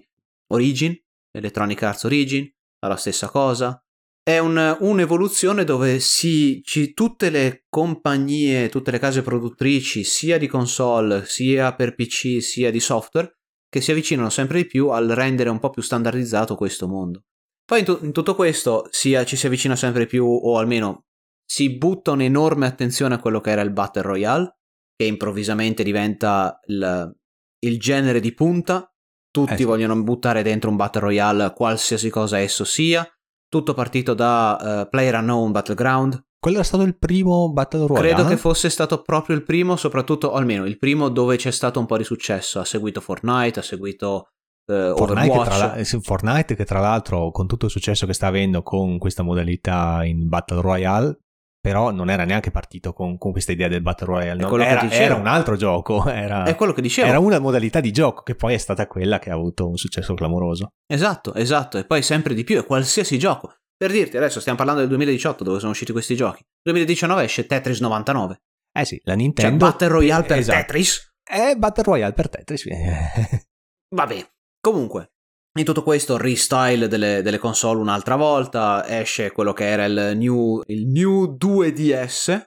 Origin, 0.52 0.96
Electronic 1.32 1.82
Arts 1.82 2.04
Origin, 2.04 2.48
fa 2.80 2.90
la 2.90 2.96
stessa 2.96 3.28
cosa. 3.28 3.84
È 4.22 4.38
un, 4.38 4.78
un'evoluzione 4.82 5.64
dove 5.64 6.00
si, 6.00 6.62
ci, 6.64 6.94
tutte 6.94 7.32
le 7.32 7.66
compagnie, 7.70 8.70
tutte 8.70 8.92
le 8.92 9.00
case 9.00 9.24
produttrici, 9.24 10.04
sia 10.04 10.38
di 10.38 10.46
console, 10.46 11.26
sia 11.26 11.74
per 11.74 11.96
PC, 11.96 12.40
sia 12.40 12.70
di 12.70 12.80
software, 12.80 13.40
che 13.68 13.82
si 13.82 13.90
avvicinano 13.90 14.30
sempre 14.30 14.62
di 14.62 14.68
più 14.68 14.90
al 14.90 15.08
rendere 15.08 15.50
un 15.50 15.58
po' 15.58 15.72
più 15.72 15.82
standardizzato 15.82 16.56
questo 16.56 16.88
mondo. 16.88 17.24
Poi 17.66 17.80
in, 17.80 17.86
tu- 17.86 18.00
in 18.04 18.12
tutto 18.12 18.36
questo 18.36 18.88
sia, 18.92 19.26
ci 19.26 19.36
si 19.36 19.48
avvicina 19.48 19.76
sempre 19.76 20.06
più, 20.06 20.24
o 20.24 20.60
almeno 20.60 21.06
si 21.44 21.76
butta 21.76 22.12
un'enorme 22.12 22.68
attenzione 22.68 23.16
a 23.16 23.20
quello 23.20 23.42
che 23.42 23.50
era 23.50 23.62
il 23.62 23.72
Battle 23.72 24.04
Royale, 24.04 24.57
che 24.98 25.06
improvvisamente 25.06 25.84
diventa 25.84 26.60
il, 26.66 27.16
il 27.60 27.80
genere 27.80 28.20
di 28.20 28.34
punta. 28.34 28.92
Tutti 29.30 29.54
eh 29.54 29.58
sì. 29.58 29.64
vogliono 29.64 30.02
buttare 30.02 30.42
dentro 30.42 30.72
un 30.72 30.76
Battle 30.76 31.02
Royale, 31.02 31.54
qualsiasi 31.54 32.10
cosa 32.10 32.40
esso 32.40 32.66
sia. 32.66 33.08
Tutto 33.48 33.74
partito 33.76 34.16
da 34.16 34.58
uh, 34.86 34.90
Player 34.90 35.14
Unknown 35.14 35.52
Battleground. 35.52 36.26
Quello 36.40 36.60
è 36.60 36.64
stato 36.64 36.84
il 36.84 36.98
primo 36.98 37.52
Battle 37.54 37.86
Royale? 37.86 38.14
Credo 38.14 38.28
che 38.28 38.38
fosse 38.38 38.70
stato 38.70 39.02
proprio 39.04 39.36
il 39.36 39.44
primo, 39.44 39.76
soprattutto, 39.76 40.34
almeno 40.34 40.66
il 40.66 40.78
primo 40.80 41.10
dove 41.10 41.38
c'è 41.38 41.52
stato 41.52 41.80
un 41.80 41.86
po' 41.86 41.98
di 41.98 42.04
successo. 42.04 42.60
Ha 42.60 42.66
seguito 42.66 43.00
Fortnite, 43.00 43.60
ha 43.60 43.64
seguito 43.64 44.32
Uh, 44.70 44.98
Fortnite, 44.98 45.32
che 45.32 45.80
eh, 45.80 46.02
Fortnite, 46.02 46.56
che 46.56 46.66
tra 46.66 46.82
l'altro 46.82 47.32
con 47.32 47.48
tutto 47.48 47.68
il 47.68 47.72
successo 47.72 48.06
che 48.06 48.12
sta 48.12 48.28
avendo 48.28 48.64
con 48.64 48.98
questa 48.98 49.24
modalità 49.24 50.04
in 50.04 50.28
Battle 50.28 50.60
Royale 50.60 51.20
però 51.60 51.92
non 51.92 52.10
era 52.10 52.24
neanche 52.24 52.52
partito 52.52 52.94
con, 52.94 53.18
con 53.18 53.32
questa 53.32 53.52
idea 53.52 53.68
del 53.68 53.82
Battle 53.82 54.08
Royale 54.08 54.42
no? 54.42 54.58
era, 54.58 54.90
era, 54.90 55.16
un 55.16 55.28
altro 55.28 55.56
gioco 55.56 56.08
era, 56.10 56.44
è 56.44 56.56
quello 56.56 56.74
che 56.74 56.82
dicevo. 56.82 57.08
era 57.08 57.20
una 57.20 57.40
modalità 57.40 57.80
di 57.80 57.92
gioco 57.92 58.24
che 58.24 58.36
poi 58.36 58.54
è 58.54 58.58
stata 58.58 58.88
quella 58.88 59.20
che 59.20 59.30
ha 59.30 59.34
avuto 59.34 59.68
un 59.68 59.78
successo 59.78 60.14
clamoroso. 60.14 60.74
Esatto 60.86 61.34
esatto 61.34 61.78
e 61.78 61.86
poi 61.86 62.02
sempre 62.02 62.34
di 62.34 62.44
più 62.44 62.60
è 62.60 62.66
qualsiasi 62.66 63.18
gioco. 63.18 63.56
Per 63.76 63.92
dirti 63.92 64.18
adesso 64.18 64.40
stiamo 64.40 64.58
parlando 64.58 64.82
del 64.82 64.90
2018 64.90 65.44
dove 65.44 65.60
sono 65.60 65.72
usciti 65.72 65.92
questi 65.92 66.16
giochi. 66.16 66.44
2019 66.62 67.24
esce 67.24 67.46
Tetris 67.46 67.80
99 67.82 68.42
eh 68.78 68.86
sì 68.86 69.00
la 69.04 69.16
Nintendo 69.16 69.58
cioè 69.58 69.72
Battle 69.72 69.88
Royale 69.88 70.24
per 70.24 70.38
esatto. 70.38 70.58
Tetris? 70.58 71.14
È 71.24 71.56
Battle 71.56 71.84
Royale 71.84 72.14
per 72.14 72.30
Tetris 72.30 72.64
vabbè 73.96 74.28
Comunque, 74.68 75.14
in 75.60 75.66
tutto 75.66 75.84
questo 75.84 76.18
restyle 76.18 76.88
delle, 76.88 77.22
delle, 77.22 77.38
console 77.38 77.80
un'altra 77.80 78.16
volta, 78.16 78.88
esce 78.88 79.32
quello 79.32 79.54
che 79.54 79.68
era 79.68 79.86
il 79.86 80.14
new, 80.16 80.62
il 80.68 80.88
new 80.88 81.36
2DS, 81.38 82.44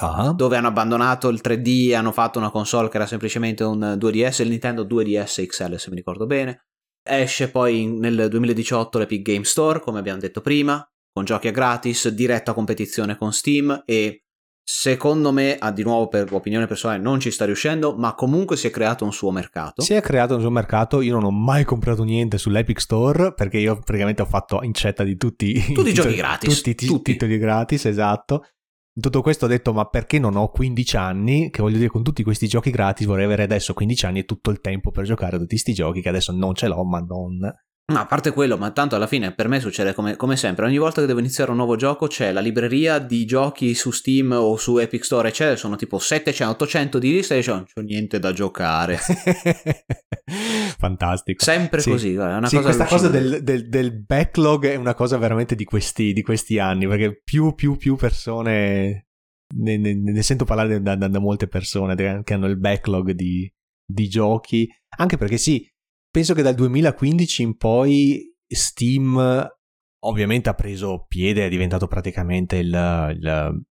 uh-huh. 0.00 0.34
dove 0.34 0.56
hanno 0.56 0.68
abbandonato 0.68 1.28
il 1.28 1.40
3D 1.42 1.90
e 1.90 1.94
hanno 1.94 2.12
fatto 2.12 2.38
una 2.38 2.50
console 2.50 2.88
che 2.88 2.96
era 2.96 3.06
semplicemente 3.06 3.64
un 3.64 3.96
2DS, 3.98 4.42
il 4.42 4.48
Nintendo 4.48 4.84
2DS 4.84 5.46
XL 5.46 5.76
se 5.76 5.90
mi 5.90 5.96
ricordo 5.96 6.26
bene. 6.26 6.66
Esce 7.02 7.50
poi 7.50 7.86
nel 7.86 8.28
2018 8.28 8.98
l'Epic 8.98 9.22
Game 9.22 9.44
Store, 9.44 9.80
come 9.80 9.98
abbiamo 9.98 10.20
detto 10.20 10.40
prima, 10.40 10.86
con 11.12 11.24
giochi 11.24 11.48
a 11.48 11.52
gratis, 11.52 12.08
diretta 12.08 12.52
competizione 12.52 13.16
con 13.16 13.32
Steam 13.32 13.82
e 13.86 14.24
Secondo 14.70 15.32
me, 15.32 15.56
ah, 15.58 15.72
di 15.72 15.82
nuovo 15.82 16.08
per 16.08 16.30
opinione 16.30 16.66
personale, 16.66 17.00
non 17.00 17.20
ci 17.20 17.30
sta 17.30 17.46
riuscendo, 17.46 17.96
ma 17.96 18.14
comunque 18.14 18.54
si 18.58 18.66
è 18.66 18.70
creato 18.70 19.02
un 19.02 19.14
suo 19.14 19.30
mercato. 19.30 19.80
Si 19.80 19.94
è 19.94 20.02
creato 20.02 20.34
un 20.34 20.42
suo 20.42 20.50
mercato, 20.50 21.00
io 21.00 21.14
non 21.14 21.24
ho 21.24 21.30
mai 21.30 21.64
comprato 21.64 22.04
niente 22.04 22.36
sull'Epic 22.36 22.78
Store 22.78 23.32
perché 23.32 23.56
io 23.56 23.78
praticamente 23.78 24.20
ho 24.20 24.26
fatto 24.26 24.62
incetta 24.62 25.04
di 25.04 25.16
tutti, 25.16 25.72
tutti 25.72 25.88
i 25.88 25.94
giochi 25.94 26.16
gratis. 26.16 26.54
Tutti, 26.54 26.68
i 26.68 26.74
tutti. 26.74 27.12
titoli 27.12 27.38
gratis, 27.38 27.86
esatto. 27.86 28.44
In 28.94 29.00
tutto 29.00 29.22
questo 29.22 29.46
ho 29.46 29.48
detto, 29.48 29.72
ma 29.72 29.86
perché 29.86 30.18
non 30.18 30.36
ho 30.36 30.50
15 30.50 30.96
anni? 30.98 31.48
Che 31.48 31.62
voglio 31.62 31.78
dire, 31.78 31.88
con 31.88 32.02
tutti 32.02 32.22
questi 32.22 32.46
giochi 32.46 32.70
gratis 32.70 33.06
vorrei 33.06 33.24
avere 33.24 33.44
adesso 33.44 33.72
15 33.72 34.04
anni 34.04 34.18
e 34.18 34.24
tutto 34.26 34.50
il 34.50 34.60
tempo 34.60 34.90
per 34.90 35.04
giocare 35.04 35.36
a 35.36 35.38
tutti 35.38 35.54
questi 35.54 35.72
giochi 35.72 36.02
che 36.02 36.10
adesso 36.10 36.30
non 36.32 36.54
ce 36.54 36.68
l'ho, 36.68 36.84
ma 36.84 36.98
non... 37.00 37.38
No, 37.90 38.00
a 38.00 38.06
parte 38.06 38.32
quello, 38.32 38.58
ma 38.58 38.70
tanto 38.70 38.96
alla 38.96 39.06
fine 39.06 39.32
per 39.32 39.48
me 39.48 39.60
succede 39.60 39.94
come, 39.94 40.14
come, 40.14 40.36
sempre, 40.36 40.66
ogni 40.66 40.76
volta 40.76 41.00
che 41.00 41.06
devo 41.06 41.20
iniziare 41.20 41.52
un 41.52 41.56
nuovo 41.56 41.74
gioco 41.74 42.06
c'è 42.06 42.32
la 42.32 42.40
libreria 42.40 42.98
di 42.98 43.24
giochi 43.24 43.72
su 43.74 43.90
Steam 43.92 44.30
o 44.32 44.58
su 44.58 44.76
Epic 44.76 45.02
Store, 45.02 45.28
eccetera, 45.28 45.56
sono 45.56 45.74
tipo 45.74 45.96
700-800 45.96 46.98
di 46.98 47.12
lista 47.12 47.32
e 47.32 47.38
dicevo 47.38 47.56
non 47.56 47.66
c'ho 47.72 47.80
niente 47.80 48.18
da 48.18 48.34
giocare. 48.34 48.98
Fantastico. 50.76 51.42
Sempre 51.42 51.80
sì. 51.80 51.90
così, 51.90 52.12
guarda, 52.12 52.34
è 52.34 52.36
una 52.36 52.48
sì, 52.48 52.56
cosa 52.56 52.66
questa 52.66 52.84
cosa 52.84 53.08
del, 53.08 53.42
del, 53.42 53.68
del, 53.70 54.04
backlog 54.04 54.66
è 54.66 54.74
una 54.74 54.94
cosa 54.94 55.16
veramente 55.16 55.54
di 55.54 55.64
questi, 55.64 56.12
di 56.12 56.20
questi 56.20 56.58
anni, 56.58 56.86
perché 56.86 57.22
più, 57.24 57.54
più, 57.54 57.76
più 57.76 57.96
persone, 57.96 59.06
ne, 59.56 59.76
ne, 59.78 59.94
ne 59.94 60.22
sento 60.22 60.44
parlare 60.44 60.82
da, 60.82 60.94
da, 60.94 61.08
da, 61.08 61.18
molte 61.18 61.48
persone 61.48 61.94
che 61.94 62.34
hanno 62.34 62.48
il 62.48 62.58
backlog 62.58 63.12
di, 63.12 63.50
di 63.82 64.08
giochi, 64.08 64.68
anche 64.98 65.16
perché 65.16 65.38
sì, 65.38 65.66
penso 66.18 66.34
che 66.34 66.42
dal 66.42 66.56
2015 66.56 67.42
in 67.42 67.56
poi 67.56 68.34
Steam 68.44 69.48
ovviamente 70.00 70.48
ha 70.48 70.54
preso 70.54 71.04
piede, 71.06 71.46
è 71.46 71.48
diventato 71.48 71.86
praticamente 71.86 72.56
il, 72.56 73.14
il 73.16 73.64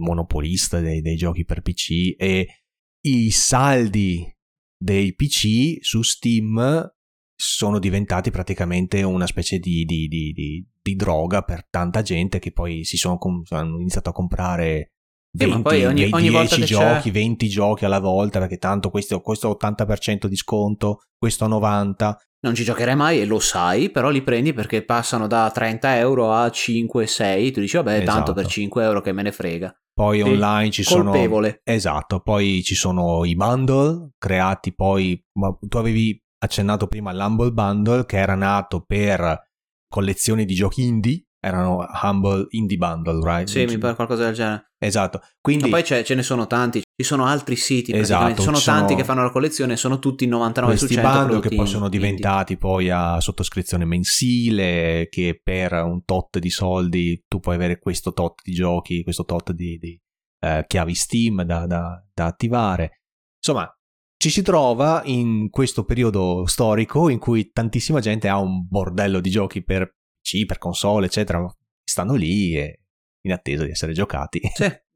monopolista 0.00 0.80
dei, 0.80 1.00
dei, 1.00 1.14
giochi 1.14 1.44
per 1.44 1.62
PC 1.62 2.16
e 2.16 2.64
i 3.02 3.30
saldi 3.30 4.28
dei 4.76 5.14
PC 5.14 5.76
su 5.80 6.02
Steam 6.02 6.92
sono 7.36 7.78
diventati 7.78 8.32
praticamente 8.32 9.04
una 9.04 9.28
specie 9.28 9.60
di, 9.60 9.84
di, 9.84 10.08
di, 10.08 10.66
di 10.82 10.94
droga 10.96 11.42
per 11.42 11.68
tanta 11.68 12.02
gente 12.02 12.40
che 12.40 12.50
poi 12.50 12.82
si 12.82 12.96
sono, 12.96 13.16
hanno 13.50 13.78
iniziato 13.78 14.10
a 14.10 14.12
comprare 14.12 14.94
20, 15.34 15.70
sì, 15.70 15.84
ogni, 15.84 16.08
ogni 16.10 16.28
10 16.28 16.64
giochi, 16.64 17.10
c'è... 17.10 17.10
20 17.10 17.48
giochi 17.48 17.84
alla 17.84 18.00
volta, 18.00 18.38
perché 18.38 18.58
tanto 18.58 18.90
questo, 18.90 19.20
questo 19.20 19.56
80% 19.58 20.26
di 20.26 20.36
sconto, 20.36 21.02
questo 21.16 21.48
90%. 21.48 22.14
Non 22.44 22.54
ci 22.54 22.64
giocherai 22.64 22.96
mai 22.96 23.20
e 23.20 23.24
lo 23.24 23.38
sai, 23.38 23.90
però 23.90 24.10
li 24.10 24.20
prendi 24.22 24.52
perché 24.52 24.84
passano 24.84 25.28
da 25.28 25.48
30 25.52 25.96
euro 25.98 26.32
a 26.32 26.46
5-6. 26.46 27.52
Tu 27.52 27.60
dici, 27.60 27.76
vabbè, 27.76 27.98
esatto. 27.98 28.10
tanto 28.10 28.32
per 28.32 28.46
5 28.46 28.82
euro 28.82 29.00
che 29.00 29.12
me 29.12 29.22
ne 29.22 29.30
frega. 29.30 29.72
Poi 29.94 30.18
e 30.18 30.22
online 30.22 30.70
ci 30.70 30.82
colpevole. 30.82 31.48
sono. 31.48 31.76
Esatto, 31.76 32.20
poi 32.20 32.62
ci 32.64 32.74
sono 32.74 33.24
i 33.24 33.36
bundle 33.36 34.10
creati 34.18 34.74
poi. 34.74 35.22
Ma 35.38 35.56
tu 35.60 35.76
avevi 35.76 36.20
accennato 36.38 36.88
prima 36.88 37.10
all'Humble 37.10 37.52
Bundle 37.52 38.04
che 38.06 38.18
era 38.18 38.34
nato 38.34 38.80
per 38.80 39.50
collezioni 39.88 40.44
di 40.44 40.54
giochi 40.54 40.82
indie 40.82 41.24
erano 41.44 41.84
Humble 42.02 42.46
Indie 42.50 42.76
Bundle, 42.76 43.20
right? 43.24 43.48
Sì, 43.48 43.64
mi 43.64 43.76
pare 43.76 43.96
qualcosa 43.96 44.24
del 44.24 44.34
genere. 44.34 44.70
Esatto. 44.78 45.20
Quindi... 45.40 45.68
Ma 45.68 45.80
poi 45.80 46.04
ce 46.04 46.14
ne 46.14 46.22
sono 46.22 46.46
tanti, 46.46 46.80
ci 46.80 47.04
sono 47.04 47.26
altri 47.26 47.56
siti, 47.56 47.92
esatto, 47.92 48.42
sono 48.42 48.60
tanti 48.60 48.92
sono... 48.92 48.96
che 48.96 49.04
fanno 49.04 49.22
la 49.24 49.30
collezione, 49.30 49.76
sono 49.76 49.98
tutti 49.98 50.24
99 50.26 50.76
Questi 50.76 51.00
bundle 51.00 51.40
che 51.40 51.54
poi 51.54 51.66
sono 51.66 51.88
diventati 51.88 52.56
poi 52.56 52.90
a 52.90 53.20
sottoscrizione 53.20 53.84
mensile, 53.84 55.08
che 55.10 55.40
per 55.42 55.72
un 55.72 56.04
tot 56.04 56.38
di 56.38 56.50
soldi 56.50 57.24
tu 57.26 57.40
puoi 57.40 57.56
avere 57.56 57.80
questo 57.80 58.12
tot 58.12 58.40
di 58.44 58.52
giochi, 58.52 59.02
questo 59.02 59.24
tot 59.24 59.50
di, 59.50 59.78
di 59.78 60.00
eh, 60.38 60.64
chiavi 60.66 60.94
Steam 60.94 61.42
da, 61.42 61.66
da, 61.66 62.00
da 62.14 62.26
attivare. 62.26 63.00
Insomma, 63.44 63.68
ci 64.16 64.30
si 64.30 64.42
trova 64.42 65.02
in 65.06 65.50
questo 65.50 65.82
periodo 65.84 66.46
storico 66.46 67.08
in 67.08 67.18
cui 67.18 67.50
tantissima 67.50 67.98
gente 67.98 68.28
ha 68.28 68.38
un 68.38 68.64
bordello 68.68 69.18
di 69.18 69.30
giochi 69.30 69.64
per 69.64 69.96
PC, 70.22 70.46
per 70.46 70.58
console, 70.58 71.06
eccetera, 71.06 71.44
stanno 71.84 72.14
lì 72.14 72.56
e 72.56 72.80
in 73.22 73.32
attesa 73.32 73.64
di 73.64 73.70
essere 73.70 73.92
giocati. 73.92 74.40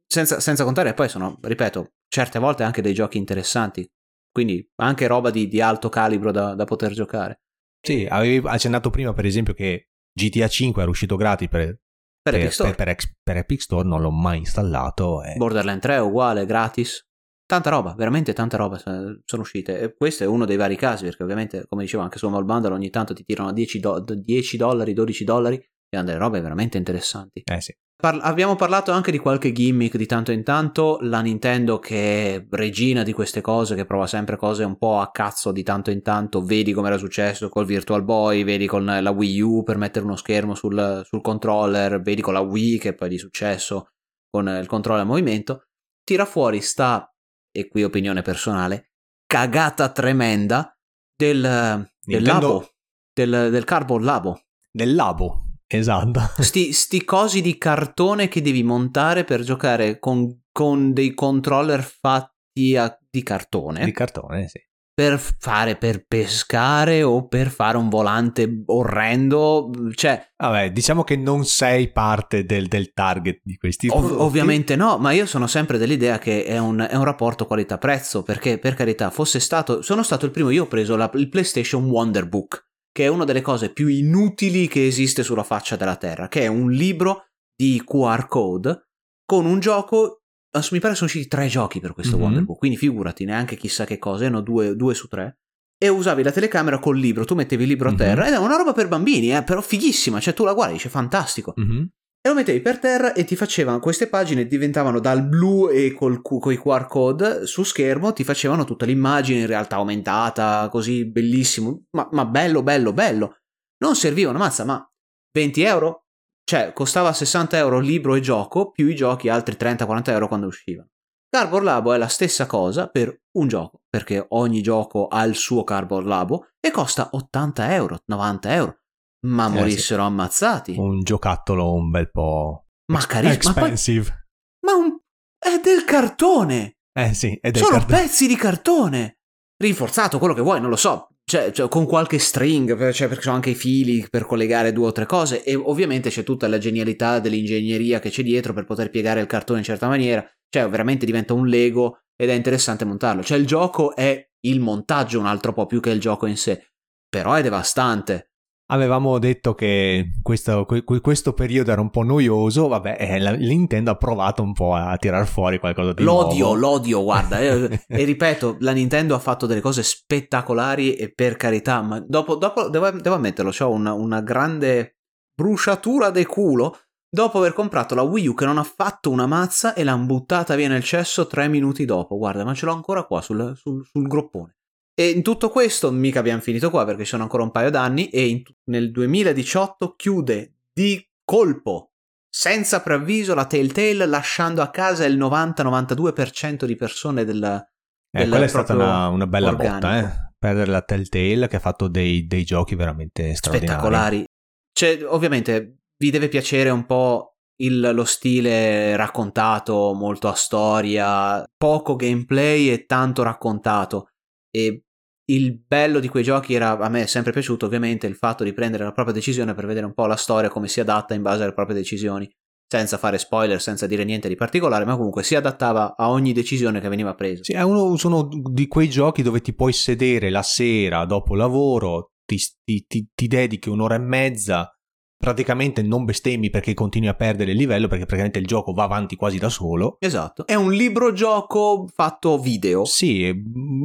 Sì, 0.09 0.23
senza, 0.23 0.39
senza 0.39 0.63
contare 0.63 0.95
poi 0.95 1.09
sono, 1.09 1.37
ripeto, 1.43 1.95
certe 2.09 2.39
volte 2.39 2.63
anche 2.63 2.81
dei 2.81 2.95
giochi 2.95 3.19
interessanti, 3.19 3.85
quindi 4.31 4.65
anche 4.77 5.09
roba 5.09 5.31
di, 5.31 5.49
di 5.49 5.61
alto 5.61 5.89
calibro 5.89 6.31
da, 6.31 6.55
da, 6.55 6.65
poter 6.65 6.93
giocare. 6.93 7.41
Sì, 7.81 8.07
avevi 8.09 8.47
accennato 8.47 8.91
prima 8.91 9.13
per 9.13 9.27
esempio 9.27 9.53
che 9.53 9.89
GTA 10.13 10.47
5 10.47 10.81
era 10.81 10.91
uscito 10.91 11.17
gratis 11.17 11.49
per, 11.49 11.61
per, 11.67 11.81
per, 12.23 12.35
Epic, 12.37 12.53
Store. 12.53 12.75
Per, 12.75 13.37
Epic 13.37 13.61
Store, 13.63 13.87
non 13.87 14.01
l'ho 14.01 14.13
mai 14.13 14.39
installato. 14.39 15.23
E... 15.25 15.35
Borderland 15.37 15.81
3 15.81 15.95
è 15.97 16.01
uguale, 16.01 16.47
gratis. 16.47 17.06
Tanta 17.47 17.71
roba, 17.71 17.95
veramente 17.97 18.33
tanta 18.33 18.57
roba 18.57 18.77
sono 18.77 19.23
uscite. 19.43 19.79
E 19.79 19.95
questo 19.95 20.25
è 20.25 20.27
uno 20.27 20.45
dei 20.45 20.57
vari 20.57 20.75
casi, 20.75 21.05
perché 21.05 21.23
ovviamente, 21.23 21.65
come 21.69 21.83
dicevo, 21.83 22.03
anche 22.03 22.19
su 22.19 22.29
Mall 22.29 22.45
Bundle 22.45 22.73
ogni 22.73 22.91
tanto 22.91 23.15
ti 23.15 23.25
tirano 23.25 23.53
10, 23.53 23.79
do- 23.79 24.05
10 24.05 24.57
dollari, 24.57 24.93
12 24.93 25.25
dollari 25.25 25.55
e 25.89 25.97
hanno 25.97 26.07
delle 26.07 26.19
robe 26.19 26.41
veramente 26.41 26.77
interessanti. 26.77 27.43
Eh 27.45 27.61
sì. 27.61 27.73
Par- 27.99 28.19
abbiamo 28.21 28.57
parlato 28.57 28.91
anche 28.91 29.13
di 29.13 29.19
qualche 29.19 29.53
gimmick 29.53 29.97
di 29.97 30.07
tanto 30.07 30.33
in 30.33 30.43
tanto. 30.43 30.99
La 31.03 31.21
Nintendo, 31.21 31.79
che 31.79 32.35
è 32.35 32.47
regina 32.51 33.05
di 33.05 33.13
queste 33.13 33.41
cose, 33.41 33.77
che 33.77 33.87
prova 33.87 34.09
sempre 34.09 34.37
cose 34.37 34.65
un 34.65 34.77
po' 34.77 34.99
a 34.99 35.11
cazzo 35.13 35.53
di 35.53 35.63
tanto 35.63 35.93
in 35.93 36.03
tanto. 36.03 36.43
Vedi 36.43 36.73
come 36.73 36.89
era 36.89 36.99
successo 36.99 37.49
col 37.49 37.65
Virtual 37.65 38.03
Boy, 38.03 38.43
vedi 38.43 38.67
con 38.67 38.85
la 38.85 39.11
Wii 39.11 39.41
U 39.41 39.63
per 39.63 39.79
mettere 39.79 40.05
uno 40.05 40.17
schermo 40.17 40.57
sul, 40.57 41.03
sul 41.05 41.21
controller, 41.23 42.01
vedi 42.03 42.23
con 42.23 42.35
la 42.35 42.41
Wii 42.41 42.79
che 42.79 42.95
poi 42.95 43.07
è 43.07 43.11
di 43.11 43.19
successo 43.19 43.93
con 44.29 44.49
il 44.49 44.67
controller 44.67 45.05
a 45.05 45.07
movimento. 45.07 45.69
Tira 46.03 46.25
fuori 46.25 46.61
sta 46.61 47.09
e 47.57 47.69
qui 47.69 47.83
opinione 47.83 48.23
personale, 48.23 48.91
cagata 49.27 49.91
tremenda 49.91 50.77
del, 51.17 51.89
del 52.03 52.23
labo, 52.23 52.75
del, 53.13 53.49
del 53.51 53.65
Carbon 53.65 54.05
Labo. 54.05 54.41
Del 54.71 54.95
labo, 54.95 55.53
esatto. 55.67 56.21
Sti, 56.43 56.73
sti, 56.73 57.05
cosi 57.05 57.41
di 57.41 57.57
cartone 57.57 58.29
che 58.29 58.43
devi 58.43 58.63
montare 58.63 59.25
per 59.25 59.43
giocare 59.43 59.99
con, 59.99 60.43
con 60.53 60.93
dei 60.93 61.15
controller 61.15 61.83
fatti 61.83 62.77
a, 62.77 62.95
di 63.09 63.23
cartone. 63.23 63.85
Di 63.87 63.93
cartone, 63.93 64.49
sì 64.49 64.61
per 64.97 65.21
fare 65.39 65.77
per 65.77 66.07
pescare 66.07 67.03
o 67.03 67.27
per 67.29 67.51
fare 67.51 67.77
un 67.77 67.91
volante 67.91 68.63
orrendo 68.65 69.71
cioè 69.93 70.33
vabbè 70.39 70.73
diciamo 70.73 71.05
che 71.05 71.17
non 71.17 71.45
sei 71.45 71.93
parte 71.93 72.47
del, 72.47 72.67
del 72.67 72.95
target 72.95 73.41
di 73.43 73.59
questi 73.59 73.89
ov- 73.89 74.19
ovviamente 74.19 74.75
no 74.75 74.97
ma 74.97 75.11
io 75.11 75.27
sono 75.27 75.47
sempre 75.47 75.77
dell'idea 75.77 76.19
che 76.19 76.45
è 76.45 76.57
un, 76.57 76.87
è 76.89 76.95
un, 76.95 77.05
rapporto 77.05 77.45
qualità 77.45 77.77
prezzo 77.77 78.23
perché 78.23 78.57
per 78.59 78.73
carità 78.73 79.11
fosse 79.11 79.39
stato 79.39 79.83
sono 79.83 80.03
stato 80.03 80.25
il 80.25 80.31
primo 80.31 80.49
io 80.49 80.63
ho 80.63 80.69
preso 80.69 80.97
la, 80.97 81.11
il 81.13 81.29
PlayStation 81.29 81.85
Wonderbook 81.85 82.67
che 82.97 83.05
è 83.05 83.09
una 83.09 83.27
delle 83.27 83.43
cose 83.43 83.75
più 83.75 83.89
inutili 83.89 84.69
che 84.69 84.87
esiste 84.87 85.23
sulla 85.23 85.43
faccia 85.43 85.77
della 85.77 85.97
Terra, 85.97 86.29
che 86.29 86.41
è 86.41 86.47
un 86.47 86.71
libro 86.71 87.27
di 87.55 87.83
QR 87.85 88.27
code 88.27 88.87
con 89.27 89.45
un 89.45 89.61
gioco. 89.61 90.23
Mi 90.71 90.81
pare 90.81 90.95
sono 90.95 91.07
usciti 91.07 91.29
tre 91.29 91.47
giochi 91.49 91.81
per 91.81 91.93
questo 91.93 92.17
mm-hmm. 92.17 92.25
Wonderbook, 92.25 92.59
quindi 92.59 92.77
figurati, 92.77 93.25
neanche 93.25 93.57
chissà 93.57 93.85
che 93.85 93.99
cosa, 93.99 94.25
erano 94.25 94.41
due, 94.41 94.77
due 94.77 94.95
su 94.95 95.09
tre 95.09 95.39
e 95.79 95.89
usavi 95.89 96.23
la 96.23 96.33
telecamera 96.33 96.79
col 96.79 96.99
libro, 96.99 97.25
tu 97.25 97.35
mettevi 97.35 97.65
il 97.65 97.69
libro 97.69 97.91
a 97.91 97.95
terra 97.95 98.23
mm-hmm. 98.23 98.33
ed 98.33 98.35
è 98.35 98.43
una 98.43 98.57
roba 98.57 98.73
per 98.73 98.89
bambini, 98.89 99.35
eh, 99.35 99.43
però 99.43 99.61
fighissima, 99.61 100.21
cioè 100.21 100.35
tu 100.35 100.45
la 100.45 100.55
guardi, 100.55 100.75
dice 100.75 100.89
fantastico. 100.89 101.55
Mm-hmm. 101.61 101.85
E 102.23 102.29
lo 102.29 102.35
mettevi 102.35 102.61
per 102.61 102.79
terra 102.79 103.13
e 103.13 103.25
ti 103.25 103.37
facevano 103.37 103.79
queste 103.79 104.09
pagine 104.09 104.47
diventavano 104.47 104.99
dal 104.99 105.25
blu 105.25 105.69
e 105.69 105.93
col, 105.93 106.21
con 106.23 106.53
i 106.53 106.59
QR 106.59 106.87
code 106.87 107.47
su 107.47 107.63
schermo, 107.63 108.13
ti 108.13 108.25
facevano 108.25 108.65
tutta 108.65 108.85
l'immagine 108.85 109.41
in 109.41 109.47
realtà 109.47 109.77
aumentata, 109.77 110.69
così 110.71 111.05
bellissimo, 111.05 111.85
ma, 111.91 112.09
ma 112.11 112.25
bello, 112.25 112.63
bello, 112.63 112.93
bello. 112.93 113.37
Non 113.79 113.95
servivano, 113.95 114.39
mazza, 114.39 114.65
ma 114.65 114.85
20 115.33 115.63
euro? 115.63 116.06
Cioè, 116.49 116.73
costava 116.73 117.13
60 117.13 117.57
euro 117.57 117.81
libro 117.81 118.15
e 118.15 118.21
gioco, 118.21 118.71
più 118.71 118.87
i 118.87 118.95
giochi 118.95 119.29
altri 119.29 119.57
30-40 119.59 120.11
euro 120.11 120.29
quando 120.29 120.47
uscivano. 120.47 120.89
Cardboard 121.29 121.65
Labo 121.65 121.93
è 121.93 121.99
la 121.99 122.07
stessa 122.07 122.47
cosa 122.47 122.87
per 122.87 123.23
un 123.33 123.49
gioco, 123.49 123.83
perché 123.89 124.25
ogni 124.29 124.63
gioco 124.63 125.09
ha 125.09 125.25
il 125.25 125.35
suo 125.35 125.65
Cardboard 125.65 126.07
Labo 126.07 126.47
e 126.61 126.71
costa 126.71 127.09
80 127.11 127.75
euro, 127.75 127.99
90 128.07 128.55
euro 128.55 128.79
ma 129.27 129.47
eh, 129.47 129.51
morissero 129.51 130.03
sì. 130.03 130.09
ammazzati. 130.09 130.75
Un 130.79 131.01
giocattolo 131.03 131.73
un 131.75 131.91
bel 131.91 132.11
po'... 132.11 132.67
Ma 132.93 133.05
carissimo. 133.05 133.53
Expensive. 133.55 134.27
Ma, 134.61 134.73
poi... 134.73 134.79
ma 134.79 134.85
un... 134.85 134.99
è 135.39 135.61
del 135.61 135.85
cartone! 135.85 136.77
Eh 136.93 137.15
sì, 137.15 137.37
è 137.41 137.51
del 137.51 137.63
Sono 137.63 137.79
cartone. 137.79 138.01
pezzi 138.01 138.27
di 138.27 138.37
cartone! 138.37 139.19
Rinforzato, 139.57 140.19
quello 140.19 140.35
che 140.35 140.43
vuoi, 140.43 140.61
non 140.61 140.71
lo 140.71 140.77
so. 140.77 141.09
Cioè, 141.29 141.51
cioè, 141.51 141.69
con 141.69 141.87
qualche 141.87 142.21
string, 142.21 142.93
cioè, 142.93 143.09
perché 143.09 143.25
sono 143.25 143.35
anche 143.35 143.51
i 143.51 143.57
fili 143.57 144.07
per 144.09 144.27
collegare 144.27 144.73
due 144.73 144.87
o 144.87 144.93
tre 144.93 145.07
cose. 145.07 145.43
E 145.43 145.57
ovviamente 145.57 146.09
c'è 146.09 146.23
tutta 146.23 146.47
la 146.47 146.59
genialità 146.59 147.19
dell'ingegneria 147.19 147.99
che 147.99 148.11
c'è 148.11 148.23
dietro 148.23 148.53
per 148.53 148.65
poter 148.65 148.91
piegare 148.91 149.21
il 149.21 149.27
cartone 149.27 149.59
in 149.59 149.65
certa 149.65 149.89
maniera. 149.89 150.25
Cioè, 150.49 150.69
veramente 150.69 151.05
diventa 151.05 151.35
un 151.35 151.49
Lego 151.49 152.03
ed 152.15 152.31
è 152.31 152.33
interessante 152.33 152.85
montarlo. 152.85 153.25
Cioè, 153.25 153.39
il 153.39 153.47
gioco 153.47 153.97
è 153.97 154.25
il 154.43 154.61
montaggio 154.61 155.19
un 155.19 155.27
altro 155.27 155.53
po' 155.53 155.67
più 155.67 155.81
che 155.81 155.91
il 155.91 155.99
gioco 155.99 156.27
in 156.27 156.37
sé. 156.37 156.71
Però 157.09 157.33
è 157.33 157.43
devastante. 157.43 158.31
Avevamo 158.69 159.21
detto 159.21 159.55
che 159.55 160.11
questo, 160.23 160.67
questo, 161.01 161.33
periodo 161.35 161.71
era 161.71 161.81
un 161.81 161.91
po' 161.91 162.03
noioso, 162.03 162.67
vabbè, 162.67 162.97
eh, 162.99 163.21
la, 163.21 163.31
Nintendo 163.31 163.93
ha 163.93 163.97
provato 163.97 164.43
un 164.43 164.53
po' 164.53 164.75
a 164.75 164.97
tirar 164.97 165.25
fuori 165.29 165.61
qualcosa 165.61 165.93
di 165.93 166.03
l'odio, 166.03 166.47
nuovo. 166.47 166.59
L'odio, 166.59 167.03
guarda, 167.05 167.39
e, 167.39 167.85
e, 167.87 168.05
ripeto, 168.05 168.57
la 168.61 168.73
Nintendo 168.73 169.15
ha 169.15 169.21
fatto 169.21 169.47
delle 169.47 169.61
cose 169.61 169.85
spettacolari 169.85 170.97
e 170.97 171.13
per 171.13 171.37
carità, 171.37 171.81
ma 171.81 172.01
dopo, 172.01 172.35
dopo 172.35 172.69
devo, 172.69 172.91
devo 172.91 173.15
ammetterlo, 173.15 173.53
ho 173.57 173.71
una, 173.71 173.93
una 173.93 174.21
grande 174.21 174.97
bruciatura 175.33 176.11
del 176.11 176.27
culo 176.27 176.77
dopo 177.09 177.39
aver 177.39 177.53
comprato 177.53 177.95
la 177.95 178.03
Wii 178.03 178.27
U 178.27 178.35
che 178.35 178.47
non 178.47 178.59
ha 178.59 178.65
fatto 178.65 179.11
una 179.11 179.27
mazza 179.27 179.75
e 179.75 179.85
l'hanno 179.85 180.07
buttata 180.07 180.57
via 180.57 180.67
nel 180.67 180.83
cesso 180.83 181.29
tre 181.29 181.47
minuti 181.47 181.85
dopo, 181.85 182.19
guarda, 182.19 182.45
ma 182.45 182.53
ce 182.53 182.67
l'ho 182.67 182.73
ancora 182.73 183.05
qua 183.05 183.21
sul, 183.21 183.57
sul, 183.57 183.87
sul 183.87 184.09
groppone. 184.09 184.56
E 184.99 185.11
in 185.11 185.23
tutto 185.23 185.51
questo 185.51 185.91
mica 185.91 186.21
abbiamo 186.21 186.41
finito 186.41 186.71
qua 186.71 186.87
perché 186.87 187.03
ci 187.03 187.11
sono 187.11 187.25
ancora 187.25 187.43
un 187.43 187.51
paio 187.51 187.69
d'anni 187.69 188.09
e 188.09 188.29
in, 188.29 188.43
nel 188.71 188.91
2018 188.91 189.95
chiude 189.95 190.55
di 190.73 191.07
colpo, 191.23 191.91
senza 192.31 192.81
preavviso, 192.81 193.35
la 193.35 193.45
Telltale 193.45 194.07
lasciando 194.07 194.63
a 194.63 194.71
casa 194.71 195.05
il 195.05 195.19
90-92% 195.19 196.65
di 196.65 196.77
persone 196.77 197.25
del... 197.25 197.45
Eh, 197.45 198.19
del 198.21 198.29
quella 198.31 198.45
è 198.47 198.49
stata 198.49 198.75
una, 198.75 199.09
una 199.09 199.27
bella 199.27 199.49
organico. 199.49 199.75
botta, 199.75 199.99
eh? 199.99 200.33
Perdere 200.39 200.71
la 200.71 200.81
Telltale 200.81 201.47
che 201.47 201.57
ha 201.57 201.61
fatto 201.61 201.89
dei, 201.89 202.27
dei 202.27 202.45
giochi 202.45 202.75
veramente 202.75 203.35
straordinari. 203.35 203.79
Spettacolari. 203.79 204.25
Cioè, 204.73 205.05
ovviamente 205.05 205.81
vi 205.99 206.11
deve 206.11 206.29
piacere 206.29 206.71
un 206.71 206.87
po' 206.87 207.37
il, 207.63 207.91
lo 207.93 208.05
stile 208.05 208.97
raccontato, 208.97 209.93
molto 209.93 210.29
a 210.29 210.35
storia, 210.35 211.45
poco 211.55 211.97
gameplay 211.97 212.71
e 212.71 212.87
tanto 212.87 213.23
raccontato. 213.23 214.09
E 214.51 214.86
il 215.27 215.59
bello 215.67 215.99
di 215.99 216.09
quei 216.09 216.23
giochi 216.23 216.55
era, 216.55 216.79
a 216.79 216.89
me 216.89 217.03
è 217.03 217.07
sempre 217.07 217.33
piaciuto 217.33 217.67
ovviamente, 217.67 218.07
il 218.07 218.15
fatto 218.15 218.45
di 218.45 218.53
prendere 218.53 218.85
la 218.85 218.93
propria 218.93 219.15
decisione 219.15 219.55
per 219.55 219.67
vedere 219.67 219.87
un 219.87 219.95
po' 219.95 220.07
la 220.07 220.17
storia, 220.17 220.49
come 220.49 220.69
si 220.69 220.81
adatta 220.81 221.15
in 221.15 221.23
base 221.23 221.43
alle 221.43 221.53
proprie 221.53 221.77
decisioni, 221.77 222.29
senza 222.69 222.97
fare 222.97 223.19
spoiler, 223.19 223.61
senza 223.61 223.87
dire 223.87 224.05
niente 224.05 224.29
di 224.29 224.37
particolare, 224.37 224.85
ma 224.85 224.97
comunque 224.97 225.23
si 225.23 225.35
adattava 225.35 225.97
a 225.97 226.11
ogni 226.11 226.33
decisione 226.33 226.81
che 226.81 226.89
veniva 226.89 227.15
presa. 227.15 227.43
Sì, 227.43 227.55
uno, 227.55 227.97
sono 227.97 228.29
di 228.29 228.67
quei 228.69 228.89
giochi 228.89 229.23
dove 229.23 229.41
ti 229.41 229.55
puoi 229.55 229.73
sedere 229.73 230.31
la 230.31 230.43
sera 230.43 231.05
dopo 231.05 231.35
lavoro, 231.35 232.13
ti, 232.25 232.39
ti, 232.65 232.85
ti, 232.87 233.09
ti 233.13 233.27
dedichi 233.27 233.69
un'ora 233.69 233.97
e 233.97 234.01
mezza 234.01 234.76
praticamente 235.17 235.83
non 235.83 236.05
bestemmi 236.05 236.51
perché 236.51 236.75
continui 236.75 237.09
a 237.09 237.15
perdere 237.15 237.53
il 237.53 237.57
livello 237.57 237.89
perché 237.89 238.05
praticamente 238.05 238.39
il 238.39 238.47
gioco 238.47 238.73
va 238.73 238.85
avanti 238.85 239.17
quasi 239.17 239.39
da 239.39 239.49
solo. 239.49 239.97
Esatto. 240.01 240.47
È 240.47 240.55
un 240.55 240.73
libro 240.73 241.13
gioco 241.13 241.89
fatto 241.93 242.39
video. 242.39 242.85
Sì, 242.85 243.35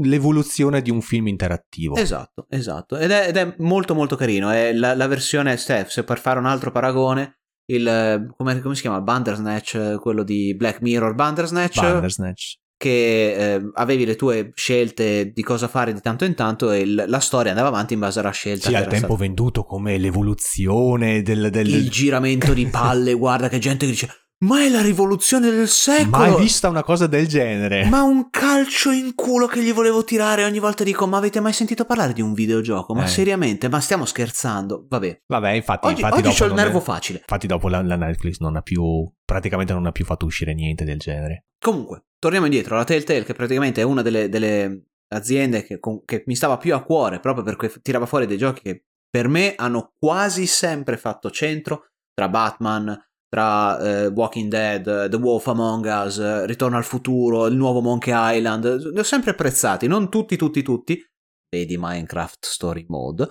l'evoluzione 0.03 0.81
di 0.81 0.91
un 0.91 1.01
film 1.01 1.27
interattivo. 1.27 1.95
Esatto, 1.95 2.45
esatto. 2.49 2.97
Ed 2.97 3.11
è, 3.11 3.27
ed 3.27 3.37
è 3.37 3.55
molto 3.59 3.93
molto 3.93 4.15
carino. 4.15 4.49
È 4.49 4.73
la, 4.73 4.95
la 4.95 5.07
versione, 5.07 5.57
se 5.57 6.03
per 6.03 6.19
fare 6.19 6.39
un 6.39 6.45
altro 6.45 6.71
paragone, 6.71 7.39
il, 7.65 8.33
come, 8.35 8.59
come 8.59 8.75
si 8.75 8.81
chiama? 8.81 9.01
Bandersnatch, 9.01 9.99
quello 9.99 10.23
di 10.23 10.55
Black 10.55 10.81
Mirror 10.81 11.15
Bandersnatch. 11.15 11.79
Bandersnatch 11.79 12.60
che 12.81 13.53
eh, 13.53 13.71
avevi 13.75 14.05
le 14.05 14.15
tue 14.15 14.53
scelte 14.55 15.31
di 15.31 15.43
cosa 15.43 15.67
fare 15.67 15.93
di 15.93 16.01
tanto 16.01 16.25
in 16.25 16.33
tanto 16.33 16.71
e 16.71 16.83
l- 16.83 17.05
la 17.07 17.19
storia 17.19 17.51
andava 17.51 17.67
avanti 17.67 17.93
in 17.93 17.99
base 17.99 18.19
alla 18.19 18.31
scelta. 18.31 18.69
Sì, 18.69 18.75
al 18.75 18.87
tempo 18.87 18.97
stata... 18.97 19.15
venduto 19.15 19.63
come 19.63 19.99
l'evoluzione 19.99 21.21
del, 21.21 21.51
del... 21.51 21.67
Il 21.67 21.91
giramento 21.91 22.53
di 22.53 22.65
palle, 22.65 23.13
guarda 23.13 23.49
che 23.49 23.59
gente 23.59 23.85
che 23.85 23.91
dice 23.91 24.09
ma 24.41 24.63
è 24.63 24.69
la 24.69 24.81
rivoluzione 24.81 25.51
del 25.51 25.67
secolo! 25.67 26.17
Mai 26.17 26.35
vista 26.39 26.67
una 26.67 26.81
cosa 26.81 27.05
del 27.05 27.27
genere! 27.27 27.85
Ma 27.85 28.01
un 28.01 28.31
calcio 28.31 28.89
in 28.89 29.13
culo 29.13 29.45
che 29.45 29.61
gli 29.61 29.71
volevo 29.71 30.03
tirare 30.03 30.43
ogni 30.45 30.57
volta 30.57 30.83
dico: 30.83 31.05
Ma 31.05 31.17
avete 31.17 31.39
mai 31.39 31.53
sentito 31.53 31.85
parlare 31.85 32.13
di 32.13 32.21
un 32.21 32.33
videogioco? 32.33 32.95
Ma 32.95 33.03
eh. 33.03 33.07
seriamente? 33.07 33.69
Ma 33.69 33.79
stiamo 33.79 34.03
scherzando? 34.03 34.87
Vabbè. 34.89 35.21
Vabbè, 35.27 35.51
infatti. 35.51 35.85
Oggi, 35.89 36.01
infatti 36.01 36.27
oggi 36.27 36.41
ho 36.41 36.45
il 36.47 36.53
nervo 36.53 36.79
è... 36.79 36.81
facile. 36.81 37.19
Infatti, 37.19 37.45
dopo 37.45 37.69
la, 37.69 37.83
la, 37.83 37.95
Netflix 37.95 38.39
non 38.39 38.55
ha 38.55 38.61
più. 38.61 39.07
praticamente 39.23 39.73
non 39.73 39.85
ha 39.85 39.91
più 39.91 40.05
fatto 40.05 40.25
uscire 40.25 40.55
niente 40.55 40.85
del 40.85 40.97
genere. 40.97 41.45
Comunque, 41.61 42.05
torniamo 42.17 42.47
indietro. 42.47 42.75
La 42.75 42.83
Telltale, 42.83 43.23
che 43.23 43.33
praticamente 43.33 43.81
è 43.81 43.83
una 43.83 44.01
delle, 44.01 44.29
delle 44.29 44.85
aziende 45.13 45.63
che, 45.63 45.79
con, 45.79 46.03
che 46.03 46.23
mi 46.25 46.35
stava 46.35 46.57
più 46.57 46.73
a 46.73 46.83
cuore 46.83 47.19
proprio 47.19 47.43
perché 47.43 47.81
tirava 47.81 48.05
fuori 48.05 48.25
dei 48.25 48.37
giochi 48.37 48.61
che 48.61 48.85
per 49.09 49.27
me 49.27 49.55
hanno 49.55 49.93
quasi 49.99 50.47
sempre 50.47 50.97
fatto 50.97 51.29
centro 51.29 51.91
tra 52.13 52.29
Batman 52.29 52.97
tra 53.27 53.79
eh, 53.79 54.07
Walking 54.07 54.49
Dead, 54.49 55.09
The 55.09 55.15
Wolf 55.15 55.47
Among 55.47 55.85
Us, 55.85 56.45
Ritorno 56.45 56.75
al 56.75 56.83
futuro, 56.83 57.45
il 57.45 57.55
nuovo 57.55 57.79
Monkey 57.79 58.13
Island, 58.37 58.91
li 58.91 58.99
ho 58.99 59.03
sempre 59.03 59.31
apprezzati, 59.31 59.87
non 59.87 60.09
tutti, 60.09 60.35
tutti, 60.35 60.61
tutti, 60.61 61.01
vedi 61.49 61.77
Minecraft 61.77 62.45
Story 62.45 62.85
Mode, 62.89 63.29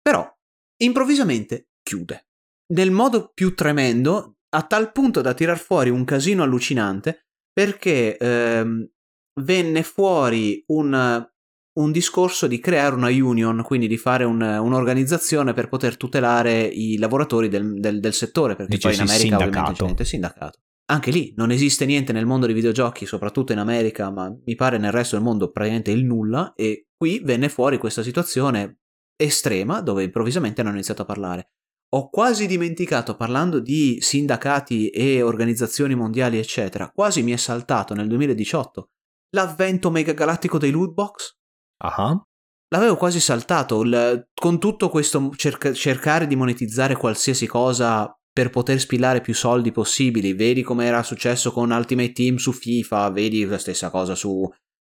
però 0.00 0.26
improvvisamente 0.82 1.68
chiude. 1.82 2.28
Nel 2.72 2.90
modo 2.90 3.30
più 3.34 3.54
tremendo, 3.54 4.38
a 4.54 4.62
tal 4.62 4.90
punto 4.90 5.20
da 5.20 5.34
tirar 5.34 5.58
fuori 5.58 5.90
un 5.90 6.04
casino 6.04 6.42
allucinante, 6.42 7.26
perché 7.52 8.16
ehm, 8.16 8.88
venne 9.40 9.82
fuori 9.82 10.62
un 10.68 11.30
un 11.74 11.90
discorso 11.90 12.46
di 12.46 12.58
creare 12.58 12.94
una 12.94 13.08
union, 13.08 13.62
quindi 13.62 13.88
di 13.88 13.96
fare 13.96 14.24
un, 14.24 14.42
un'organizzazione 14.42 15.54
per 15.54 15.68
poter 15.68 15.96
tutelare 15.96 16.64
i 16.64 16.98
lavoratori 16.98 17.48
del, 17.48 17.80
del, 17.80 18.00
del 18.00 18.12
settore, 18.12 18.56
perché 18.56 18.74
Dice 18.74 18.88
poi 18.88 18.96
in 18.96 19.02
America 19.02 19.20
sindacato. 19.22 19.48
ovviamente 19.48 19.78
c'è 19.78 19.84
niente 19.84 20.04
sindacato. 20.04 20.58
Anche 20.86 21.10
lì 21.10 21.32
non 21.36 21.50
esiste 21.50 21.86
niente 21.86 22.12
nel 22.12 22.26
mondo 22.26 22.44
dei 22.44 22.54
videogiochi, 22.54 23.06
soprattutto 23.06 23.52
in 23.52 23.58
America, 23.58 24.10
ma 24.10 24.28
mi 24.28 24.54
pare 24.54 24.76
nel 24.76 24.92
resto 24.92 25.16
del 25.16 25.24
mondo 25.24 25.50
praticamente 25.50 25.90
il 25.90 26.04
nulla, 26.04 26.52
e 26.54 26.88
qui 26.94 27.20
venne 27.24 27.48
fuori 27.48 27.78
questa 27.78 28.02
situazione 28.02 28.80
estrema 29.16 29.80
dove 29.80 30.02
improvvisamente 30.02 30.60
hanno 30.60 30.70
iniziato 30.70 31.02
a 31.02 31.06
parlare. 31.06 31.52
Ho 31.94 32.08
quasi 32.08 32.46
dimenticato, 32.46 33.16
parlando 33.16 33.60
di 33.60 33.98
sindacati 34.00 34.88
e 34.88 35.22
organizzazioni 35.22 35.94
mondiali, 35.94 36.38
eccetera, 36.38 36.90
quasi 36.90 37.22
mi 37.22 37.32
è 37.32 37.36
saltato 37.36 37.94
nel 37.94 38.08
2018 38.08 38.90
l'avvento 39.34 39.90
megagalattico 39.90 40.58
dei 40.58 40.70
loot 40.70 40.92
box 40.92 41.40
Uh-huh. 41.82 42.22
L'avevo 42.68 42.96
quasi 42.96 43.20
saltato, 43.20 43.82
il, 43.82 44.28
con 44.32 44.58
tutto 44.58 44.88
questo 44.88 45.30
cerca, 45.36 45.72
cercare 45.72 46.26
di 46.26 46.36
monetizzare 46.36 46.96
qualsiasi 46.96 47.46
cosa 47.46 48.16
per 48.32 48.48
poter 48.48 48.80
spillare 48.80 49.20
più 49.20 49.34
soldi 49.34 49.72
possibili. 49.72 50.32
Vedi 50.32 50.62
come 50.62 50.86
era 50.86 51.02
successo 51.02 51.52
con 51.52 51.70
Ultimate 51.70 52.12
Team 52.12 52.36
su 52.36 52.52
FIFA, 52.52 53.10
vedi 53.10 53.44
la 53.44 53.58
stessa 53.58 53.90
cosa 53.90 54.14
su, 54.14 54.48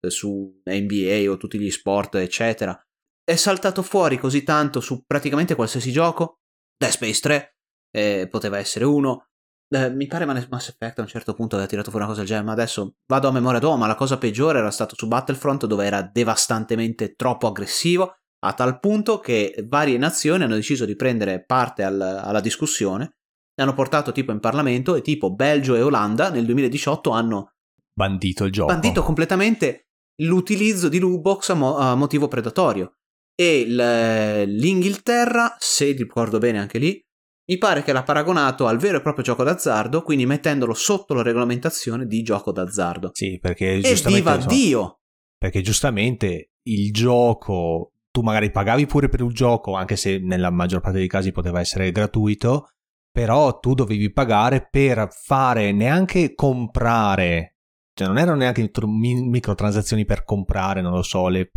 su 0.08 0.62
NBA 0.64 1.26
o 1.28 1.38
tutti 1.38 1.58
gli 1.58 1.72
sport, 1.72 2.16
eccetera. 2.16 2.80
È 3.24 3.36
saltato 3.36 3.82
fuori 3.82 4.18
così 4.18 4.44
tanto 4.44 4.80
su 4.80 5.04
praticamente 5.06 5.56
qualsiasi 5.56 5.92
gioco. 5.92 6.41
Dead 6.82 6.92
Space 6.92 7.20
3 7.20 7.56
eh, 7.92 8.28
poteva 8.28 8.58
essere 8.58 8.86
uno. 8.86 9.28
Eh, 9.70 9.92
mi 9.92 10.08
pare 10.08 10.26
Mass 10.26 10.70
Effect 10.70 10.98
a 10.98 11.04
un 11.04 11.08
certo 11.08 11.36
punto 11.36 11.54
aveva 11.54 11.70
tirato 11.70 11.92
fuori 11.92 12.06
una 12.06 12.14
cosa 12.14 12.24
del 12.24 12.30
genere, 12.30 12.48
ma 12.48 12.54
adesso 12.54 12.96
vado 13.06 13.28
a 13.28 13.32
memoria 13.32 13.60
d'uomo, 13.60 13.78
ma 13.78 13.88
la 13.88 13.96
cosa 13.96 14.18
peggiore 14.18 14.58
era 14.58 14.72
stato 14.72 14.96
su 14.96 15.08
Battlefront 15.08 15.68
dove 15.68 15.86
era 15.86 16.02
devastantemente 16.02 17.14
troppo 17.14 17.48
aggressivo, 17.48 18.16
a 18.44 18.54
tal 18.54 18.80
punto 18.80 19.20
che 19.20 19.64
varie 19.68 20.00
nazioni 20.00 20.44
hanno 20.44 20.56
deciso 20.56 20.86
di 20.86 20.96
prendere 20.96 21.46
parte 21.46 21.84
al, 21.84 22.02
alla 22.02 22.42
discussione, 22.42 23.04
ne 23.04 23.64
hanno 23.64 23.76
portato 23.76 24.12
tipo 24.12 24.32
in 24.32 24.40
Parlamento 24.40 24.96
e 24.96 25.02
tipo 25.02 25.32
Belgio 25.32 25.76
e 25.76 25.84
Olanda 25.84 26.32
nel 26.32 26.46
2018 26.46 27.12
hanno 27.12 27.54
bandito 27.94 28.44
il 28.44 28.52
gioco. 28.52 28.74
Bandito 28.74 29.04
completamente 29.04 29.90
l'utilizzo 30.24 30.90
di 30.90 30.98
loot 30.98 31.22
box 31.22 31.50
a, 31.50 31.54
mo- 31.54 31.78
a 31.78 31.94
motivo 31.94 32.28
predatorio. 32.28 32.96
E 33.42 34.46
l'Inghilterra, 34.46 35.56
se 35.58 35.94
ricordo 35.94 36.38
bene 36.38 36.60
anche 36.60 36.78
lì, 36.78 37.04
mi 37.50 37.58
pare 37.58 37.82
che 37.82 37.92
l'ha 37.92 38.04
paragonato 38.04 38.68
al 38.68 38.78
vero 38.78 38.98
e 38.98 39.02
proprio 39.02 39.24
gioco 39.24 39.44
d'azzardo, 39.44 40.04
quindi 40.04 40.28
mettendolo 40.28 40.76
sotto 40.76 41.16
la 41.16 41.24
regolamentazione 41.24 42.06
di 42.06 42.22
gioco 42.22 42.52
d'azzardo. 42.52 43.10
Sì, 43.14 43.40
perché 43.40 43.72
e 43.72 43.80
viva 43.80 44.36
insomma, 44.36 44.46
Dio! 44.46 45.00
Perché 45.40 45.62
giustamente 45.62 46.52
il 46.68 46.94
gioco, 46.94 47.94
tu 48.12 48.22
magari 48.22 48.52
pagavi 48.52 48.86
pure 48.86 49.10
per 49.10 49.24
un 49.24 49.34
gioco, 49.34 49.74
anche 49.74 49.96
se 49.96 50.20
nella 50.20 50.52
maggior 50.52 50.82
parte 50.82 51.00
dei 51.00 51.08
casi 51.08 51.32
poteva 51.32 51.60
essere 51.60 51.92
gratuito, 51.92 52.68
però 53.12 53.58
tu 53.60 53.74
dovevi 53.74 54.12
pagare 54.12 54.68
per 54.70 55.08
fare 55.10 55.72
neanche 55.72 56.36
comprare, 56.36 57.56
cioè 57.96 58.08
non 58.08 58.20
erano 58.20 58.38
neanche 58.38 58.70
microtransazioni 58.86 60.06
per 60.06 60.26
comprare, 60.26 60.82
non 60.82 60.94
lo 60.94 61.02
so, 61.02 61.28
le, 61.28 61.50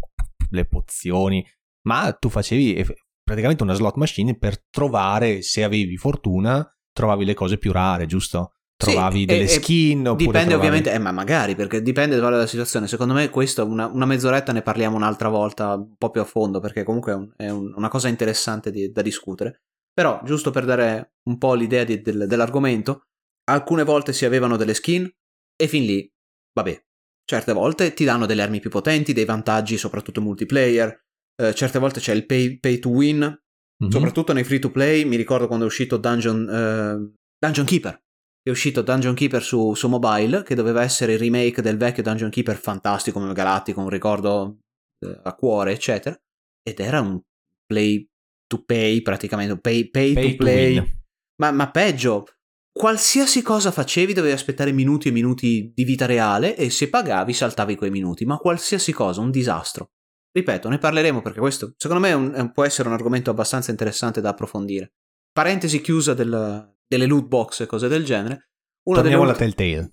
le 0.48 0.64
pozioni, 0.66 1.46
ma 1.86 2.12
tu 2.12 2.28
facevi 2.28 2.84
praticamente 3.22 3.62
una 3.62 3.74
slot 3.74 3.96
machine 3.96 4.36
per 4.36 4.62
trovare, 4.70 5.42
se 5.42 5.64
avevi 5.64 5.96
fortuna, 5.96 6.66
trovavi 6.92 7.24
le 7.24 7.34
cose 7.34 7.58
più 7.58 7.72
rare, 7.72 8.06
giusto? 8.06 8.52
Trovavi 8.76 9.20
sì, 9.20 9.24
delle 9.24 9.44
e, 9.44 9.48
skin. 9.48 10.02
dipende 10.02 10.30
trovavi... 10.30 10.54
ovviamente, 10.54 10.92
eh, 10.92 10.98
ma 10.98 11.12
magari 11.12 11.54
perché 11.54 11.80
dipende 11.80 12.16
dalla 12.16 12.46
situazione. 12.46 12.86
Secondo 12.86 13.14
me, 13.14 13.30
questo 13.30 13.64
una, 13.64 13.86
una, 13.86 14.04
mezz'oretta 14.04 14.52
ne 14.52 14.62
parliamo 14.62 14.96
un'altra 14.96 15.28
volta, 15.28 15.74
un 15.74 15.96
po' 15.96 16.10
più 16.10 16.20
a 16.20 16.24
fondo, 16.24 16.60
perché 16.60 16.82
comunque 16.82 17.12
è, 17.12 17.14
un, 17.14 17.32
è 17.36 17.48
un, 17.50 17.72
una 17.76 17.88
cosa 17.88 18.08
interessante 18.08 18.70
di, 18.70 18.90
da 18.90 19.00
discutere. 19.00 19.62
Però, 19.92 20.20
giusto 20.24 20.50
per 20.50 20.64
dare 20.64 21.14
un 21.28 21.38
po' 21.38 21.54
l'idea 21.54 21.84
di, 21.84 22.02
del, 22.02 22.26
dell'argomento, 22.26 23.04
alcune 23.44 23.84
volte 23.84 24.12
si 24.12 24.24
avevano 24.24 24.56
delle 24.56 24.74
skin 24.74 25.08
e 25.56 25.68
fin 25.68 25.84
lì, 25.84 26.12
vabbè, 26.52 26.84
certe 27.24 27.52
volte 27.52 27.94
ti 27.94 28.04
danno 28.04 28.26
delle 28.26 28.42
armi 28.42 28.58
più 28.58 28.70
potenti, 28.70 29.12
dei 29.12 29.24
vantaggi, 29.24 29.78
soprattutto 29.78 30.20
multiplayer, 30.20 31.03
eh, 31.36 31.54
certe 31.54 31.78
volte 31.78 32.00
c'è 32.00 32.12
il 32.12 32.26
pay, 32.26 32.58
pay 32.58 32.78
to 32.78 32.88
win, 32.88 33.18
mm-hmm. 33.18 33.92
soprattutto 33.92 34.32
nei 34.32 34.44
free 34.44 34.58
to 34.58 34.70
play. 34.70 35.04
Mi 35.04 35.16
ricordo 35.16 35.46
quando 35.46 35.64
è 35.64 35.68
uscito 35.68 35.96
Dungeon, 35.96 36.48
eh, 36.48 37.14
Dungeon 37.38 37.66
Keeper. 37.66 38.02
È 38.42 38.50
uscito 38.50 38.82
Dungeon 38.82 39.14
Keeper 39.14 39.42
su, 39.42 39.74
su, 39.74 39.88
mobile, 39.88 40.42
che 40.42 40.54
doveva 40.54 40.82
essere 40.82 41.14
il 41.14 41.18
remake 41.18 41.62
del 41.62 41.78
vecchio 41.78 42.02
Dungeon 42.02 42.30
Keeper 42.30 42.56
fantastico, 42.56 43.20
galattico, 43.32 43.80
un 43.80 43.88
ricordo 43.88 44.58
eh, 45.04 45.20
a 45.22 45.34
cuore, 45.34 45.72
eccetera. 45.72 46.16
Ed 46.62 46.78
era 46.78 47.00
un 47.00 47.20
play 47.66 48.06
to 48.46 48.62
pay, 48.64 49.00
praticamente, 49.00 49.58
pay, 49.58 49.88
pay, 49.88 50.12
pay 50.12 50.30
to 50.30 50.36
play. 50.36 50.76
To 50.76 50.88
ma, 51.36 51.50
ma 51.50 51.70
peggio, 51.70 52.26
qualsiasi 52.70 53.42
cosa 53.42 53.70
facevi 53.70 54.12
dovevi 54.12 54.34
aspettare 54.34 54.72
minuti 54.72 55.08
e 55.08 55.12
minuti 55.12 55.72
di 55.74 55.84
vita 55.84 56.06
reale 56.06 56.56
e 56.56 56.70
se 56.70 56.90
pagavi 56.90 57.32
saltavi 57.32 57.76
quei 57.76 57.90
minuti, 57.90 58.24
ma 58.24 58.36
qualsiasi 58.36 58.92
cosa, 58.92 59.20
un 59.20 59.30
disastro. 59.30 59.90
Ripeto, 60.36 60.68
ne 60.68 60.78
parleremo 60.78 61.22
perché 61.22 61.38
questo 61.38 61.74
secondo 61.76 62.02
me 62.02 62.12
un, 62.12 62.50
può 62.52 62.64
essere 62.64 62.88
un 62.88 62.94
argomento 62.94 63.30
abbastanza 63.30 63.70
interessante 63.70 64.20
da 64.20 64.30
approfondire. 64.30 64.94
Parentesi 65.32 65.80
chiusa 65.80 66.12
del, 66.12 66.74
delle 66.88 67.06
loot 67.06 67.26
box 67.28 67.60
e 67.60 67.66
cose 67.66 67.86
del 67.86 68.04
genere. 68.04 68.48
Una 68.88 69.00
Torniamo 69.00 69.22
alla 69.22 69.34
Telltale. 69.34 69.92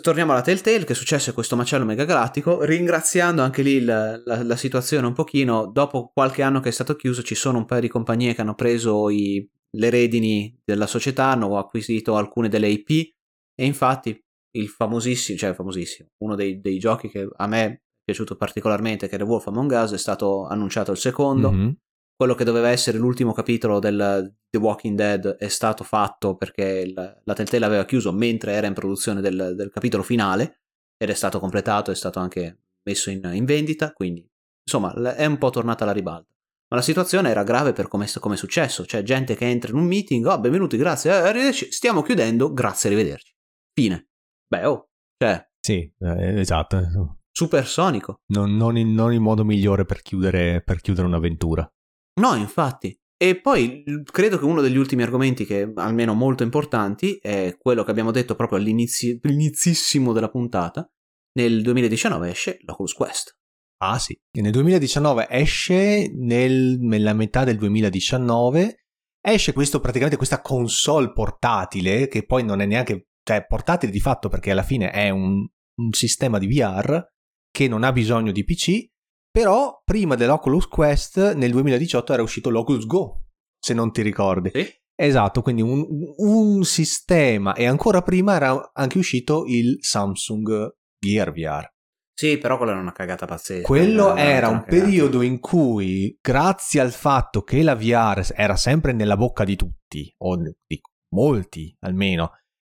Torniamo 0.00 0.32
alla 0.32 0.40
Telltale, 0.40 0.84
che 0.84 0.94
successe 0.94 1.34
questo 1.34 1.54
macello 1.54 1.84
megagalattico, 1.84 2.64
ringraziando 2.64 3.42
anche 3.42 3.60
lì 3.60 3.84
la, 3.84 4.18
la, 4.24 4.42
la, 4.42 4.56
situazione 4.56 5.06
un 5.06 5.12
pochino. 5.12 5.66
Dopo 5.66 6.10
qualche 6.14 6.40
anno 6.40 6.60
che 6.60 6.70
è 6.70 6.72
stato 6.72 6.96
chiuso, 6.96 7.22
ci 7.22 7.34
sono 7.34 7.58
un 7.58 7.66
paio 7.66 7.82
di 7.82 7.88
compagnie 7.88 8.34
che 8.34 8.40
hanno 8.40 8.54
preso 8.54 9.10
i, 9.10 9.46
le 9.76 9.90
redini 9.90 10.58
della 10.64 10.86
società, 10.86 11.26
hanno 11.26 11.58
acquisito 11.58 12.16
alcune 12.16 12.48
delle 12.48 12.68
IP 12.68 13.12
e 13.54 13.64
infatti 13.66 14.18
il 14.52 14.68
famosissimo, 14.68 15.36
cioè 15.36 15.52
famosissimo, 15.52 16.08
uno 16.22 16.34
dei, 16.34 16.60
dei 16.60 16.78
giochi 16.78 17.10
che 17.10 17.28
a 17.36 17.46
me 17.46 17.83
piaciuto 18.04 18.36
particolarmente, 18.36 19.08
che 19.08 19.14
era 19.14 19.24
Wolf 19.24 19.46
Among 19.46 19.72
Us, 19.72 19.92
è 19.92 19.98
stato 19.98 20.46
annunciato 20.46 20.92
il 20.92 20.98
secondo. 20.98 21.50
Mm-hmm. 21.50 21.70
Quello 22.16 22.34
che 22.34 22.44
doveva 22.44 22.68
essere 22.68 22.98
l'ultimo 22.98 23.32
capitolo 23.32 23.80
del 23.80 24.36
The 24.48 24.58
Walking 24.58 24.96
Dead 24.96 25.36
è 25.36 25.48
stato 25.48 25.82
fatto 25.82 26.36
perché 26.36 26.84
il, 26.86 26.92
la 27.24 27.34
Telltale 27.34 27.64
aveva 27.64 27.84
chiuso 27.84 28.12
mentre 28.12 28.52
era 28.52 28.68
in 28.68 28.74
produzione 28.74 29.20
del, 29.20 29.54
del, 29.56 29.70
capitolo 29.70 30.04
finale 30.04 30.60
ed 30.96 31.10
è 31.10 31.14
stato 31.14 31.40
completato, 31.40 31.90
è 31.90 31.94
stato 31.96 32.20
anche 32.20 32.66
messo 32.88 33.10
in, 33.10 33.28
in, 33.32 33.44
vendita, 33.44 33.92
quindi 33.92 34.24
insomma 34.62 35.14
è 35.16 35.26
un 35.26 35.38
po' 35.38 35.50
tornata 35.50 35.82
alla 35.82 35.92
ribalta. 35.92 36.32
Ma 36.68 36.76
la 36.76 36.82
situazione 36.82 37.30
era 37.30 37.42
grave 37.42 37.72
per 37.72 37.88
come, 37.88 38.06
come 38.20 38.34
è 38.34 38.38
successo, 38.38 38.84
c'è 38.84 39.02
gente 39.02 39.34
che 39.34 39.46
entra 39.46 39.70
in 39.70 39.76
un 39.76 39.86
meeting, 39.86 40.24
oh 40.26 40.38
benvenuti, 40.38 40.76
grazie, 40.76 41.10
eh, 41.10 41.14
arrivederci, 41.14 41.72
stiamo 41.72 42.02
chiudendo, 42.02 42.52
grazie, 42.52 42.90
arrivederci. 42.90 43.34
Fine. 43.72 44.08
Beh, 44.46 44.66
oh, 44.66 44.90
cioè... 45.16 45.44
Sì, 45.58 45.92
eh, 45.98 46.38
esatto 46.38 46.78
supersonico. 47.34 48.20
Non, 48.26 48.56
non, 48.56 48.78
in, 48.78 48.94
non 48.94 49.12
il 49.12 49.20
modo 49.20 49.44
migliore 49.44 49.84
per 49.84 50.00
chiudere, 50.02 50.62
per 50.62 50.80
chiudere 50.80 51.06
un'avventura. 51.06 51.68
No, 52.20 52.34
infatti. 52.36 52.96
E 53.16 53.40
poi 53.40 53.82
credo 54.04 54.38
che 54.38 54.44
uno 54.44 54.60
degli 54.60 54.76
ultimi 54.76 55.02
argomenti 55.02 55.44
che 55.44 55.72
almeno 55.76 56.14
molto 56.14 56.42
importanti 56.42 57.18
è 57.20 57.56
quello 57.58 57.82
che 57.82 57.90
abbiamo 57.90 58.10
detto 58.10 58.34
proprio 58.34 58.58
all'inizissimo 58.58 60.12
della 60.12 60.30
puntata. 60.30 60.88
Nel 61.36 61.62
2019 61.62 62.30
esce 62.30 62.58
l'Oculus 62.62 62.92
Quest. 62.92 63.36
Ah 63.82 63.98
sì, 63.98 64.16
nel 64.38 64.52
2019 64.52 65.26
esce 65.28 66.10
nel, 66.14 66.78
nella 66.78 67.12
metà 67.12 67.44
del 67.44 67.56
2019 67.56 68.84
esce 69.20 69.52
questo 69.52 69.80
praticamente 69.80 70.16
questa 70.16 70.40
console 70.40 71.12
portatile 71.12 72.08
che 72.08 72.24
poi 72.24 72.44
non 72.44 72.60
è 72.60 72.66
neanche 72.66 73.08
cioè 73.22 73.46
portatile 73.46 73.90
di 73.90 74.00
fatto 74.00 74.28
perché 74.28 74.50
alla 74.50 74.62
fine 74.62 74.90
è 74.90 75.08
un, 75.10 75.46
un 75.80 75.92
sistema 75.92 76.38
di 76.38 76.46
VR 76.46 77.04
che 77.54 77.68
non 77.68 77.84
ha 77.84 77.92
bisogno 77.92 78.32
di 78.32 78.42
PC, 78.42 78.84
però 79.30 79.80
prima 79.84 80.16
dell'Oculus 80.16 80.66
Quest 80.66 81.34
nel 81.34 81.52
2018 81.52 82.12
era 82.12 82.22
uscito 82.22 82.50
l'Oculus 82.50 82.84
Go, 82.84 83.26
se 83.56 83.74
non 83.74 83.92
ti 83.92 84.02
ricordi. 84.02 84.50
Sì. 84.52 84.68
Esatto, 84.96 85.40
quindi 85.40 85.62
un, 85.62 85.86
un 86.16 86.64
sistema 86.64 87.54
e 87.54 87.66
ancora 87.66 88.02
prima 88.02 88.34
era 88.34 88.72
anche 88.72 88.98
uscito 88.98 89.44
il 89.46 89.78
Samsung 89.80 90.74
Gear 90.98 91.32
VR. 91.32 91.72
Sì, 92.12 92.38
però 92.38 92.56
quello 92.56 92.72
era 92.72 92.80
una 92.80 92.92
cagata 92.92 93.26
pazzesca. 93.26 93.66
Quello 93.66 94.16
era 94.16 94.48
un 94.48 94.62
cagata. 94.62 94.76
periodo 94.76 95.22
in 95.22 95.38
cui, 95.38 96.18
grazie 96.20 96.80
al 96.80 96.92
fatto 96.92 97.42
che 97.42 97.62
la 97.62 97.76
VR 97.76 98.32
era 98.34 98.56
sempre 98.56 98.92
nella 98.92 99.16
bocca 99.16 99.44
di 99.44 99.54
tutti, 99.54 100.12
o 100.18 100.36
di 100.36 100.80
molti 101.14 101.76
almeno, 101.80 102.32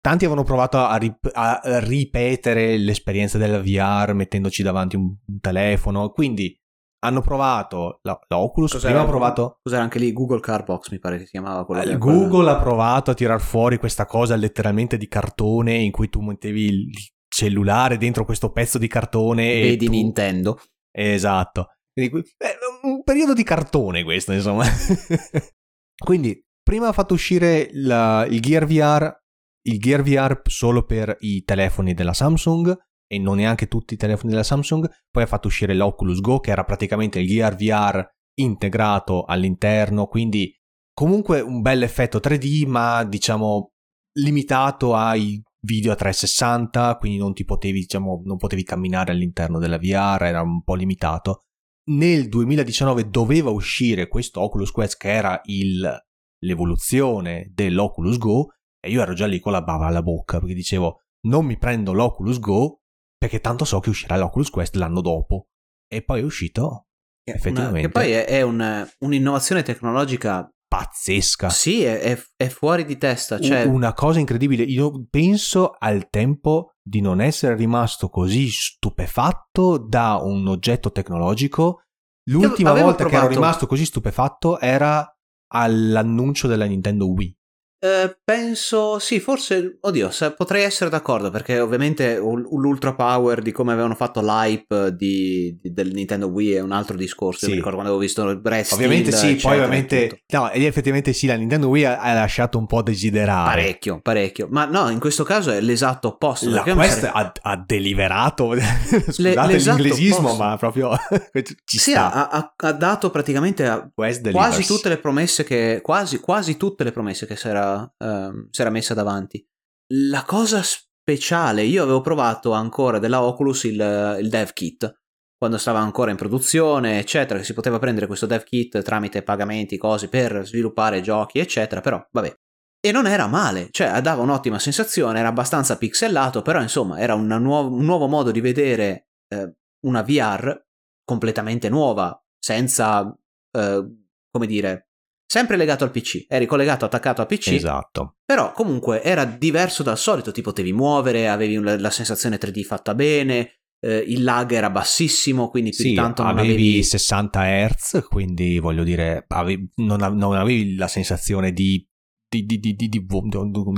tanti 0.06 0.26
avevano 0.26 0.45
provato 0.45 0.78
a, 0.78 0.97
rip- 0.97 1.32
a, 1.34 1.60
ripetere 1.80 2.78
l'esperienza 2.78 3.39
della 3.39 3.60
VR 3.60 4.14
mettendoci 4.14 4.62
davanti 4.62 4.95
un, 4.95 5.16
un 5.26 5.39
telefono, 5.39 6.12
quindi 6.12 6.56
hanno 6.99 7.22
provato 7.22 8.01
la, 8.03 8.16
la 8.28 8.38
Oculus, 8.38 8.74
cos'era, 8.74 8.93
prima 8.93 9.08
ha 9.08 9.10
provato... 9.10 9.60
Cos'era 9.64 9.82
anche 9.82 9.97
lì 9.97 10.14
Google 10.14 10.41
Carbox 10.41 10.91
mi 10.91 10.99
pare 10.99 11.18
che 11.18 11.26
si 11.26 11.32
chiamava 11.32 11.66
quello 11.66 11.82
eh, 11.82 11.97
Google 11.97 12.28
quella... 12.28 12.51
ha 12.51 12.62
provato 12.62 13.10
a 13.10 13.14
tirar 13.16 13.41
fuori 13.41 13.80
questa 13.80 14.06
cosa 14.06 14.36
letteralmente 14.36 14.97
di 14.97 15.08
cartone 15.08 15.74
in 15.74 15.89
cui 15.89 16.08
tu 16.10 16.22
mettevi 16.22 16.66
il 16.66 16.89
cellulare 17.28 17.97
dentro 17.97 18.26
questo 18.26 18.51
pezzo 18.51 18.78
di 18.78 18.88
cartone 18.88 19.60
Vedi 19.60 19.88
tu... 19.88 19.91
Nintendo. 19.91 20.60
Esatto. 20.91 21.70
Quindi, 21.91 22.20
eh, 22.38 22.58
un 22.84 23.01
periodo 23.03 23.34
di 23.34 23.43
cartone 23.43 24.03
questo, 24.03 24.34
insomma. 24.34 24.66
Quindi, 25.97 26.39
prima 26.62 26.89
ha 26.89 26.93
fatto 26.93 27.16
uscire 27.16 27.70
la, 27.74 28.24
il 28.30 28.39
Gear 28.39 28.68
VR 28.68 29.24
il 29.68 29.80
Gear 29.80 30.01
VR 30.01 30.41
solo 30.45 30.84
per 30.84 31.16
i 31.20 31.43
telefoni 31.43 31.93
della 31.93 32.13
Samsung 32.13 32.76
e 33.07 33.20
non 33.20 33.38
neanche 33.38 33.68
tutti 33.68 33.93
i 33.93 33.97
telefoni 33.97 34.32
della 34.32 34.43
Samsung, 34.43 34.89
poi 35.09 35.24
ha 35.24 35.28
fatto 35.28 35.47
uscire 35.47 35.74
l'Oculus 35.74 36.20
Go 36.22 36.39
che 36.39 36.51
era 36.51 36.63
praticamente 36.63 37.20
il 37.20 37.28
Gear 37.28 37.55
VR 37.55 38.07
integrato 38.38 39.24
all'interno, 39.24 40.07
quindi 40.07 40.53
comunque 40.93 41.39
un 41.41 41.61
bel 41.61 41.84
effetto 41.84 42.20
3D 42.20 42.68
ma 42.68 43.03
diciamo 43.03 43.72
limitato 44.18 44.95
ai 44.95 45.41
video 45.66 45.91
a 45.91 45.95
360, 45.95 46.97
quindi 46.97 47.18
non 47.18 47.34
ti 47.34 47.43
potevi, 47.43 47.80
diciamo, 47.80 48.22
non 48.24 48.38
potevi 48.38 48.63
camminare 48.63 49.11
all'interno 49.11 49.59
della 49.59 49.80
VR, 49.80 50.24
era 50.24 50.41
un 50.41 50.61
po' 50.63 50.76
limitato. 50.76 51.41
Nel 51.88 52.30
2019 52.30 53.09
doveva 53.09 53.49
uscire 53.49 54.07
questo 54.07 54.41
Oculus 54.41 54.72
Quest 54.72 54.97
che 54.97 55.11
era 55.11 55.41
il, 55.45 55.91
l'evoluzione 56.39 57.51
dell'Oculus 57.53 58.18
Go 58.18 58.47
e 58.86 58.89
io 58.89 59.01
ero 59.01 59.13
già 59.13 59.25
lì 59.25 59.39
con 59.39 59.51
la 59.51 59.61
bava 59.61 59.88
alla 59.88 60.03
bocca 60.03 60.39
perché 60.39 60.53
dicevo 60.53 61.01
non 61.25 61.45
mi 61.45 61.57
prendo 61.57 61.91
l'Oculus 61.91 62.39
Go 62.39 62.81
perché 63.17 63.39
tanto 63.39 63.65
so 63.65 63.79
che 63.79 63.89
uscirà 63.89 64.15
l'Oculus 64.17 64.49
Quest 64.49 64.75
l'anno 64.75 65.01
dopo. 65.01 65.47
E 65.88 66.03
poi 66.03 66.19
è 66.19 66.23
uscito. 66.23 66.88
Effettivamente. 67.23 67.79
Una, 67.79 67.88
che 67.88 67.89
poi 67.89 68.11
è, 68.11 68.25
è 68.25 68.41
un, 68.43 68.88
un'innovazione 68.99 69.63
tecnologica 69.63 70.47
pazzesca. 70.67 71.49
Sì, 71.49 71.83
è, 71.83 72.21
è, 72.36 72.47
fuori 72.49 72.86
di 72.86 72.97
testa. 72.97 73.39
Cioè... 73.39 73.63
Una 73.63 73.93
cosa 73.93 74.19
incredibile. 74.19 74.63
Io 74.63 75.07
penso 75.09 75.75
al 75.79 76.09
tempo 76.09 76.75
di 76.79 77.01
non 77.01 77.21
essere 77.21 77.55
rimasto 77.55 78.09
così 78.09 78.47
stupefatto 78.47 79.79
da 79.79 80.19
un 80.21 80.47
oggetto 80.47 80.91
tecnologico 80.91 81.79
L'ultima 82.27 82.73
volta 82.73 83.03
provato... 83.03 83.09
che 83.09 83.15
ero 83.15 83.27
rimasto 83.27 83.67
così 83.67 83.86
stupefatto 83.86 84.59
era 84.59 85.07
all'annuncio 85.53 86.47
della 86.47 86.65
Nintendo 86.65 87.09
Wii. 87.11 87.36
Eh, 87.78 88.17
penso, 88.23 88.97
sì, 88.99 89.19
forse, 89.19 89.78
oddio, 89.82 90.09
potrei 90.36 90.63
essere 90.63 90.89
d'accordo 90.89 91.30
perché 91.30 91.59
ovviamente 91.59 92.17
l'ultra 92.17 92.95
power 92.95 93.41
di 93.41 93.51
come 93.51 93.73
avevano 93.73 93.95
fatto 93.95 94.21
l'hype 94.21 94.95
di, 94.95 95.57
di, 95.61 95.73
del 95.73 95.91
Nintendo 95.91 96.28
Wii 96.28 96.53
è 96.53 96.61
un 96.61 96.71
altro 96.71 96.95
discorso. 96.95 97.45
Sì. 97.45 97.51
mi 97.51 97.57
ricordo 97.57 97.78
quando 97.78 97.93
avevo 97.93 98.07
visto 98.07 98.28
il 98.30 98.39
Breast. 98.39 98.73
Ovviamente 98.73 99.11
sì, 99.11 99.32
eccetera, 99.32 99.49
poi 99.49 99.57
ovviamente, 99.57 100.23
no, 100.34 100.49
effettivamente 100.51 101.13
sì, 101.13 101.28
la 101.28 101.36
Nintendo 101.36 101.67
Wii 101.67 101.86
ha, 101.86 101.99
ha, 101.99 102.13
lasciato 102.13 102.57
un 102.57 102.65
po' 102.65 102.82
desiderare. 102.82 103.61
Parecchio, 103.61 103.99
parecchio, 104.01 104.47
ma 104.49 104.65
no, 104.65 104.89
in 104.89 104.99
questo 104.99 105.23
caso 105.23 105.51
è 105.51 105.59
l'esatto 105.59 106.07
opposto. 106.07 106.49
La 106.49 106.63
Quest 106.63 107.01
sare... 107.01 107.11
ha, 107.13 107.32
ha, 107.41 107.63
deliberato, 107.63 108.53
scusate 108.55 109.21
Le, 109.21 109.57
l'inglesismo, 109.57 110.30
opposto. 110.30 110.43
ma 110.43 110.57
proprio 110.57 110.97
ci 111.65 111.78
sì, 111.78 111.93
ha, 111.93 112.30
ha, 112.30 112.71
dato 112.71 113.11
praticamente 113.11 113.91
quasi 113.93 114.65
tutte 114.65 114.89
le 114.89 114.97
promesse 114.97 115.43
che, 115.43 115.82
quasi, 115.84 116.19
quasi 116.19 116.57
tutte 116.57 116.84
le 116.84 116.91
promesse 116.91 117.26
che 117.26 117.36
si 117.36 117.47
era 117.47 117.64
uh, 117.74 118.47
si 118.49 118.61
era 118.61 118.70
messa 118.70 118.93
davanti. 118.93 119.45
La 119.93 120.24
cosa 120.24 120.61
speciale, 120.63 121.63
io 121.63 121.84
avevo 121.84 122.01
provato 122.01 122.51
ancora 122.51 122.99
della 122.99 123.22
Oculus 123.24 123.63
il, 123.66 124.18
il 124.20 124.30
dev 124.30 124.51
kit, 124.53 124.91
quando 125.38 125.57
stava 125.57 125.80
ancora 125.80 126.11
in 126.11 126.18
produzione, 126.18 126.97
eccetera, 126.99 127.38
che 127.39 127.45
si 127.45 127.53
poteva 127.53 127.78
prendere 127.78 128.07
questo 128.07 128.26
dev 128.26 128.43
kit 128.43 128.82
tramite 128.82 129.22
pagamenti, 129.22 129.78
cose 129.78 130.09
per 130.09 130.45
sviluppare 130.45 131.01
giochi, 131.01 131.39
eccetera, 131.39 131.82
però 131.82 132.03
vabbè. 132.11 132.34
E 132.80 132.91
non 132.91 133.07
era 133.07 133.28
male, 133.28 133.70
cioè 133.72 133.99
dava 134.01 134.22
un'ottima 134.22 134.59
sensazione, 134.59 135.20
era 135.20 135.28
abbastanza 135.28 135.78
pixelato, 135.78 136.41
però 136.41 136.61
insomma 136.61 136.99
era 136.99 137.16
nuovo, 137.16 137.76
un 137.76 137.84
nuovo 137.84 138.07
modo 138.07 138.32
di 138.32 138.41
vedere 138.41 139.07
eh, 139.28 139.55
una 139.88 140.03
VR 140.03 140.63
completamente 141.03 141.70
nuova, 141.70 142.20
senza, 142.38 143.11
eh, 143.51 143.95
come 144.30 144.45
dire, 144.45 144.89
sempre 145.36 145.57
legato 145.57 145.83
al 145.83 145.91
PC, 145.91 146.27
eri 146.29 146.45
collegato, 146.45 146.86
attaccato 146.86 147.19
al 147.19 147.27
PC. 147.27 147.51
Esatto. 147.51 148.15
Però 148.23 148.53
comunque 148.53 149.03
era 149.03 149.25
diverso 149.25 149.83
dal 149.83 149.97
solito, 149.97 150.31
ti 150.31 150.41
potevi 150.41 150.71
muovere, 150.71 151.27
avevi 151.27 151.59
la 151.59 151.89
sensazione 151.89 152.38
3D 152.38 152.61
fatta 152.61 152.95
bene, 152.95 153.59
eh, 153.81 153.97
il 153.97 154.23
lag 154.23 154.49
era 154.53 154.69
bassissimo, 154.69 155.49
quindi 155.49 155.71
più 155.71 155.83
sì, 155.83 155.93
tanto 155.93 156.23
non 156.23 156.38
avevi... 156.38 156.53
avevi 156.53 156.83
60 156.83 157.67
Hz, 157.67 158.05
quindi 158.07 158.59
voglio 158.59 158.83
dire, 158.86 159.25
avevi, 159.27 159.69
non, 159.75 159.99
non, 159.99 160.36
avevi 160.38 160.77
la 160.77 160.88
sensazione 160.88 161.51
di 161.51 161.86
di, 162.29 162.45
di, 162.45 162.59
di, 162.59 162.75
di, 162.75 163.05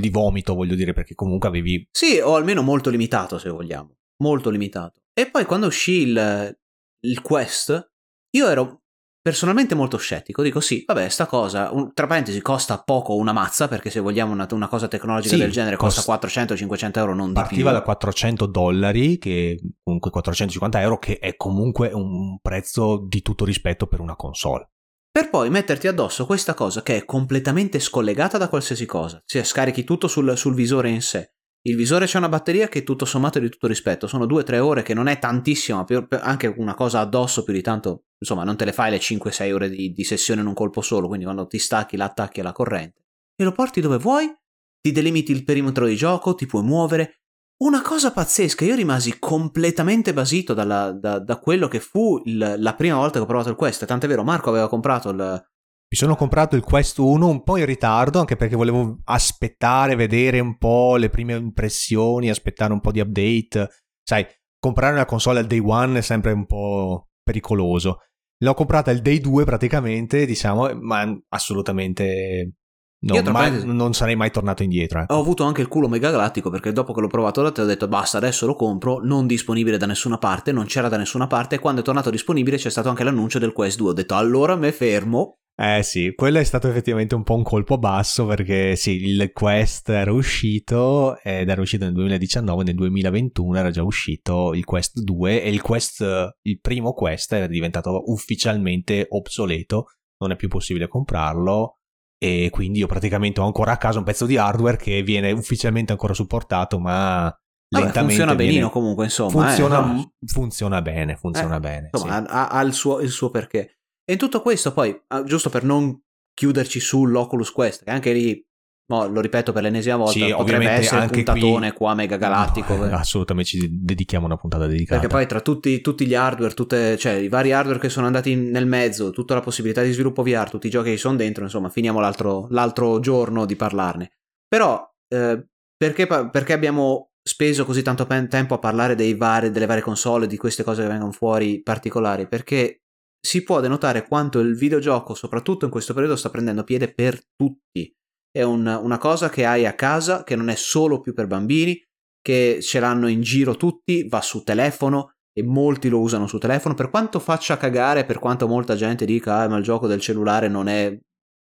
vomito, 0.10 0.56
voglio 0.56 0.74
dire, 0.74 0.94
perché 0.94 1.14
comunque 1.14 1.48
avevi... 1.48 1.88
Sì, 1.92 2.18
o 2.18 2.36
almeno 2.36 2.64
molto 2.64 2.90
limitato, 2.90 3.38
se 3.38 3.50
vogliamo. 3.50 3.98
Molto 4.24 4.50
limitato. 4.50 5.02
E 5.14 5.30
poi 5.30 5.46
quando 5.46 5.68
uscì 5.68 6.02
il, 6.02 6.58
il 7.02 7.22
Quest, 7.22 7.92
io 8.32 8.48
ero 8.48 8.82
personalmente 9.28 9.76
molto 9.76 9.98
scettico. 9.98 10.42
Dico 10.42 10.62
sì, 10.62 10.84
vabbè, 10.88 11.10
sta 11.10 11.26
cosa, 11.26 11.70
un, 11.74 11.92
tra 11.94 12.08
parentesi, 12.08 12.42
costa 12.42 12.82
poco 12.82 13.18
una 13.18 13.34
mazza, 13.34 13.68
perché 13.68 13.90
se 13.90 14.00
vogliamo 14.00 14.32
una, 14.32 14.48
una 14.52 14.70
cosa 14.70 14.88
tecnologica 14.88 15.36
sì, 15.36 15.42
del 15.42 15.52
genere 15.52 15.76
costa, 15.76 16.02
costa 16.02 16.54
400-500 16.54 16.92
euro, 16.94 17.14
non 17.14 17.28
di 17.28 17.34
più. 17.34 17.42
Partiva 17.42 17.72
da 17.74 17.82
400 17.82 18.46
dollari, 18.46 19.18
che 19.18 19.60
comunque 19.84 20.12
450 20.12 20.80
euro, 20.80 20.98
che 20.98 21.20
è 21.20 21.36
comunque 21.36 21.92
un 21.92 22.40
prezzo 22.42 23.06
di 23.06 23.22
tutto 23.22 23.44
rispetto 23.44 23.86
per 23.86 24.00
una 24.00 24.16
console. 24.16 24.70
Per 25.12 25.30
poi 25.30 25.50
metterti 25.50 25.88
addosso 25.88 26.26
questa 26.26 26.54
cosa 26.54 26.82
che 26.82 26.96
è 26.96 27.04
completamente 27.04 27.82
scollegata 27.82 28.38
da 28.38 28.48
qualsiasi 28.48 28.86
cosa, 28.86 29.22
cioè 29.26 29.44
scarichi 29.44 29.84
tutto 29.84 30.08
sul, 30.08 30.38
sul 30.38 30.54
visore 30.54 30.90
in 30.90 31.02
sé. 31.02 31.34
Il 31.68 31.76
visore 31.76 32.06
c'è 32.06 32.18
una 32.18 32.30
batteria 32.30 32.70
che 32.70 32.84
tutto 32.84 33.04
sommato 33.04 33.40
è 33.40 33.42
di 33.42 33.50
tutto 33.50 33.68
rispetto, 33.68 34.08
sono 34.08 34.26
2-3 34.26 34.60
ore 34.60 34.84
che 34.84 34.94
non 34.94 35.08
è 35.08 35.20
tantissimo, 35.20 35.86
anche 36.12 36.48
una 36.48 36.74
cosa 36.74 37.02
addosso 37.02 37.44
più 37.44 37.52
di 37.52 37.62
tanto, 37.62 38.06
insomma 38.20 38.46
non 38.46 38.56
te 38.56 38.64
le 38.64 38.72
fai 38.72 38.90
le 38.90 39.00
5-6 39.00 39.52
ore 39.52 39.70
di, 39.70 39.92
di 39.92 40.04
sessione 40.06 40.40
in 40.40 40.48
un 40.48 40.54
colpo 40.54 40.80
solo, 40.80 41.08
quindi 41.08 41.26
quando 41.26 41.46
ti 41.46 41.60
stacchi 41.60 41.98
la 41.98 42.06
attacchi 42.06 42.40
alla 42.40 42.54
corrente. 42.54 43.02
E 43.36 43.44
lo 43.44 43.52
porti 43.52 43.82
dove 43.82 43.98
vuoi, 43.98 44.34
ti 44.80 44.94
delimiti 44.94 45.34
il 45.34 45.44
perimetro 45.44 45.86
di 45.86 45.98
gioco, 45.98 46.36
ti 46.36 46.46
puoi 46.46 46.64
muovere. 46.64 47.20
Una 47.58 47.82
cosa 47.82 48.14
pazzesca, 48.14 48.64
io 48.64 48.76
rimasi 48.76 49.20
completamente 49.20 50.14
basito 50.14 50.54
dalla, 50.54 50.94
da, 50.94 51.20
da, 51.20 51.38
quello 51.38 51.68
che 51.68 51.82
fu 51.82 52.22
il, 52.24 52.56
la 52.60 52.76
prima 52.76 52.96
volta 52.96 53.18
che 53.18 53.26
ho 53.26 53.28
provato 53.28 53.50
il 53.50 53.56
Quest, 53.56 53.86
tant'è 53.86 54.08
vero 54.08 54.24
Marco 54.24 54.50
aveva 54.50 54.70
comprato 54.70 55.10
il, 55.10 55.46
mi 55.90 55.98
sono 55.98 56.16
comprato 56.16 56.58
il 56.58 56.64
Quest 56.64 56.98
1 56.98 57.28
un 57.28 57.44
po' 57.44 57.58
in 57.58 57.66
ritardo, 57.66 58.20
anche 58.20 58.36
perché 58.36 58.58
volevo 58.58 59.00
aspettare, 59.06 59.96
vedere 59.96 60.42
un 60.42 60.58
po' 60.58 60.98
le 60.98 61.10
prime 61.10 61.34
impressioni, 61.34 62.30
aspettare 62.30 62.74
un 62.74 62.82
po' 62.82 62.92
di 62.92 63.00
update. 63.00 63.70
Sai, 64.04 64.26
comprare 64.60 64.94
una 64.94 65.06
console 65.06 65.40
al 65.40 65.48
day 65.48 65.60
one 65.60 66.00
è 66.00 66.02
sempre 66.02 66.34
un 66.34 66.46
po' 66.46 67.08
pericoloso. 67.24 68.00
L'ho 68.40 68.54
comprata 68.54 68.92
il 68.92 69.02
day 69.02 69.20
2 69.20 69.46
praticamente, 69.46 70.26
diciamo, 70.26 70.74
ma 70.76 71.06
assolutamente 71.30 72.52
No, 73.00 73.22
mai, 73.32 73.64
non 73.64 73.94
sarei 73.94 74.16
mai 74.16 74.32
tornato 74.32 74.64
indietro. 74.64 75.02
Eh. 75.02 75.06
Ho 75.10 75.20
avuto 75.20 75.44
anche 75.44 75.62
il 75.62 75.68
culo 75.68 75.88
mega 75.88 76.10
galattico 76.10 76.50
perché 76.50 76.72
dopo 76.72 76.94
che 76.94 77.02
l'ho 77.02 77.08
provato 77.08 77.44
da 77.44 77.52
te 77.52 77.62
ho 77.62 77.66
detto 77.66 77.88
basta, 77.88 78.18
adesso 78.18 78.48
lo 78.48 78.56
compro, 78.56 79.00
non 79.04 79.28
disponibile 79.28 79.78
da 79.78 79.86
nessuna 79.86 80.18
parte, 80.18 80.52
non 80.52 80.66
c'era 80.66 80.90
da 80.90 80.98
nessuna 80.98 81.28
parte 81.28 81.60
quando 81.60 81.82
è 81.82 81.84
tornato 81.84 82.10
disponibile 82.10 82.58
c'è 82.58 82.72
stato 82.72 82.90
anche 82.90 83.04
l'annuncio 83.04 83.38
del 83.38 83.54
Quest 83.54 83.78
2. 83.78 83.90
Ho 83.90 83.94
detto 83.94 84.16
allora 84.16 84.56
me 84.56 84.72
fermo 84.72 85.38
eh 85.60 85.82
sì, 85.82 86.14
quello 86.14 86.38
è 86.38 86.44
stato 86.44 86.68
effettivamente 86.68 87.16
un 87.16 87.24
po' 87.24 87.34
un 87.34 87.42
colpo 87.42 87.80
basso 87.80 88.28
perché 88.28 88.76
sì, 88.76 89.04
il 89.08 89.32
Quest 89.34 89.90
era 89.90 90.12
uscito 90.12 91.18
ed 91.24 91.50
era 91.50 91.62
uscito 91.62 91.86
nel 91.86 91.94
2019, 91.94 92.64
nel 92.64 92.76
2021 92.76 93.58
era 93.58 93.72
già 93.72 93.82
uscito 93.82 94.54
il 94.54 94.66
Quest 94.66 95.00
2 95.00 95.42
e 95.42 95.50
il 95.50 95.62
Quest, 95.62 96.36
il 96.44 96.60
primo 96.60 96.94
Quest 96.94 97.34
era 97.34 97.48
diventato 97.48 98.04
ufficialmente 98.12 99.08
obsoleto, 99.10 99.86
non 100.20 100.30
è 100.30 100.36
più 100.36 100.48
possibile 100.48 100.88
comprarlo 100.88 101.80
e 102.20 102.50
quindi 102.52 102.78
io 102.78 102.88
praticamente 102.88 103.40
ho 103.40 103.46
ancora 103.46 103.72
a 103.72 103.78
casa 103.78 103.98
un 103.98 104.06
pezzo 104.06 104.28
di 104.28 104.38
hardware 104.38 104.78
che 104.78 105.02
viene 105.02 105.32
ufficialmente 105.32 105.92
ancora 105.92 106.14
supportato 106.14 106.80
ma 106.80 107.36
Vabbè, 107.70 107.92
funziona 107.92 108.34
viene... 108.34 108.52
benino 108.52 108.70
comunque 108.70 109.06
insomma 109.06 109.30
funziona, 109.32 109.96
eh, 109.96 110.10
funziona 110.26 110.82
bene 110.82 111.16
funziona 111.16 111.58
eh, 111.58 111.60
bene 111.60 111.90
insomma 111.92 112.20
sì. 112.20 112.26
ha, 112.30 112.48
ha 112.48 112.62
il, 112.62 112.74
suo, 112.74 113.02
il 113.02 113.10
suo 113.10 113.30
perché 113.30 113.77
e 114.10 114.14
in 114.14 114.18
tutto 114.18 114.42
questo 114.42 114.72
poi, 114.72 114.98
ah, 115.08 115.24
giusto 115.24 115.50
per 115.50 115.64
non 115.64 116.02
chiuderci 116.34 116.80
sull'Oculus 116.80 117.52
Quest, 117.52 117.84
che 117.84 117.92
anche 117.92 118.14
lì 118.14 118.48
No, 118.90 119.06
lo 119.06 119.20
ripeto 119.20 119.52
per 119.52 119.64
l'ennesima 119.64 119.98
volta, 119.98 120.14
sì, 120.14 120.34
potrebbe 120.34 120.70
essere 120.70 121.02
un 121.02 121.10
puntatone 121.10 121.70
qui... 121.70 121.78
qua 121.78 121.94
mega 121.94 122.16
galattico. 122.16 122.74
No, 122.78 122.96
assolutamente 122.96 123.50
ci 123.50 123.68
dedichiamo 123.70 124.26
una 124.26 124.38
puntata 124.38 124.66
dedicata. 124.66 125.02
Perché 125.02 125.14
poi 125.14 125.28
tra 125.28 125.42
tutti, 125.42 125.82
tutti, 125.82 126.06
gli 126.06 126.16
hardware, 126.16 126.54
tutte, 126.54 126.98
cioè 126.98 127.12
i 127.16 127.28
vari 127.28 127.52
hardware 127.52 127.80
che 127.80 127.90
sono 127.90 128.06
andati 128.06 128.36
nel 128.36 128.66
mezzo, 128.66 129.12
tutta 129.12 129.34
la 129.34 129.42
possibilità 129.42 129.82
di 129.82 129.92
sviluppo 129.92 130.24
VR, 130.24 130.50
tutti 130.50 130.68
i 130.68 130.70
giochi 130.70 130.92
che 130.92 130.98
sono 130.98 131.18
dentro, 131.18 131.44
insomma, 131.44 131.68
finiamo 131.68 132.00
l'altro, 132.00 132.48
l'altro 132.52 133.02
giorno 133.02 133.46
di 133.46 133.58
parlarne. 133.58 134.12
Però, 134.48 134.90
eh, 135.14 135.46
perché, 135.76 136.08
perché, 136.08 136.54
abbiamo 136.54 137.12
speso 137.22 137.66
così 137.66 137.82
tanto 137.82 138.08
tempo 138.08 138.54
a 138.54 138.60
parlare 138.60 138.96
vari, 139.18 139.52
delle 139.52 139.66
varie 139.66 139.84
console, 139.84 140.28
di 140.28 140.38
queste 140.38 140.64
cose 140.64 140.84
che 140.84 140.88
vengono 140.88 141.12
fuori 141.12 141.62
particolari? 141.62 142.26
Perché 142.26 142.84
si 143.20 143.44
può 143.44 143.60
denotare 143.60 144.08
quanto 144.08 144.40
il 144.40 144.56
videogioco, 144.56 145.14
soprattutto 145.14 145.66
in 145.66 145.72
questo 145.72 145.94
periodo, 145.94 146.16
sta 146.16 146.30
prendendo 146.30 146.64
piede 146.64 146.94
per 146.94 147.20
tutti. 147.36 147.92
È 148.30 148.44
un, 148.44 148.66
una 148.66 148.98
cosa 148.98 149.30
che 149.30 149.46
hai 149.46 149.66
a 149.66 149.74
casa, 149.74 150.24
che 150.24 150.36
non 150.36 150.50
è 150.50 150.56
solo 150.56 151.02
più 151.02 151.14
per 151.14 151.28
bambini, 151.28 151.82
che 152.22 152.60
ce 152.62 152.80
l'hanno 152.80 153.08
in 153.08 153.22
giro 153.22 153.56
tutti, 153.56 154.08
va 154.08 154.22
su 154.22 154.44
telefono 154.44 155.14
e 155.34 155.44
molti 155.44 155.90
lo 155.90 156.00
usano 156.00 156.28
su 156.28 156.38
telefono. 156.38 156.74
Per 156.74 156.90
quanto 156.90 157.20
faccia 157.20 157.58
cagare, 157.58 158.06
per 158.06 158.20
quanto 158.20 158.48
molta 158.48 158.76
gente 158.76 159.06
dica, 159.06 159.38
ah, 159.38 159.48
ma 159.48 159.58
il 159.58 159.64
gioco 159.64 159.88
del 159.88 160.02
cellulare 160.02 160.48
non 160.48 160.68
è 160.68 160.98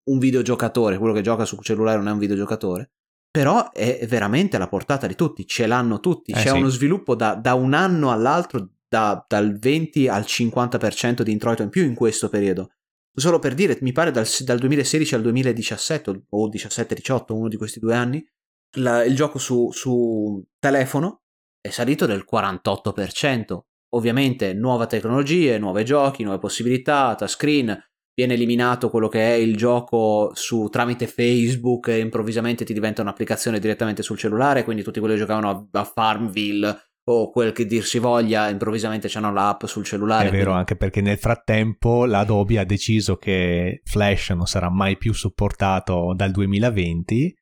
un 0.09 0.19
videogiocatore, 0.19 0.97
quello 0.97 1.13
che 1.13 1.21
gioca 1.21 1.45
sul 1.45 1.63
cellulare 1.63 1.97
non 1.97 2.07
è 2.07 2.11
un 2.11 2.19
videogiocatore. 2.19 2.91
Però 3.31 3.71
è 3.71 4.05
veramente 4.07 4.55
alla 4.55 4.69
portata 4.69 5.07
di 5.07 5.15
tutti, 5.15 5.45
ce 5.45 5.67
l'hanno 5.67 5.99
tutti. 5.99 6.31
Eh 6.31 6.35
C'è 6.35 6.49
sì. 6.49 6.57
uno 6.57 6.69
sviluppo 6.69 7.15
da, 7.15 7.35
da 7.35 7.53
un 7.53 7.73
anno 7.73 8.11
all'altro 8.11 8.74
da, 8.87 9.25
dal 9.27 9.57
20 9.57 10.07
al 10.07 10.23
50% 10.23 11.21
di 11.21 11.31
introito 11.31 11.63
in 11.63 11.69
più 11.69 11.83
in 11.83 11.95
questo 11.95 12.29
periodo. 12.29 12.71
Solo 13.17 13.39
per 13.39 13.53
dire, 13.53 13.77
mi 13.81 13.93
pare 13.93 14.11
dal, 14.11 14.27
dal 14.39 14.59
2016 14.59 15.15
al 15.15 15.21
2017 15.21 16.25
o 16.29 16.49
17-18, 16.49 17.33
uno 17.33 17.47
di 17.47 17.55
questi 17.55 17.79
due 17.79 17.95
anni, 17.95 18.25
la, 18.77 19.03
il 19.03 19.15
gioco 19.15 19.39
su, 19.39 19.71
su 19.71 20.43
telefono 20.59 21.23
è 21.61 21.69
salito 21.69 22.05
del 22.05 22.25
48%. 22.29 23.59
Ovviamente 23.95 24.53
nuove 24.53 24.87
tecnologie, 24.87 25.57
nuovi 25.57 25.85
giochi, 25.85 26.23
nuove 26.23 26.39
possibilità, 26.39 27.15
touchscreen, 27.15 27.81
viene 28.13 28.33
eliminato 28.33 28.89
quello 28.89 29.07
che 29.07 29.19
è 29.19 29.33
il 29.33 29.55
gioco 29.55 30.31
su, 30.33 30.67
tramite 30.69 31.07
Facebook 31.07 31.87
e 31.87 31.99
improvvisamente 31.99 32.65
ti 32.65 32.73
diventa 32.73 33.01
un'applicazione 33.01 33.59
direttamente 33.59 34.03
sul 34.03 34.17
cellulare, 34.17 34.63
quindi 34.63 34.83
tutti 34.83 34.99
quelli 34.99 35.15
che 35.15 35.21
giocavano 35.21 35.49
a, 35.49 35.79
a 35.79 35.83
Farmville 35.83 36.77
o 37.07 37.29
quel 37.29 37.51
che 37.51 37.65
dir 37.65 37.85
si 37.85 37.99
voglia, 37.99 38.49
improvvisamente 38.49 39.07
c'hanno 39.07 39.31
l'app 39.31 39.65
sul 39.65 39.83
cellulare. 39.83 40.27
È 40.27 40.31
vero, 40.31 40.43
quindi... 40.43 40.59
anche 40.59 40.75
perché 40.75 41.01
nel 41.01 41.17
frattempo 41.17 42.05
l'Adobe 42.05 42.59
ha 42.59 42.65
deciso 42.65 43.17
che 43.17 43.81
Flash 43.83 44.29
non 44.31 44.47
sarà 44.47 44.69
mai 44.69 44.97
più 44.97 45.13
supportato 45.13 46.13
dal 46.15 46.31
2020 46.31 47.35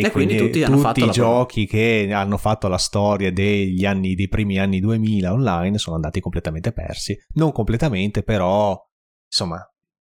e, 0.00 0.06
e 0.06 0.10
quindi, 0.10 0.36
quindi, 0.36 0.62
tutti, 0.62 0.72
tutti 0.72 1.04
i 1.04 1.10
giochi 1.10 1.66
che 1.66 2.08
hanno 2.12 2.38
fatto 2.38 2.68
la 2.68 2.78
storia 2.78 3.30
degli 3.30 3.84
anni, 3.84 4.14
dei 4.14 4.28
primi 4.28 4.58
anni 4.58 4.80
2000 4.80 5.32
online 5.32 5.78
sono 5.78 5.96
andati 5.96 6.20
completamente 6.20 6.72
persi. 6.72 7.16
Non 7.34 7.52
completamente, 7.52 8.22
però 8.22 8.78
insomma 9.26 9.62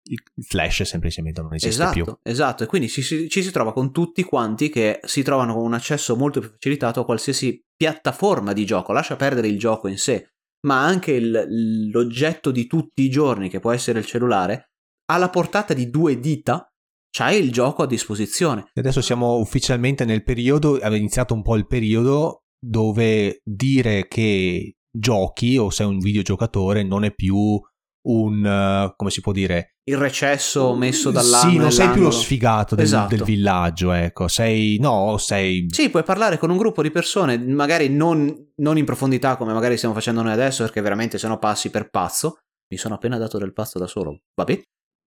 il 0.03 0.19
flash 0.43 0.83
semplicemente 0.83 1.41
non 1.41 1.53
esiste 1.53 1.83
esatto, 1.83 2.03
più. 2.03 2.17
Esatto, 2.23 2.63
e 2.63 2.65
quindi 2.67 2.89
ci 2.89 3.01
si, 3.01 3.29
ci 3.29 3.43
si, 3.43 3.51
trova 3.51 3.73
con 3.73 3.91
tutti 3.91 4.23
quanti 4.23 4.69
che 4.69 4.99
si 5.03 5.21
trovano 5.21 5.53
con 5.53 5.63
un 5.63 5.73
accesso 5.73 6.15
molto 6.15 6.39
più 6.39 6.49
facilitato 6.49 7.01
a 7.01 7.05
qualsiasi 7.05 7.61
piattaforma 7.81 8.53
di 8.53 8.63
gioco, 8.63 8.93
lascia 8.93 9.15
perdere 9.15 9.47
il 9.47 9.57
gioco 9.57 9.87
in 9.87 9.97
sé, 9.97 10.33
ma 10.67 10.85
anche 10.85 11.13
il, 11.13 11.89
l'oggetto 11.91 12.51
di 12.51 12.67
tutti 12.67 13.01
i 13.01 13.09
giorni, 13.09 13.49
che 13.49 13.59
può 13.59 13.71
essere 13.71 13.97
il 13.97 14.05
cellulare, 14.05 14.69
alla 15.09 15.31
portata 15.31 15.73
di 15.73 15.89
due 15.89 16.19
dita 16.19 16.71
c'hai 17.09 17.43
il 17.43 17.51
gioco 17.51 17.81
a 17.81 17.87
disposizione. 17.87 18.69
Adesso 18.75 19.01
siamo 19.01 19.37
ufficialmente 19.37 20.05
nel 20.05 20.23
periodo, 20.23 20.75
aveva 20.75 20.97
iniziato 20.97 21.33
un 21.33 21.41
po' 21.41 21.55
il 21.55 21.65
periodo 21.65 22.43
dove 22.63 23.41
dire 23.43 24.07
che 24.07 24.75
giochi 24.95 25.57
o 25.57 25.71
sei 25.71 25.87
un 25.87 25.97
videogiocatore 25.97 26.83
non 26.83 27.03
è 27.03 27.11
più 27.11 27.59
un, 28.03 28.43
uh, 28.43 28.93
come 28.95 29.11
si 29.11 29.21
può 29.21 29.31
dire? 29.31 29.75
Il 29.83 29.97
recesso 29.97 30.75
messo 30.75 31.11
dall'anno. 31.11 31.49
Sì, 31.51 31.57
non 31.57 31.71
sei 31.71 31.89
più 31.89 32.01
lo 32.01 32.11
sfigato 32.11 32.75
del, 32.75 32.85
esatto. 32.85 33.15
del, 33.15 33.23
villaggio, 33.23 33.91
ecco, 33.91 34.27
sei, 34.27 34.77
no, 34.79 35.17
sei... 35.17 35.67
Sì, 35.69 35.89
puoi 35.89 36.03
parlare 36.03 36.37
con 36.37 36.49
un 36.49 36.57
gruppo 36.57 36.81
di 36.81 36.91
persone, 36.91 37.37
magari 37.37 37.89
non, 37.89 38.51
non 38.57 38.77
in 38.77 38.85
profondità 38.85 39.35
come 39.35 39.53
magari 39.53 39.77
stiamo 39.77 39.93
facendo 39.93 40.21
noi 40.21 40.31
adesso, 40.31 40.63
perché 40.63 40.81
veramente 40.81 41.17
se 41.17 41.27
no 41.27 41.37
passi 41.37 41.69
per 41.69 41.89
pazzo. 41.89 42.39
Mi 42.71 42.77
sono 42.77 42.95
appena 42.95 43.17
dato 43.17 43.37
del 43.37 43.53
pazzo 43.53 43.79
da 43.79 43.87
solo, 43.87 44.21
vabbè. 44.33 44.61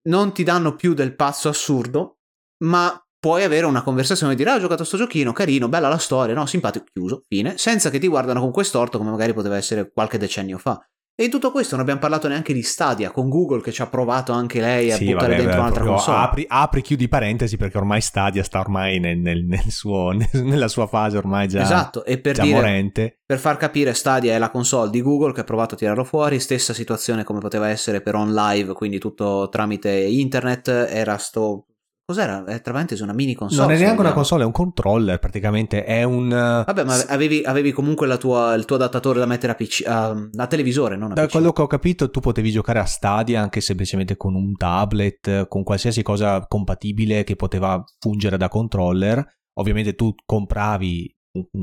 Non 0.09 0.32
ti 0.32 0.42
danno 0.42 0.74
più 0.74 0.92
del 0.92 1.16
pazzo 1.16 1.49
assurdo, 1.49 2.18
ma 2.64 2.99
puoi 3.18 3.42
avere 3.42 3.64
una 3.64 3.82
conversazione 3.82 4.34
e 4.34 4.36
dire 4.36 4.51
ah, 4.51 4.57
ho 4.57 4.61
giocato 4.61 4.84
sto 4.84 4.99
giochino, 4.99 5.32
carino, 5.32 5.66
bella 5.66 5.88
la 5.88 5.97
storia, 5.97 6.34
no, 6.34 6.45
simpatico, 6.45 6.84
chiuso, 6.92 7.22
fine, 7.26 7.57
senza 7.57 7.88
che 7.88 7.99
ti 7.99 8.07
guardano 8.07 8.40
con 8.40 8.51
quest'orto 8.51 8.99
come 8.99 9.11
magari 9.11 9.32
poteva 9.32 9.57
essere 9.57 9.90
qualche 9.90 10.18
decennio 10.18 10.59
fa. 10.59 10.78
E 11.16 11.22
in 11.22 11.30
tutto 11.30 11.52
questo 11.52 11.76
non 11.76 11.82
abbiamo 11.82 12.00
parlato 12.00 12.26
neanche 12.26 12.52
di 12.52 12.62
Stadia, 12.62 13.12
con 13.12 13.28
Google 13.28 13.62
che 13.62 13.70
ci 13.70 13.82
ha 13.82 13.86
provato 13.86 14.32
anche 14.32 14.60
lei 14.60 14.90
a 14.90 14.96
sì, 14.96 15.04
buttare 15.04 15.36
vabbè, 15.36 15.42
dentro 15.42 15.60
un'altra 15.60 15.84
console. 15.84 16.18
Apri, 16.18 16.44
apri, 16.48 16.82
chiudi 16.82 17.06
parentesi 17.06 17.56
perché 17.56 17.78
ormai 17.78 18.00
Stadia 18.00 18.42
sta 18.42 18.58
ormai 18.58 18.98
nel, 18.98 19.18
nel, 19.18 19.44
nel 19.44 19.70
suo, 19.70 20.10
nella 20.42 20.66
sua 20.66 20.88
fase 20.88 21.16
ormai 21.16 21.46
già, 21.46 21.62
esatto, 21.62 22.04
e 22.04 22.18
per 22.18 22.34
già 22.34 22.42
dire, 22.42 22.56
morente. 22.56 23.20
Per 23.24 23.38
far 23.38 23.56
capire 23.58 23.94
Stadia 23.94 24.34
è 24.34 24.38
la 24.38 24.50
console 24.50 24.90
di 24.90 25.02
Google 25.02 25.32
che 25.32 25.42
ha 25.42 25.44
provato 25.44 25.76
a 25.76 25.78
tirarlo 25.78 26.02
fuori, 26.02 26.40
stessa 26.40 26.74
situazione 26.74 27.22
come 27.22 27.38
poteva 27.38 27.68
essere 27.68 28.00
per 28.00 28.16
On 28.16 28.34
Live, 28.34 28.72
quindi 28.72 28.98
tutto 28.98 29.48
tramite 29.48 29.92
internet, 29.92 30.66
era 30.66 31.16
sto 31.18 31.66
Cos'era? 32.07 32.44
È 32.44 32.61
tra 32.61 32.72
parentesi 32.72 33.02
una 33.02 33.14
mini 33.14 33.34
console. 33.34 33.62
Non 33.62 33.76
è 33.76 33.78
neanche 33.78 34.00
una 34.00 34.12
console, 34.12 34.42
è 34.42 34.46
un 34.46 34.52
controller 34.52 35.18
praticamente. 35.18 35.84
È 35.84 36.02
un. 36.02 36.28
Vabbè, 36.28 36.84
ma 36.84 37.02
avevi, 37.09 37.42
avevi 37.42 37.72
comunque 37.72 38.07
tua, 38.18 38.52
il 38.55 38.66
tuo 38.66 38.76
adattatore 38.76 39.18
da 39.18 39.24
mettere 39.24 39.52
a, 39.52 39.55
PC, 39.55 39.84
a, 39.86 40.11
a 40.36 40.46
televisore, 40.46 40.96
non 40.96 41.12
a 41.12 41.14
Da 41.14 41.24
PC. 41.24 41.30
quello 41.32 41.52
che 41.52 41.62
ho 41.62 41.66
capito, 41.66 42.11
tu 42.11 42.20
potevi 42.20 42.50
giocare 42.50 42.78
a 42.78 42.84
Stadia 42.84 43.40
anche 43.40 43.62
semplicemente 43.62 44.18
con 44.18 44.34
un 44.34 44.55
tablet, 44.55 45.48
con 45.48 45.62
qualsiasi 45.62 46.02
cosa 46.02 46.46
compatibile 46.46 47.24
che 47.24 47.36
poteva 47.36 47.82
fungere 47.98 48.36
da 48.36 48.48
controller. 48.48 49.26
Ovviamente 49.55 49.94
tu 49.94 50.14
compravi 50.26 51.11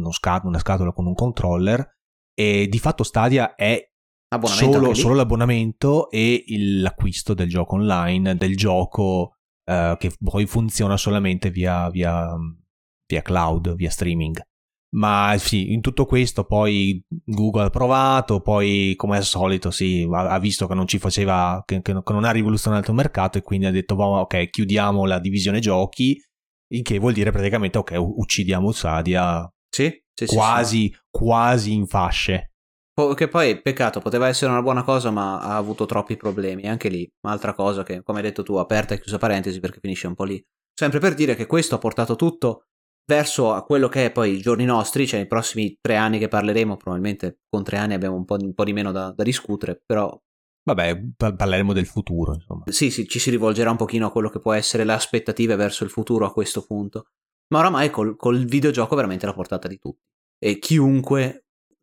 scat- 0.10 0.46
una 0.46 0.60
scatola 0.60 0.92
con 0.92 1.06
un 1.06 1.14
controller 1.14 1.88
e 2.34 2.68
di 2.68 2.80
fatto 2.80 3.04
Stadia 3.04 3.54
è 3.54 3.80
solo, 4.46 4.96
solo 4.96 5.14
l'abbonamento 5.14 6.10
e 6.10 6.44
l'acquisto 6.48 7.36
del 7.36 7.48
gioco 7.48 7.76
online, 7.76 8.36
del 8.38 8.56
gioco 8.58 9.36
uh, 9.66 9.98
che 9.98 10.12
poi 10.20 10.46
funziona 10.46 10.98
solamente 10.98 11.50
via, 11.50 11.90
via, 11.90 12.36
via 13.06 13.22
cloud, 13.22 13.76
via 13.76 13.90
streaming. 13.90 14.42
Ma 14.94 15.36
sì, 15.38 15.72
in 15.72 15.80
tutto 15.80 16.06
questo 16.06 16.44
poi 16.44 17.02
Google 17.24 17.66
ha 17.66 17.70
provato, 17.70 18.42
poi 18.42 18.94
come 18.98 19.16
al 19.16 19.24
solito 19.24 19.72
sì, 19.72 20.06
ha, 20.12 20.38
visto 20.38 20.68
che 20.68 20.74
non 20.74 20.86
ci 20.86 21.00
faceva, 21.00 21.64
che, 21.66 21.82
che 21.82 21.94
non 21.94 22.26
ha 22.26 22.32
rivoluzionato 22.32 22.92
il 22.92 22.98
mercato 22.98 23.38
e 23.38 23.42
quindi 23.42 23.68
ha 23.68 23.72
detto 23.72 23.96
ok, 23.96 24.50
chiudiamo 24.50 25.06
la 25.06 25.20
divisione 25.20 25.60
giochi, 25.60 26.22
il 26.74 26.82
che 26.82 27.00
vuol 27.00 27.14
dire 27.14 27.32
praticamente 27.32 27.78
ok, 27.78 27.96
uccidiamo 27.98 28.72
Sadia 28.74 29.50
sì, 29.70 29.90
sì, 30.14 30.26
quasi, 30.26 30.92
sì, 30.92 31.00
quasi 31.10 31.74
in 31.74 31.88
fasce. 31.88 32.51
Che 32.94 33.28
poi, 33.30 33.62
peccato, 33.62 34.00
poteva 34.00 34.28
essere 34.28 34.52
una 34.52 34.62
buona 34.62 34.84
cosa, 34.84 35.12
ma 35.12 35.40
ha 35.40 35.56
avuto 35.56 35.86
troppi 35.86 36.18
problemi. 36.18 36.68
Anche 36.68 36.90
lì, 36.90 37.10
un'altra 37.22 37.54
cosa 37.54 37.84
che, 37.84 38.04
come 38.04 38.20
hai 38.20 38.26
detto 38.26 38.44
tu, 38.44 38.56
aperta 38.56 38.94
e 38.94 39.00
chiusa 39.00 39.18
parentesi 39.18 39.60
perché 39.60 39.80
finisce 39.80 40.08
un 40.08 40.16
po' 40.16 40.26
lì. 40.26 40.44
Sempre 40.74 41.00
per 41.00 41.14
dire 41.14 41.36
che 41.36 41.46
questo 41.46 41.76
ha 41.76 41.78
portato 41.80 42.16
tutto 42.16 42.66
verso 43.06 43.54
a 43.54 43.64
quello 43.64 43.88
che 43.88 44.06
è 44.06 44.12
poi 44.12 44.36
i 44.36 44.42
giorni 44.42 44.66
nostri, 44.66 45.08
cioè 45.08 45.22
i 45.22 45.28
prossimi 45.28 45.78
tre 45.82 45.96
anni 45.96 46.20
che 46.20 46.28
parleremo, 46.28 46.78
probabilmente 46.78 47.40
con 47.50 47.64
tre 47.64 47.78
anni 47.78 47.94
abbiamo 47.94 48.16
un 48.16 48.26
po', 48.26 48.38
un 48.40 48.54
po 48.54 48.64
di 48.64 48.74
meno 48.74 48.92
da, 48.92 49.12
da, 49.12 49.24
discutere, 49.24 49.82
però... 49.86 50.18
Vabbè, 50.64 51.02
parleremo 51.18 51.74
del 51.74 51.88
futuro, 51.88 52.34
insomma. 52.34 52.64
Sì, 52.68 52.92
sì, 52.92 53.08
ci 53.08 53.20
si 53.20 53.32
rivolgerà 53.32 53.72
un 53.72 53.78
pochino 53.78 54.08
a 54.08 54.12
quello 54.12 54.30
che 54.30 54.40
può 54.40 54.54
essere 54.54 54.84
le 54.84 54.94
aspettative 54.94 55.56
verso 55.56 55.84
il 55.84 55.90
futuro 55.90 56.26
a 56.26 56.32
questo 56.32 56.64
punto. 56.66 57.06
Ma 57.48 57.60
oramai 57.60 57.90
col, 57.90 58.16
col 58.16 58.46
videogioco 58.46 58.96
veramente 58.96 59.26
la 59.26 59.34
portata 59.34 59.68
di 59.68 59.80
tutti. 59.80 60.06
E 60.38 60.60
chiunque 60.60 61.41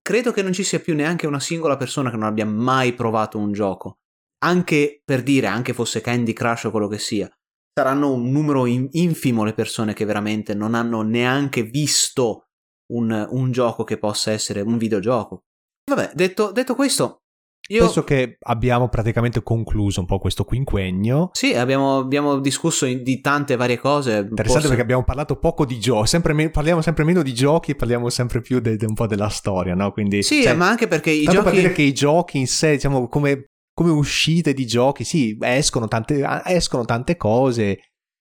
credo 0.09 0.33
che 0.33 0.41
non 0.41 0.55
ci 0.55 0.65
sia 0.65 0.81
più 0.81 0.95
neanche 0.95 1.27
una 1.27 1.39
singola 1.39 1.77
persona 1.77 2.09
che 2.09 2.17
non 2.17 2.29
abbia 2.29 2.47
mai 2.47 2.95
provato 2.95 3.37
un 3.37 3.53
gioco. 3.53 3.99
Anche 4.39 5.03
per 5.05 5.23
dire, 5.23 5.49
anche 5.49 5.75
fosse 5.75 6.01
Candy 6.01 6.33
Crush 6.33 6.65
o 6.65 6.71
quello 6.71 6.89
che 6.89 6.99
sia. 6.99 7.31
Saranno 7.75 8.15
un 8.15 8.31
numero 8.31 8.65
in- 8.65 8.89
infimo 8.93 9.45
le 9.45 9.53
persone 9.53 9.93
che 9.93 10.07
veramente 10.07 10.55
non 10.55 10.73
hanno 10.73 11.03
neanche 11.03 11.63
visto 11.63 12.47
un, 12.95 13.27
un 13.29 13.53
gioco 13.53 13.85
che 13.85 13.99
possa 13.99 14.31
essere 14.33 14.63
un 14.63 14.79
videogioco. 14.79 15.43
Vabbè, 15.85 16.13
detto, 16.15 16.53
detto 16.53 16.75
questo, 16.75 17.25
io... 17.71 17.85
Penso 17.85 18.05
che 18.05 18.39
abbiamo 18.41 18.89
praticamente 18.89 19.43
concluso 19.43 20.01
un 20.01 20.07
po' 20.07 20.19
questo 20.19 20.45
quinquennio. 20.45 21.31
Sì, 21.33 21.55
abbiamo, 21.55 21.99
abbiamo 21.99 22.39
discusso 22.39 22.87
di 22.87 23.21
tante 23.21 23.57
varie 23.57 23.79
cose. 23.79 24.17
Interessante 24.17 24.53
forse... 24.53 24.69
perché 24.69 24.83
abbiamo 24.83 25.05
parlato 25.05 25.37
poco 25.37 25.67
di 25.67 25.79
giochi, 25.79 26.19
me- 26.33 26.51
parliamo 26.51 26.81
sempre 26.81 27.05
meno 27.05 27.23
di 27.23 27.35
giochi 27.35 27.73
e 27.73 27.75
parliamo 27.75 28.09
sempre 28.09 28.41
più 28.41 28.61
de- 28.61 28.77
de 28.77 28.87
un 28.87 28.95
po' 28.95 29.07
della 29.07 29.29
storia, 29.29 29.75
no? 29.75 29.93
Quindi, 29.93 30.23
sì, 30.23 30.43
cioè, 30.43 30.55
ma 30.55 30.69
anche 30.69 30.89
perché 30.89 31.11
i 31.11 31.25
giochi... 31.25 31.43
per 31.43 31.53
dire 31.53 31.73
che 31.73 31.83
i 31.83 31.93
giochi 31.93 32.39
in 32.39 32.47
sé, 32.47 32.73
diciamo, 32.73 33.07
come, 33.09 33.45
come 33.75 33.91
uscite 33.91 34.55
di 34.55 34.67
giochi, 34.67 35.05
sì, 35.05 35.37
escono 35.41 35.89
tante, 35.89 36.27
escono 36.45 36.85
tante 36.85 37.17
cose, 37.17 37.81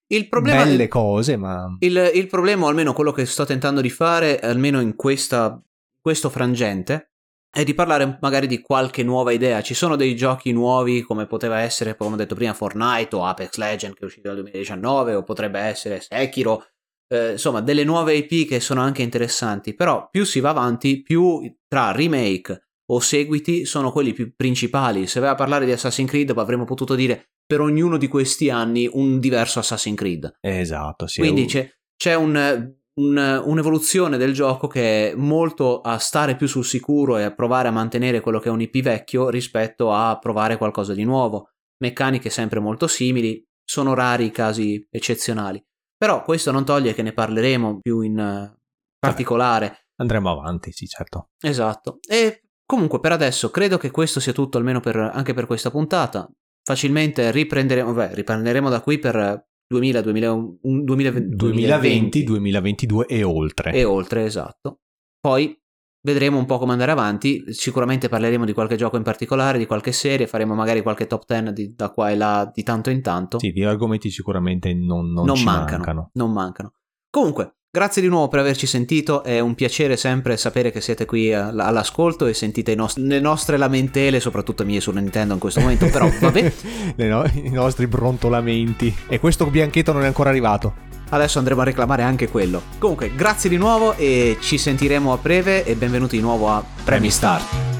il 0.09 0.29
problema, 0.29 0.63
belle 0.63 0.87
cose, 0.87 1.35
ma... 1.35 1.75
Il, 1.79 2.11
il, 2.13 2.27
problema, 2.27 2.65
o 2.65 2.69
almeno 2.69 2.93
quello 2.93 3.11
che 3.11 3.25
sto 3.25 3.45
tentando 3.45 3.81
di 3.81 3.89
fare, 3.89 4.39
almeno 4.39 4.79
in 4.79 4.95
questa, 4.95 5.61
questo 5.99 6.29
frangente, 6.29 7.11
e 7.58 7.64
di 7.64 7.74
parlare 7.74 8.20
magari 8.22 8.45
di 8.45 8.62
qualche 8.62 9.01
nuova 9.01 9.32
idea. 9.32 9.64
Ci 9.64 9.74
sono 9.74 9.95
dei 9.95 10.16
giochi 10.16 10.51
nuovi 10.51 11.01
come 11.01 11.26
poteva 11.26 11.58
essere, 11.58 11.95
come 11.95 12.14
ho 12.14 12.16
detto 12.16 12.36
prima, 12.36 12.53
Fortnite 12.53 13.16
o 13.16 13.26
Apex 13.26 13.55
Legend 13.55 13.95
che 13.95 14.01
è 14.01 14.05
uscito 14.05 14.28
nel 14.28 14.41
2019 14.41 15.16
o 15.16 15.24
potrebbe 15.24 15.60
essere 15.60 15.99
Sekiro. 15.99 16.68
Eh, 17.12 17.32
insomma, 17.32 17.62
delle 17.62 17.84
nuove 17.84 18.14
IP 18.14 18.47
che 18.47 18.60
sono 18.60 18.82
anche 18.82 19.01
interessanti, 19.01 19.74
però 19.74 20.08
più 20.08 20.24
si 20.24 20.39
va 20.39 20.49
avanti, 20.49 21.01
più 21.01 21.51
tra 21.68 21.91
remake 21.91 22.68
o 22.91 22.99
seguiti 22.99 23.66
sono 23.66 23.91
quelli 23.91 24.14
più 24.14 24.36
principali. 24.36 25.08
Se 25.08 25.18
aveva 25.18 25.34
a 25.34 25.38
parlare 25.38 25.66
di 25.66 25.72
Assassin's 25.72 26.12
Creed 26.12 26.30
avremmo 26.38 26.64
potuto 26.66 26.93
dire 26.93 27.30
per 27.43 27.62
ognuno 27.62 27.97
di 27.97 28.08
questi 28.08 28.51
anni 28.51 28.88
un 28.91 29.20
diverso 29.20 29.58
Assassin's 29.58 29.97
Creed. 29.97 30.38
Esatto, 30.41 31.08
sì. 31.08 31.22
Quindi 31.22 31.45
c'è, 31.45 31.68
c'è 31.95 32.14
un 32.14 32.76
un, 32.97 33.41
un'evoluzione 33.45 34.17
del 34.17 34.33
gioco 34.33 34.67
che 34.67 35.11
è 35.11 35.15
molto 35.15 35.81
a 35.81 35.97
stare 35.97 36.35
più 36.35 36.47
sul 36.47 36.65
sicuro 36.65 37.17
e 37.17 37.23
a 37.23 37.33
provare 37.33 37.67
a 37.67 37.71
mantenere 37.71 38.21
quello 38.21 38.39
che 38.39 38.49
è 38.49 38.51
un 38.51 38.61
IP 38.61 38.81
vecchio 38.81 39.29
rispetto 39.29 39.91
a 39.91 40.17
provare 40.19 40.57
qualcosa 40.57 40.93
di 40.93 41.03
nuovo. 41.03 41.49
Meccaniche 41.79 42.29
sempre 42.29 42.59
molto 42.59 42.87
simili, 42.87 43.43
sono 43.63 43.93
rari 43.93 44.25
i 44.25 44.31
casi 44.31 44.85
eccezionali. 44.89 45.63
Però 45.95 46.23
questo 46.23 46.51
non 46.51 46.65
toglie 46.65 46.93
che 46.93 47.01
ne 47.01 47.13
parleremo 47.13 47.79
più 47.79 48.01
in 48.01 48.17
uh, 48.17 48.57
particolare. 48.99 49.65
Vabbè, 49.65 49.79
andremo 49.97 50.31
avanti, 50.31 50.71
sì, 50.71 50.87
certo. 50.87 51.29
Esatto. 51.39 51.99
E 52.07 52.43
comunque 52.65 52.99
per 52.99 53.11
adesso 53.11 53.49
credo 53.49 53.77
che 53.77 53.91
questo 53.91 54.19
sia 54.19 54.33
tutto 54.33 54.57
almeno 54.57 54.79
per, 54.79 54.95
anche 54.95 55.33
per 55.33 55.45
questa 55.45 55.71
puntata. 55.71 56.29
Facilmente 56.63 57.31
riprenderemo, 57.31 57.93
beh, 57.93 58.13
riprenderemo 58.13 58.69
da 58.69 58.81
qui 58.81 58.99
per 58.99 59.47
2000, 59.68 60.01
2001, 60.01 60.59
2020, 60.84 61.36
2020, 61.36 62.24
2022 62.24 63.05
e 63.05 63.24
oltre. 63.24 63.74
E 63.74 63.84
oltre, 63.84 64.26
esatto. 64.26 64.80
Poi 65.20 65.59
vedremo 66.01 66.38
un 66.38 66.45
po' 66.45 66.57
come 66.57 66.72
andare 66.72 66.91
avanti. 66.91 67.43
Sicuramente 67.47 68.07
parleremo 68.07 68.45
di 68.45 68.53
qualche 68.53 68.78
gioco 68.78 68.95
in 68.95 69.03
particolare, 69.03 69.57
di 69.57 69.65
qualche 69.65 69.91
serie, 69.91 70.26
faremo 70.26 70.55
magari 70.55 70.82
qualche 70.82 71.05
top 71.07 71.26
10 71.26 71.53
di, 71.53 71.74
da 71.76 71.89
qua 71.89 72.09
e 72.11 72.15
là 72.15 72.49
di 72.53 72.63
tanto 72.63 72.89
in 72.89 73.01
tanto. 73.01 73.39
Sì, 73.39 73.51
di 73.51 73.63
argomenti 73.63 74.09
sicuramente 74.09 74.74
non, 74.74 75.11
non, 75.11 75.26
non 75.26 75.43
mancano, 75.43 75.78
mancano. 75.78 76.09
Non 76.13 76.32
mancano. 76.32 76.74
Comunque, 77.09 77.57
Grazie 77.70 78.01
di 78.01 78.07
nuovo 78.07 78.30
per 78.30 78.39
averci 78.39 78.65
sentito, 78.65 79.24
è 79.24 79.41
un 79.41 79.53
piacere 79.53 79.97
sempre 79.97 80.38
sapere 80.38 80.72
che 80.72 80.80
siete 80.80 81.05
qui 81.05 81.34
all'ascolto 81.34 82.26
e 82.26 82.34
sentite 82.34 82.74
nost- 82.76 82.97
le 82.97 83.20
nostre 83.20 83.57
lamentele, 83.57 84.22
soprattutto 84.22 84.63
mie 84.63 84.80
su 84.80 84.89
Nintendo 84.91 85.34
in 85.34 85.39
questo 85.39 85.59
momento, 85.59 85.86
però 85.89 86.09
vabbè. 86.09 86.53
no- 86.95 87.26
I 87.26 87.49
nostri 87.49 87.86
brontolamenti. 87.86 88.95
E 89.09 89.20
questo 89.20 89.45
bianchetto 89.47 89.91
non 89.91 90.03
è 90.03 90.07
ancora 90.07 90.30
arrivato. 90.30 90.86
Adesso 91.09 91.39
andremo 91.39 91.59
a 91.61 91.65
reclamare 91.65 92.03
anche 92.03 92.30
quello. 92.30 92.61
Comunque, 92.80 93.13
grazie 93.13 93.49
di 93.49 93.57
nuovo 93.57 93.95
e 93.95 94.38
ci 94.39 94.57
sentiremo 94.57 95.11
a 95.11 95.18
breve 95.18 95.65
e 95.65 95.76
benvenuti 95.76 96.15
di 96.15 96.22
nuovo 96.22 96.47
a 96.49 96.63
Premi 96.86 97.11
Start. 97.11 97.76